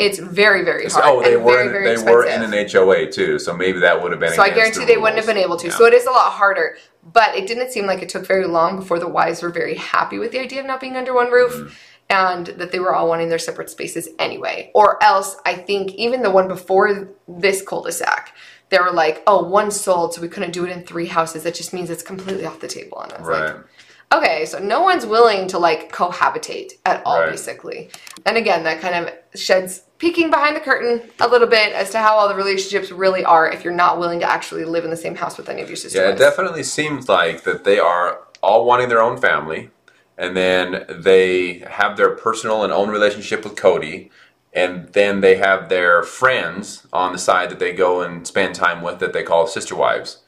It's 0.00 0.18
true. 0.18 0.26
It's 0.26 0.34
very, 0.34 0.64
very 0.64 0.86
hard. 0.88 1.04
oh, 1.06 1.22
they 1.22 1.36
were 1.36 1.52
very, 1.52 1.66
in, 1.66 1.72
very 1.72 1.96
they 1.96 2.02
were 2.12 2.26
in 2.26 2.42
an 2.42 2.68
HOA 2.70 3.10
too, 3.10 3.38
so 3.38 3.56
maybe 3.56 3.78
that 3.80 4.02
would 4.02 4.12
have 4.12 4.20
been. 4.20 4.32
So 4.34 4.42
I 4.42 4.50
guarantee 4.50 4.80
the 4.80 4.86
they 4.86 4.96
wouldn't 4.96 5.16
have 5.16 5.26
been 5.26 5.36
able 5.36 5.56
to. 5.58 5.68
Yeah. 5.68 5.74
So 5.74 5.84
it 5.86 5.94
is 5.94 6.06
a 6.06 6.10
lot 6.10 6.32
harder. 6.32 6.76
But 7.12 7.34
it 7.36 7.46
didn't 7.46 7.70
seem 7.70 7.84
like 7.86 8.00
it 8.00 8.08
took 8.08 8.26
very 8.26 8.46
long 8.46 8.78
before 8.78 8.98
the 8.98 9.08
wives 9.08 9.42
were 9.42 9.50
very 9.50 9.74
happy 9.74 10.18
with 10.18 10.32
the 10.32 10.40
idea 10.40 10.60
of 10.60 10.66
not 10.66 10.80
being 10.80 10.96
under 10.96 11.12
one 11.14 11.30
roof 11.30 11.52
Mm-hmm. 11.52 11.74
and 12.08 12.46
that 12.58 12.72
they 12.72 12.80
were 12.80 12.94
all 12.94 13.08
wanting 13.08 13.28
their 13.28 13.38
separate 13.38 13.68
spaces 13.68 14.08
anyway. 14.18 14.70
Or 14.74 15.02
else, 15.04 15.36
I 15.44 15.54
think 15.54 15.92
even 15.96 16.22
the 16.22 16.30
one 16.30 16.48
before 16.48 17.10
this 17.28 17.60
cul 17.62 17.82
de 17.82 17.92
sac, 17.92 18.34
they 18.70 18.78
were 18.78 18.90
like, 18.90 19.22
oh, 19.26 19.46
one 19.46 19.70
sold, 19.70 20.14
so 20.14 20.22
we 20.22 20.28
couldn't 20.28 20.52
do 20.52 20.64
it 20.64 20.70
in 20.70 20.82
three 20.84 21.06
houses. 21.06 21.42
That 21.42 21.54
just 21.54 21.74
means 21.74 21.90
it's 21.90 22.02
completely 22.02 22.46
off 22.46 22.60
the 22.60 22.68
table. 22.68 23.00
And 23.02 23.12
I 23.12 23.18
was 23.18 23.28
right. 23.28 23.54
like, 23.54 23.64
okay, 24.12 24.46
so 24.46 24.58
no 24.58 24.80
one's 24.82 25.04
willing 25.04 25.46
to 25.48 25.58
like 25.58 25.92
cohabitate 25.92 26.72
at 26.86 27.02
all, 27.04 27.20
Right. 27.20 27.30
basically. 27.30 27.90
And 28.24 28.36
again, 28.38 28.64
that 28.64 28.80
kind 28.80 28.94
of 29.06 29.14
sheds 29.34 29.82
peeking 29.98 30.30
behind 30.30 30.54
the 30.56 30.60
curtain 30.60 31.10
a 31.20 31.28
little 31.28 31.48
bit 31.48 31.72
as 31.72 31.90
to 31.90 31.98
how 31.98 32.14
all 32.14 32.28
the 32.28 32.34
relationships 32.34 32.90
really 32.90 33.24
are 33.24 33.50
if 33.50 33.64
you're 33.64 33.72
not 33.72 33.98
willing 33.98 34.20
to 34.20 34.30
actually 34.30 34.64
live 34.64 34.84
in 34.84 34.90
the 34.90 34.96
same 34.96 35.14
house 35.14 35.38
with 35.38 35.48
any 35.48 35.62
of 35.62 35.68
your 35.68 35.76
sisters. 35.76 36.00
Yeah, 36.00 36.10
it 36.10 36.18
definitely 36.18 36.62
seems 36.62 37.08
like 37.08 37.44
that 37.44 37.64
they 37.64 37.78
are 37.78 38.20
all 38.42 38.64
wanting 38.64 38.88
their 38.88 39.02
own 39.02 39.18
family, 39.18 39.70
and 40.18 40.36
then 40.36 40.84
they 40.88 41.64
have 41.68 41.96
their 41.96 42.10
personal 42.10 42.62
and 42.62 42.72
own 42.72 42.90
relationship 42.90 43.44
with 43.44 43.54
Kody, 43.54 44.10
and 44.52 44.88
then 44.92 45.20
they 45.20 45.36
have 45.36 45.68
their 45.68 46.02
friends 46.02 46.86
on 46.92 47.12
the 47.12 47.18
side 47.18 47.50
that 47.50 47.58
they 47.58 47.72
go 47.72 48.02
and 48.02 48.26
spend 48.26 48.54
time 48.54 48.82
with 48.82 49.00
that 49.00 49.12
they 49.12 49.22
call 49.22 49.46
sister 49.46 49.74
wives, 49.74 50.18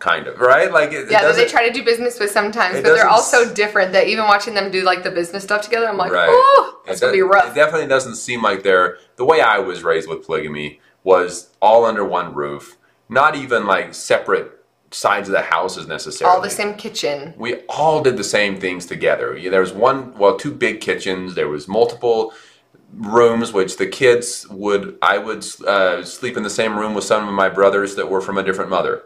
kind 0.00 0.26
of 0.26 0.40
right. 0.40 0.72
Like 0.72 0.90
it, 0.92 1.04
it 1.04 1.10
Yeah, 1.10 1.22
that 1.22 1.36
they 1.36 1.46
try 1.46 1.68
to 1.68 1.72
do 1.72 1.84
business 1.84 2.18
with 2.18 2.30
sometimes, 2.30 2.76
but 2.76 2.84
they're 2.94 3.06
all 3.08 3.22
so 3.22 3.52
different 3.54 3.92
that 3.92 4.08
even 4.08 4.24
watching 4.24 4.54
them 4.54 4.70
do 4.70 4.82
like 4.82 5.04
the 5.04 5.10
business 5.10 5.44
stuff 5.44 5.62
together, 5.62 5.88
I'm 5.88 5.96
like, 5.96 6.10
Right. 6.10 6.28
oh, 6.28 6.80
It 6.84 6.88
that's 6.88 7.00
gonna 7.00 7.12
be 7.12 7.22
rough. 7.22 7.52
It 7.52 7.54
definitely 7.54 7.86
doesn't 7.86 8.16
seem 8.16 8.42
like 8.42 8.62
they're 8.64 8.96
the 9.16 9.24
way 9.24 9.40
I 9.40 9.58
was 9.58 9.84
raised 9.84 10.08
with 10.08 10.24
polygamy 10.26 10.80
was 11.04 11.50
all 11.62 11.84
under 11.84 12.04
one 12.04 12.34
roof, 12.34 12.76
not 13.08 13.36
even 13.36 13.66
like 13.66 13.94
separate 13.94 14.52
sides 14.90 15.28
of 15.28 15.32
the 15.32 15.42
houses 15.42 15.86
necessarily. 15.86 16.34
all 16.34 16.42
the 16.42 16.50
same 16.50 16.74
kitchen. 16.74 17.32
we 17.36 17.60
all 17.68 18.02
did 18.02 18.16
the 18.16 18.24
same 18.24 18.58
things 18.58 18.86
together. 18.86 19.38
There 19.40 19.60
was 19.60 19.72
one, 19.72 20.16
well, 20.18 20.36
two 20.36 20.50
big 20.50 20.80
kitchens. 20.80 21.34
There 21.36 21.46
was 21.48 21.68
multiple 21.68 22.32
rooms, 22.94 23.52
which 23.52 23.76
the 23.76 23.86
kids 23.86 24.48
would. 24.50 24.98
I 25.00 25.18
would 25.18 25.46
uh, 25.64 26.02
sleep 26.04 26.36
in 26.36 26.42
the 26.42 26.50
same 26.50 26.76
room 26.76 26.94
with 26.94 27.04
some 27.04 27.28
of 27.28 27.32
my 27.34 27.48
brothers 27.48 27.94
that 27.94 28.10
were 28.10 28.20
from 28.20 28.36
a 28.36 28.42
different 28.42 28.68
mother. 28.70 29.02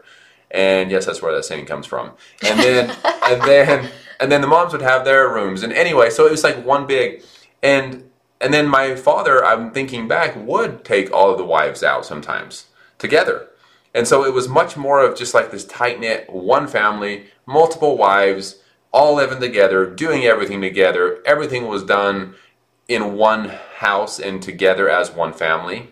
And 0.55 0.89
yes, 0.89 1.05
that's 1.05 1.21
where 1.21 1.35
that 1.35 1.43
saying 1.43 1.65
comes 1.65 1.85
from. 1.85 2.11
And 2.41 2.59
then, 2.59 2.97
and 3.23 3.41
then, 3.41 3.91
and 4.21 4.31
then 4.31 4.39
the 4.39 4.47
moms 4.47 4.71
would 4.71 4.81
have 4.81 5.03
their 5.03 5.27
rooms. 5.27 5.63
And 5.63 5.73
anyway, 5.73 6.09
so 6.09 6.25
it 6.25 6.31
was 6.31 6.43
like 6.45 6.65
one 6.65 6.87
big, 6.87 7.21
and 7.61 8.09
and 8.39 8.53
then 8.53 8.67
my 8.67 8.95
father, 8.95 9.43
I'm 9.43 9.71
thinking 9.71 10.07
back, 10.07 10.35
would 10.35 10.85
take 10.85 11.11
all 11.11 11.31
of 11.31 11.37
the 11.37 11.45
wives 11.45 11.83
out 11.83 12.05
sometimes 12.05 12.67
together. 12.97 13.49
And 13.93 14.07
so 14.07 14.25
it 14.25 14.33
was 14.33 14.47
much 14.47 14.75
more 14.75 15.03
of 15.03 15.17
just 15.17 15.33
like 15.33 15.51
this 15.51 15.65
tight 15.65 15.99
knit, 15.99 16.29
one 16.29 16.67
family, 16.67 17.27
multiple 17.45 17.97
wives, 17.97 18.61
all 18.91 19.15
living 19.15 19.39
together, 19.39 19.85
doing 19.85 20.25
everything 20.25 20.61
together. 20.61 21.21
Everything 21.25 21.67
was 21.67 21.83
done 21.83 22.35
in 22.87 23.15
one 23.15 23.49
house 23.77 24.19
and 24.19 24.41
together 24.41 24.89
as 24.89 25.11
one 25.11 25.33
family. 25.33 25.91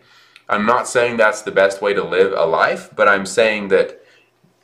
I'm 0.49 0.65
not 0.65 0.87
saying 0.87 1.17
that's 1.17 1.41
the 1.41 1.51
best 1.51 1.81
way 1.81 1.93
to 1.93 2.03
live 2.03 2.33
a 2.33 2.45
life, 2.45 2.89
but 2.95 3.07
I'm 3.07 3.25
saying 3.25 3.69
that 3.69 4.02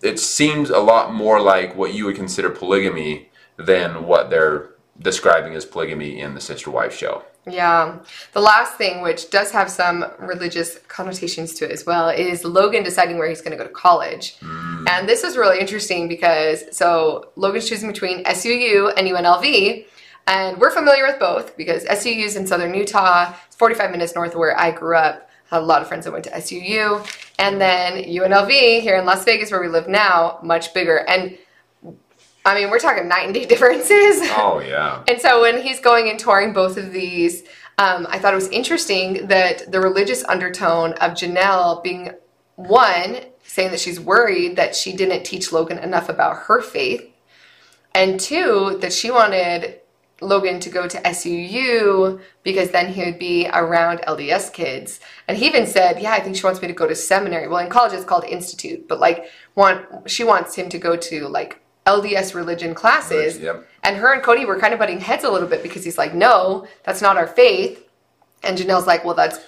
it 0.01 0.19
seems 0.19 0.69
a 0.69 0.79
lot 0.79 1.13
more 1.13 1.41
like 1.41 1.75
what 1.75 1.93
you 1.93 2.05
would 2.05 2.15
consider 2.15 2.49
polygamy 2.49 3.29
than 3.57 4.05
what 4.05 4.29
they're 4.29 4.71
describing 4.99 5.55
as 5.55 5.65
polygamy 5.65 6.19
in 6.19 6.33
the 6.33 6.41
sister 6.41 6.69
wife 6.69 6.95
show. 6.95 7.23
Yeah. 7.47 7.99
The 8.33 8.41
last 8.41 8.75
thing, 8.75 9.01
which 9.01 9.29
does 9.29 9.51
have 9.51 9.69
some 9.69 10.05
religious 10.19 10.77
connotations 10.87 11.53
to 11.55 11.65
it 11.65 11.71
as 11.71 11.85
well, 11.85 12.09
is 12.09 12.43
Logan 12.43 12.83
deciding 12.83 13.17
where 13.17 13.27
he's 13.27 13.41
going 13.41 13.51
to 13.51 13.57
go 13.57 13.63
to 13.63 13.73
college. 13.73 14.37
Mm. 14.39 14.89
And 14.89 15.09
this 15.09 15.23
is 15.23 15.37
really 15.37 15.59
interesting 15.59 16.07
because 16.07 16.75
so 16.75 17.31
Logan's 17.35 17.67
choosing 17.67 17.91
between 17.91 18.23
SUU 18.25 18.93
and 18.95 19.07
UNLV. 19.07 19.85
And 20.27 20.57
we're 20.59 20.71
familiar 20.71 21.07
with 21.07 21.19
both 21.19 21.57
because 21.57 21.85
SUU 21.85 22.23
is 22.23 22.35
in 22.35 22.45
southern 22.45 22.73
Utah. 22.73 23.33
It's 23.47 23.55
45 23.55 23.91
minutes 23.91 24.13
north 24.15 24.33
of 24.33 24.39
where 24.39 24.57
I 24.59 24.71
grew 24.71 24.95
up. 24.95 25.28
A 25.51 25.59
lot 25.59 25.81
of 25.81 25.87
friends 25.87 26.05
that 26.05 26.11
went 26.11 26.25
to 26.25 26.31
SUU. 26.31 27.05
And 27.39 27.59
then 27.59 28.03
UNLV 28.03 28.81
here 28.81 28.97
in 28.97 29.05
Las 29.05 29.23
Vegas, 29.25 29.51
where 29.51 29.61
we 29.61 29.67
live 29.67 29.87
now, 29.87 30.39
much 30.43 30.73
bigger. 30.73 30.97
And 30.97 31.37
I 32.45 32.55
mean, 32.55 32.69
we're 32.69 32.79
talking 32.79 33.07
night 33.07 33.25
and 33.25 33.33
day 33.33 33.45
differences. 33.45 34.19
Oh, 34.37 34.63
yeah. 34.65 35.03
and 35.07 35.19
so 35.19 35.41
when 35.41 35.61
he's 35.61 35.79
going 35.79 36.09
and 36.09 36.19
touring 36.19 36.53
both 36.53 36.77
of 36.77 36.91
these, 36.91 37.43
um, 37.77 38.07
I 38.09 38.19
thought 38.19 38.33
it 38.33 38.35
was 38.35 38.49
interesting 38.49 39.27
that 39.27 39.71
the 39.71 39.79
religious 39.79 40.23
undertone 40.25 40.93
of 40.93 41.13
Janelle 41.13 41.81
being 41.83 42.11
one, 42.55 43.17
saying 43.43 43.71
that 43.71 43.79
she's 43.79 43.99
worried 43.99 44.57
that 44.57 44.75
she 44.75 44.91
didn't 44.93 45.23
teach 45.23 45.51
Logan 45.51 45.79
enough 45.79 46.09
about 46.09 46.43
her 46.43 46.61
faith, 46.61 47.09
and 47.95 48.19
two, 48.19 48.77
that 48.81 48.91
she 48.93 49.09
wanted 49.11 49.79
Logan 50.21 50.59
to 50.61 50.69
go 50.69 50.87
to 50.87 50.97
SUU 51.01 52.19
because 52.43 52.71
then 52.71 52.91
he 52.91 53.03
would 53.03 53.19
be 53.19 53.47
around 53.53 53.99
LDS 53.99 54.51
kids. 54.51 54.99
And 55.27 55.37
he 55.37 55.47
even 55.47 55.65
said, 55.65 56.01
"Yeah, 56.01 56.11
I 56.11 56.19
think 56.19 56.35
she 56.35 56.43
wants 56.43 56.61
me 56.61 56.67
to 56.67 56.73
go 56.73 56.87
to 56.87 56.95
seminary." 56.95 57.47
Well, 57.47 57.59
in 57.59 57.69
college 57.69 57.93
it's 57.93 58.05
called 58.05 58.25
institute, 58.25 58.87
but 58.87 58.99
like 58.99 59.25
want 59.55 60.09
she 60.09 60.23
wants 60.23 60.55
him 60.55 60.69
to 60.69 60.77
go 60.77 60.95
to 60.95 61.27
like 61.27 61.61
LDS 61.85 62.35
religion 62.35 62.73
classes. 62.73 63.35
Right, 63.35 63.43
yep. 63.43 63.67
And 63.83 63.97
her 63.97 64.13
and 64.13 64.21
Kody 64.21 64.45
were 64.45 64.59
kind 64.59 64.73
of 64.73 64.79
butting 64.79 64.99
heads 64.99 65.23
a 65.23 65.31
little 65.31 65.47
bit 65.47 65.63
because 65.63 65.83
he's 65.83 65.97
like, 65.97 66.13
"No, 66.13 66.67
that's 66.83 67.01
not 67.01 67.17
our 67.17 67.27
faith." 67.27 67.87
And 68.43 68.57
Janelle's 68.57 68.87
like, 68.87 69.05
"Well, 69.05 69.15
that's 69.15 69.39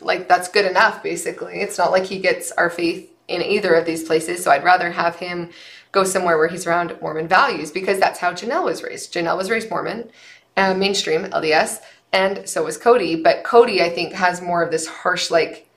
like 0.00 0.28
that's 0.28 0.48
good 0.48 0.64
enough 0.64 1.02
basically. 1.02 1.60
It's 1.60 1.78
not 1.78 1.90
like 1.90 2.04
he 2.04 2.18
gets 2.18 2.52
our 2.52 2.70
faith 2.70 3.10
in 3.28 3.42
either 3.42 3.74
of 3.74 3.86
these 3.86 4.04
places, 4.04 4.42
so 4.42 4.50
I'd 4.50 4.64
rather 4.64 4.90
have 4.90 5.16
him 5.16 5.50
go 5.94 6.04
somewhere 6.04 6.36
where 6.36 6.48
he's 6.48 6.66
around 6.66 6.96
Mormon 7.00 7.28
values 7.28 7.70
because 7.70 7.98
that's 7.98 8.18
how 8.18 8.32
Janelle 8.32 8.64
was 8.64 8.82
raised. 8.82 9.14
Janelle 9.14 9.36
was 9.36 9.48
raised 9.48 9.70
Mormon, 9.70 10.10
uh, 10.56 10.74
mainstream 10.74 11.22
LDS, 11.24 11.80
and 12.12 12.46
so 12.48 12.64
was 12.64 12.76
Kody. 12.76 13.22
But 13.22 13.44
Kody, 13.44 13.80
I 13.80 13.88
think, 13.88 14.12
has 14.12 14.42
more 14.42 14.62
of 14.62 14.70
this 14.70 14.86
harsh, 14.86 15.30
like, 15.30 15.68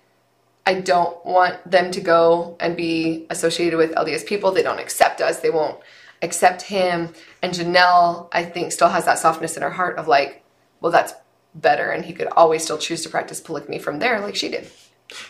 I 0.66 0.82
don't 0.82 1.26
want 1.26 1.70
them 1.70 1.92
to 1.92 2.02
go 2.02 2.58
and 2.60 2.76
be 2.76 3.26
associated 3.30 3.78
with 3.78 3.96
LDS 3.96 4.26
people. 4.26 4.52
They 4.52 4.64
don't 4.64 4.80
accept 4.80 5.22
us. 5.22 5.40
They 5.40 5.50
won't 5.50 5.80
accept 6.22 6.64
him. 6.64 7.14
And 7.42 7.54
Janelle, 7.54 8.28
I 8.34 8.44
think, 8.44 8.74
still 8.74 8.90
has 8.90 9.06
that 9.06 9.20
softness 9.20 9.56
in 9.56 9.64
her 9.64 9.70
heart 9.70 9.98
of 9.98 10.08
like, 10.08 10.44
well, 10.82 10.92
that's 10.92 11.14
better, 11.56 11.90
and 11.90 12.06
he 12.06 12.14
could 12.14 12.28
always 12.28 12.64
still 12.64 12.78
choose 12.78 13.02
to 13.04 13.10
practice 13.10 13.40
polygamy 13.40 13.80
from 13.80 14.00
there, 14.00 14.20
like 14.20 14.36
she 14.36 14.50
did. 14.50 14.70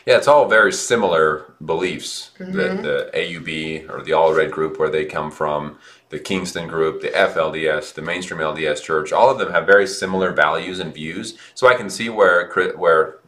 Yeah, 0.05 0.17
it's 0.17 0.27
all 0.27 0.47
very 0.47 0.73
similar 0.73 1.53
beliefs. 1.63 2.31
Mm-hmm. 2.39 2.51
The, 2.51 2.63
the 2.81 3.11
AUB 3.13 3.89
or 3.89 4.03
the 4.03 4.11
Allred 4.11 4.51
group, 4.51 4.79
where 4.79 4.89
they 4.89 5.05
come 5.05 5.31
from, 5.31 5.77
the 6.09 6.19
Kingston 6.19 6.67
group, 6.67 7.01
the 7.01 7.09
FLDS, 7.09 7.93
the 7.93 8.01
mainstream 8.01 8.39
LDS 8.39 8.81
church, 8.81 9.11
all 9.11 9.29
of 9.29 9.37
them 9.37 9.51
have 9.51 9.65
very 9.65 9.87
similar 9.87 10.31
values 10.31 10.79
and 10.79 10.93
views. 10.93 11.37
So 11.53 11.67
I 11.67 11.75
can 11.75 11.89
see 11.89 12.09
where 12.09 12.49
where 12.75 13.19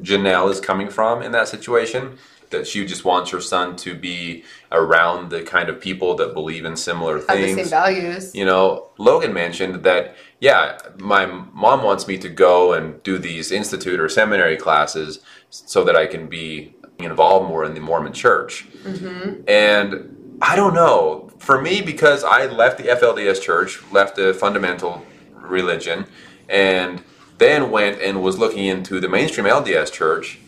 Janelle 0.00 0.50
is 0.50 0.60
coming 0.60 0.90
from 0.90 1.22
in 1.22 1.32
that 1.32 1.48
situation. 1.48 2.18
That 2.50 2.68
she 2.68 2.86
just 2.86 3.04
wants 3.04 3.30
her 3.30 3.40
son 3.40 3.74
to 3.76 3.96
be 3.96 4.44
around 4.70 5.30
the 5.30 5.42
kind 5.42 5.68
of 5.68 5.80
people 5.80 6.14
that 6.16 6.34
believe 6.34 6.64
in 6.64 6.76
similar 6.76 7.16
Have 7.16 7.26
the 7.26 7.34
things. 7.34 7.56
same 7.56 7.68
values. 7.68 8.32
You 8.32 8.44
know, 8.44 8.90
Logan 8.96 9.32
mentioned 9.32 9.82
that, 9.82 10.14
yeah, 10.38 10.78
my 10.98 11.26
mom 11.26 11.82
wants 11.82 12.06
me 12.06 12.16
to 12.18 12.28
go 12.28 12.72
and 12.72 13.02
do 13.02 13.18
these 13.18 13.50
institute 13.50 13.98
or 13.98 14.08
seminary 14.08 14.56
classes 14.56 15.18
so 15.66 15.84
that 15.84 15.94
I 15.94 16.06
can 16.06 16.26
be 16.26 16.74
involved 16.98 17.48
more 17.48 17.64
in 17.64 17.74
the 17.74 17.80
Mormon 17.80 18.12
church. 18.12 18.66
Mm-hmm. 18.82 19.42
And 19.48 20.38
I 20.42 20.56
don't 20.56 20.74
know. 20.74 21.30
For 21.38 21.60
me, 21.60 21.82
because 21.82 22.24
I 22.24 22.46
left 22.46 22.78
the 22.78 22.84
FLDS 22.84 23.40
church, 23.42 23.82
left 23.92 24.16
the 24.16 24.32
fundamental 24.32 25.04
religion, 25.34 26.06
and 26.48 27.02
then 27.38 27.70
went 27.70 28.00
and 28.00 28.22
was 28.22 28.38
looking 28.38 28.64
into 28.64 28.98
the 29.00 29.08
mainstream 29.08 29.46
LDS 29.46 29.92
church, 29.92 30.38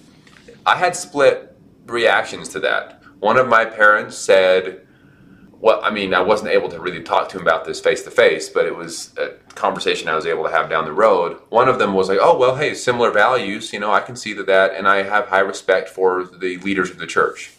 I 0.64 0.76
had 0.76 0.96
split 0.96 1.56
reactions 1.86 2.48
to 2.50 2.60
that. 2.60 3.02
One 3.20 3.36
of 3.36 3.46
my 3.48 3.64
parents 3.64 4.16
said, 4.16 4.85
well, 5.60 5.80
I 5.82 5.90
mean, 5.90 6.12
I 6.12 6.20
wasn't 6.20 6.50
able 6.50 6.68
to 6.68 6.80
really 6.80 7.02
talk 7.02 7.28
to 7.30 7.36
him 7.36 7.42
about 7.42 7.64
this 7.64 7.80
face 7.80 8.02
to 8.02 8.10
face, 8.10 8.48
but 8.48 8.66
it 8.66 8.76
was 8.76 9.16
a 9.16 9.30
conversation 9.54 10.08
I 10.08 10.14
was 10.14 10.26
able 10.26 10.44
to 10.44 10.50
have 10.50 10.68
down 10.68 10.84
the 10.84 10.92
road. 10.92 11.38
One 11.48 11.68
of 11.68 11.78
them 11.78 11.94
was 11.94 12.08
like, 12.08 12.18
"Oh, 12.20 12.36
well, 12.36 12.56
hey, 12.56 12.74
similar 12.74 13.10
values. 13.10 13.72
You 13.72 13.80
know, 13.80 13.92
I 13.92 14.00
can 14.00 14.16
see 14.16 14.34
that, 14.34 14.46
that, 14.46 14.74
and 14.74 14.86
I 14.86 15.02
have 15.02 15.28
high 15.28 15.40
respect 15.40 15.88
for 15.88 16.24
the 16.24 16.58
leaders 16.58 16.90
of 16.90 16.98
the 16.98 17.06
church." 17.06 17.52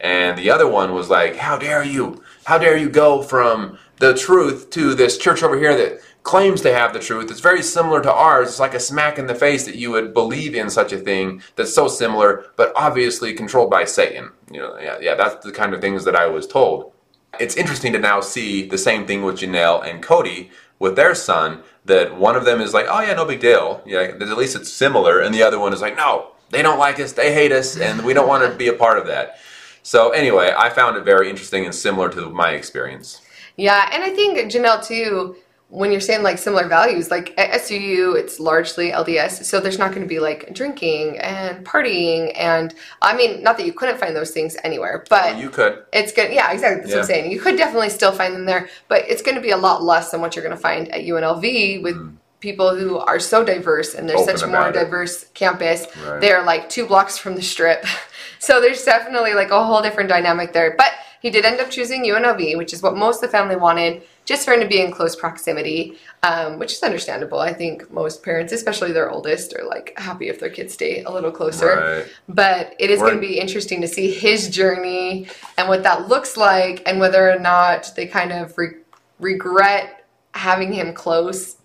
And 0.00 0.36
the 0.36 0.50
other 0.50 0.66
one 0.66 0.94
was 0.94 1.10
like, 1.10 1.36
"How 1.36 1.56
dare 1.56 1.84
you? 1.84 2.22
How 2.44 2.58
dare 2.58 2.76
you 2.76 2.88
go 2.88 3.22
from 3.22 3.78
the 3.98 4.14
truth 4.14 4.70
to 4.70 4.94
this 4.94 5.16
church 5.16 5.42
over 5.42 5.56
here 5.56 5.76
that 5.76 6.00
claims 6.24 6.60
to 6.62 6.74
have 6.74 6.92
the 6.92 6.98
truth? 6.98 7.30
It's 7.30 7.40
very 7.40 7.62
similar 7.62 8.02
to 8.02 8.12
ours. 8.12 8.48
It's 8.48 8.60
like 8.60 8.74
a 8.74 8.80
smack 8.80 9.18
in 9.18 9.28
the 9.28 9.34
face 9.34 9.64
that 9.66 9.76
you 9.76 9.92
would 9.92 10.12
believe 10.12 10.54
in 10.56 10.70
such 10.70 10.92
a 10.92 10.98
thing 10.98 11.40
that's 11.54 11.74
so 11.74 11.86
similar, 11.86 12.46
but 12.56 12.72
obviously 12.74 13.32
controlled 13.32 13.70
by 13.70 13.84
Satan." 13.84 14.32
You 14.50 14.60
know, 14.60 14.76
yeah, 14.80 14.98
yeah, 15.00 15.14
that's 15.14 15.44
the 15.44 15.52
kind 15.52 15.72
of 15.72 15.80
things 15.80 16.04
that 16.04 16.16
I 16.16 16.26
was 16.26 16.48
told 16.48 16.93
it's 17.40 17.56
interesting 17.56 17.92
to 17.92 17.98
now 17.98 18.20
see 18.20 18.66
the 18.66 18.78
same 18.78 19.06
thing 19.06 19.22
with 19.22 19.36
Janelle 19.38 19.86
and 19.88 20.02
Kody 20.02 20.50
with 20.78 20.96
their 20.96 21.14
son. 21.14 21.62
That 21.84 22.16
one 22.16 22.34
of 22.34 22.46
them 22.46 22.60
is 22.60 22.72
like, 22.72 22.86
"Oh 22.88 23.00
yeah, 23.00 23.12
no 23.14 23.26
big 23.26 23.40
deal. 23.40 23.82
Yeah, 23.84 24.00
at 24.00 24.20
least 24.38 24.56
it's 24.56 24.72
similar," 24.72 25.20
and 25.20 25.34
the 25.34 25.42
other 25.42 25.58
one 25.58 25.72
is 25.74 25.82
like, 25.82 25.96
"No, 25.96 26.32
they 26.50 26.62
don't 26.62 26.78
like 26.78 26.98
us. 26.98 27.12
They 27.12 27.34
hate 27.34 27.52
us, 27.52 27.76
and 27.76 28.04
we 28.04 28.14
don't 28.14 28.28
want 28.28 28.50
to 28.50 28.56
be 28.56 28.68
a 28.68 28.72
part 28.72 28.98
of 28.98 29.06
that." 29.06 29.38
So 29.82 30.10
anyway, 30.10 30.54
I 30.56 30.70
found 30.70 30.96
it 30.96 31.04
very 31.04 31.28
interesting 31.28 31.66
and 31.66 31.74
similar 31.74 32.08
to 32.10 32.30
my 32.30 32.52
experience. 32.52 33.20
Yeah, 33.56 33.88
and 33.92 34.02
I 34.02 34.10
think 34.10 34.38
Janelle 34.50 34.84
too. 34.84 35.36
When 35.80 35.90
you're 35.90 36.00
saying 36.00 36.22
like 36.22 36.38
similar 36.38 36.68
values, 36.68 37.10
like 37.10 37.34
at 37.36 37.50
SUU, 37.62 38.14
it's 38.16 38.38
largely 38.38 38.92
LDS, 38.92 39.44
so 39.44 39.58
there's 39.58 39.78
not 39.78 39.90
going 39.90 40.02
to 40.02 40.08
be 40.08 40.20
like 40.20 40.54
drinking 40.54 41.18
and 41.18 41.66
partying, 41.66 42.30
and 42.36 42.72
I 43.02 43.16
mean, 43.16 43.42
not 43.42 43.56
that 43.56 43.66
you 43.66 43.72
couldn't 43.72 43.98
find 43.98 44.14
those 44.14 44.30
things 44.30 44.56
anywhere, 44.62 45.04
but 45.10 45.36
You 45.36 45.50
could, 45.50 45.82
it's 45.92 46.12
good. 46.12 46.32
Yeah, 46.32 46.52
exactly. 46.52 46.82
That's 46.82 46.92
what 46.94 47.00
I'm 47.00 47.06
saying. 47.06 47.32
You 47.32 47.40
could 47.40 47.56
definitely 47.56 47.90
still 47.90 48.12
find 48.12 48.32
them 48.34 48.44
there, 48.44 48.68
but 48.86 49.02
it's 49.08 49.20
going 49.20 49.34
to 49.34 49.40
be 49.40 49.50
a 49.50 49.56
lot 49.56 49.82
less 49.82 50.10
than 50.12 50.20
what 50.20 50.36
you're 50.36 50.44
going 50.44 50.56
to 50.56 50.62
find 50.62 50.88
at 50.94 51.00
UNLV 51.00 51.82
with 51.82 51.96
people 52.38 52.76
who 52.76 52.98
are 52.98 53.18
so 53.18 53.42
diverse 53.44 53.94
and 53.94 54.08
there's 54.08 54.20
Mm. 54.20 54.28
Open 54.28 54.36
such 54.38 54.46
a 54.48 54.52
more 54.52 54.68
it. 54.68 54.74
diverse 54.74 55.24
campus. 55.34 55.86
Right. 56.06 56.20
They're 56.20 56.44
like 56.44 56.68
two 56.68 56.86
blocks 56.86 57.18
from 57.18 57.34
the 57.34 57.42
strip, 57.42 57.84
so 58.38 58.60
there's 58.60 58.84
definitely 58.84 59.34
like 59.34 59.50
a 59.50 59.64
whole 59.64 59.82
different 59.82 60.08
dynamic 60.08 60.52
there. 60.52 60.74
But 60.78 60.92
he 61.24 61.30
did 61.30 61.46
end 61.46 61.58
up 61.58 61.70
choosing 61.70 62.04
UNLV, 62.04 62.58
which 62.58 62.74
is 62.74 62.82
what 62.82 62.98
most 62.98 63.16
of 63.16 63.22
the 63.22 63.28
family 63.28 63.56
wanted, 63.56 64.02
just 64.26 64.44
for 64.44 64.52
him 64.52 64.60
to 64.60 64.68
be 64.68 64.82
in 64.82 64.92
close 64.92 65.16
proximity, 65.16 65.96
um, 66.22 66.58
which 66.58 66.74
is 66.74 66.82
understandable. 66.82 67.38
I 67.38 67.54
think 67.54 67.90
most 67.90 68.22
parents, 68.22 68.52
especially 68.52 68.92
their 68.92 69.10
oldest, 69.10 69.54
are 69.54 69.64
like 69.64 69.94
happy 69.96 70.28
if 70.28 70.38
their 70.38 70.50
kids 70.50 70.74
stay 70.74 71.02
a 71.02 71.10
little 71.10 71.30
closer. 71.30 71.76
right? 71.76 72.12
But 72.28 72.74
it 72.78 72.90
is 72.90 73.00
going 73.00 73.14
to 73.14 73.20
be 73.22 73.40
interesting 73.40 73.80
to 73.80 73.88
see 73.88 74.12
his 74.12 74.50
journey 74.50 75.26
and 75.56 75.66
what 75.66 75.82
that 75.84 76.08
looks 76.08 76.36
like, 76.36 76.82
and 76.84 77.00
whether 77.00 77.32
or 77.32 77.38
not 77.38 77.90
they 77.96 78.04
kind 78.04 78.30
of 78.30 78.58
re- 78.58 78.82
regret 79.18 80.06
having 80.34 80.74
him 80.74 80.92
close 80.92 81.56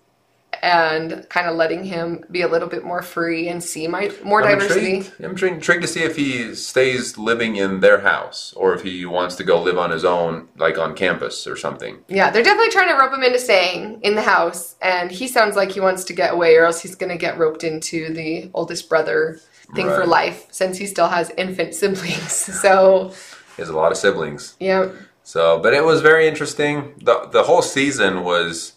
and 0.62 1.28
kind 1.30 1.48
of 1.48 1.56
letting 1.56 1.84
him 1.86 2.24
be 2.32 2.42
a 2.42 2.48
little 2.48 2.68
bit 2.68 2.84
more 2.84 3.02
free 3.02 3.48
and 3.48 3.64
see 3.64 3.88
my 3.88 4.12
more 4.24 4.44
I'm 4.44 4.60
diversity. 4.60 4.96
intrigued. 4.96 5.24
I'm 5.24 5.30
intrigued, 5.32 5.56
intrigued 5.56 5.82
to 5.84 5.88
see 5.88 6.04
if 6.04 6.16
he 6.16 6.54
stays 6.56 7.18
living 7.18 7.56
in 7.56 7.80
their 7.80 8.00
house 8.02 8.54
or 8.58 8.74
if 8.74 8.82
he 8.82 9.06
wants 9.06 9.36
to 9.36 9.44
go 9.44 9.62
live 9.62 9.78
on 9.78 9.92
his 9.92 10.04
own, 10.04 10.50
like 10.58 10.78
on 10.78 10.96
campus 10.96 11.48
or 11.48 11.56
something. 11.56 12.00
Yeah, 12.10 12.30
they're 12.32 12.44
definitely 12.44 12.72
trying 12.72 12.90
to 12.90 12.96
rope 12.96 13.14
him 13.14 13.24
into 13.24 13.40
staying 13.40 14.02
in 14.02 14.16
the 14.16 14.22
house, 14.24 14.76
and 14.82 15.12
he 15.12 15.28
sounds 15.28 15.56
like 15.56 15.72
he 15.72 15.80
wants 15.80 16.04
to 16.06 16.14
get 16.14 16.34
away, 16.34 16.56
or 16.56 16.66
else 16.66 16.82
he's 16.82 16.96
going 16.96 17.12
to 17.12 17.18
get 17.18 17.38
roped 17.38 17.64
into 17.64 18.14
the 18.14 18.50
oldest 18.54 18.90
brother 18.90 19.40
thing 19.76 19.86
for 19.88 20.06
life, 20.06 20.48
since 20.52 20.78
he 20.78 20.88
still 20.88 21.08
has 21.08 21.30
infant 21.38 21.74
siblings. 21.82 22.34
So, 22.60 23.14
He 23.56 23.62
has 23.62 23.70
a 23.70 23.76
lot 23.76 23.92
of 23.92 23.98
siblings. 23.98 24.56
yeah. 24.60 24.90
So, 25.24 25.60
but 25.60 25.76
it 25.76 25.84
was 25.86 26.02
very 26.02 26.28
interesting. 26.28 26.96
the 27.04 27.30
The 27.32 27.44
whole 27.44 27.62
season 27.62 28.24
was 28.24 28.74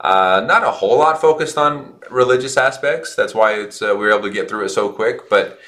uh, 0.00 0.42
not 0.46 0.64
a 0.64 0.70
whole 0.70 0.98
lot 0.98 1.20
focused 1.20 1.58
on 1.58 1.94
religious 2.10 2.56
aspects. 2.56 3.14
That's 3.14 3.34
why 3.34 3.54
it's 3.54 3.82
uh, 3.82 3.88
we 3.92 4.06
were 4.06 4.10
able 4.10 4.22
to 4.22 4.30
get 4.30 4.48
through 4.48 4.64
it 4.64 4.70
so 4.70 4.90
quick. 4.90 5.28
But 5.28 5.58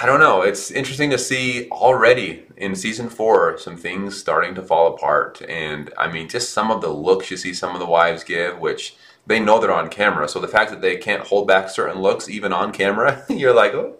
I 0.00 0.06
don't 0.06 0.20
know. 0.20 0.42
It's 0.42 0.70
interesting 0.70 1.10
to 1.10 1.18
see 1.18 1.68
already 1.70 2.44
in 2.56 2.74
season 2.74 3.08
four 3.08 3.58
some 3.58 3.76
things 3.76 4.18
starting 4.18 4.54
to 4.54 4.62
fall 4.62 4.94
apart, 4.94 5.42
and 5.48 5.92
I 5.96 6.10
mean, 6.10 6.28
just 6.28 6.50
some 6.50 6.70
of 6.70 6.80
the 6.80 6.88
looks 6.88 7.30
you 7.30 7.36
see 7.36 7.54
some 7.54 7.74
of 7.74 7.80
the 7.80 7.86
wives 7.86 8.24
give, 8.24 8.58
which 8.58 8.96
they 9.26 9.38
know 9.38 9.60
they're 9.60 9.72
on 9.72 9.88
camera. 9.88 10.28
So 10.28 10.40
the 10.40 10.48
fact 10.48 10.70
that 10.70 10.80
they 10.80 10.96
can't 10.96 11.26
hold 11.26 11.46
back 11.46 11.70
certain 11.70 12.00
looks 12.00 12.28
even 12.28 12.52
on 12.52 12.72
camera, 12.72 13.24
you're 13.28 13.54
like, 13.54 13.72
oh. 13.74 13.96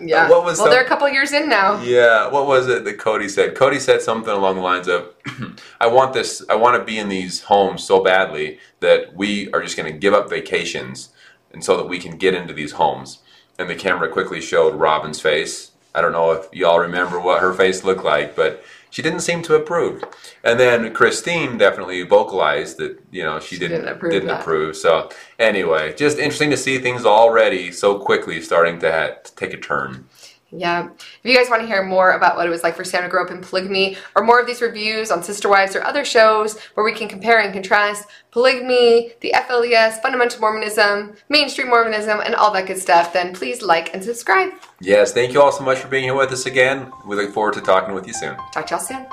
Yeah. 0.00 0.24
Uh, 0.24 0.30
what 0.30 0.44
was 0.44 0.58
well, 0.58 0.66
some- 0.66 0.70
they're 0.70 0.84
a 0.84 0.88
couple 0.88 1.08
years 1.08 1.32
in 1.32 1.48
now. 1.48 1.80
Yeah, 1.82 2.28
what 2.28 2.46
was 2.46 2.68
it 2.68 2.84
that 2.84 2.98
Kody 2.98 3.28
said? 3.30 3.54
Kody 3.54 3.80
said 3.80 4.02
something 4.02 4.32
along 4.32 4.56
the 4.56 4.62
lines 4.62 4.86
of, 4.88 5.14
"I 5.80 5.86
want 5.86 6.12
this. 6.12 6.44
I 6.48 6.54
want 6.54 6.78
to 6.78 6.84
be 6.84 6.98
in 6.98 7.08
these 7.08 7.42
homes 7.42 7.82
so 7.82 8.02
badly 8.02 8.58
that 8.80 9.14
we 9.14 9.50
are 9.52 9.62
just 9.62 9.76
going 9.76 9.90
to 9.92 9.98
give 9.98 10.14
up 10.14 10.30
vacations, 10.30 11.10
and 11.52 11.64
so 11.64 11.76
that 11.76 11.88
we 11.88 11.98
can 11.98 12.16
get 12.16 12.34
into 12.34 12.52
these 12.54 12.72
homes." 12.72 13.20
And 13.58 13.70
the 13.70 13.74
camera 13.74 14.08
quickly 14.10 14.40
showed 14.40 14.74
Robyn's 14.74 15.20
face. 15.20 15.72
I 15.94 16.02
don't 16.02 16.12
know 16.12 16.32
if 16.32 16.46
y'all 16.52 16.78
remember 16.78 17.18
what 17.18 17.40
her 17.40 17.54
face 17.54 17.82
looked 17.82 18.04
like, 18.04 18.36
but 18.36 18.62
she 18.96 19.02
didn't 19.02 19.20
seem 19.20 19.42
to 19.42 19.54
approve. 19.54 20.02
And 20.42 20.58
then 20.58 20.94
Christine 20.94 21.58
definitely 21.58 22.00
vocalized 22.00 22.78
that 22.78 22.98
you 23.10 23.22
know 23.22 23.38
she, 23.38 23.58
didn't 23.58 23.82
didn't 23.82 23.92
approve 23.92 24.12
didn't 24.12 24.30
approve. 24.30 24.74
So 24.74 25.10
anyway, 25.38 25.94
just 25.94 26.16
interesting 26.16 26.48
to 26.48 26.56
see 26.56 26.78
things 26.78 27.04
already 27.04 27.72
so 27.72 27.98
quickly 27.98 28.40
starting 28.40 28.78
to, 28.78 28.90
ha- 28.90 29.16
to 29.22 29.34
take 29.34 29.52
a 29.52 29.58
turn. 29.58 30.06
Yeah. 30.50 30.90
If 30.94 31.20
you 31.24 31.36
guys 31.36 31.50
want 31.50 31.62
to 31.62 31.66
hear 31.66 31.82
more 31.82 32.12
about 32.12 32.36
what 32.36 32.46
it 32.46 32.50
was 32.50 32.62
like 32.62 32.76
for 32.76 32.84
Sam 32.84 33.02
to 33.02 33.08
grow 33.08 33.24
up 33.24 33.30
in 33.30 33.40
polygamy, 33.40 33.96
or 34.14 34.22
more 34.22 34.40
of 34.40 34.46
these 34.46 34.62
reviews 34.62 35.10
on 35.10 35.22
Sister 35.22 35.48
Wives 35.48 35.74
or 35.74 35.82
other 35.82 36.04
shows 36.04 36.58
where 36.74 36.84
we 36.84 36.92
can 36.92 37.08
compare 37.08 37.40
and 37.40 37.52
contrast 37.52 38.08
polygamy, 38.30 39.12
the 39.20 39.32
FLDS, 39.34 40.00
fundamental 40.02 40.40
Mormonism, 40.40 41.16
mainstream 41.28 41.68
Mormonism, 41.68 42.20
and 42.20 42.34
all 42.34 42.52
that 42.52 42.66
good 42.66 42.78
stuff, 42.78 43.12
then 43.12 43.34
please 43.34 43.62
like 43.62 43.92
and 43.94 44.04
subscribe. 44.04 44.52
Yes, 44.80 45.12
thank 45.12 45.32
you 45.32 45.42
all 45.42 45.52
so 45.52 45.64
much 45.64 45.78
for 45.78 45.88
being 45.88 46.04
here 46.04 46.14
with 46.14 46.30
us 46.30 46.46
again. 46.46 46.92
We 47.06 47.16
look 47.16 47.32
forward 47.32 47.54
to 47.54 47.60
talking 47.60 47.94
with 47.94 48.06
you 48.06 48.12
soon. 48.12 48.36
Talk 48.52 48.66
to 48.68 48.74
y'all 48.74 48.80
soon. 48.80 49.06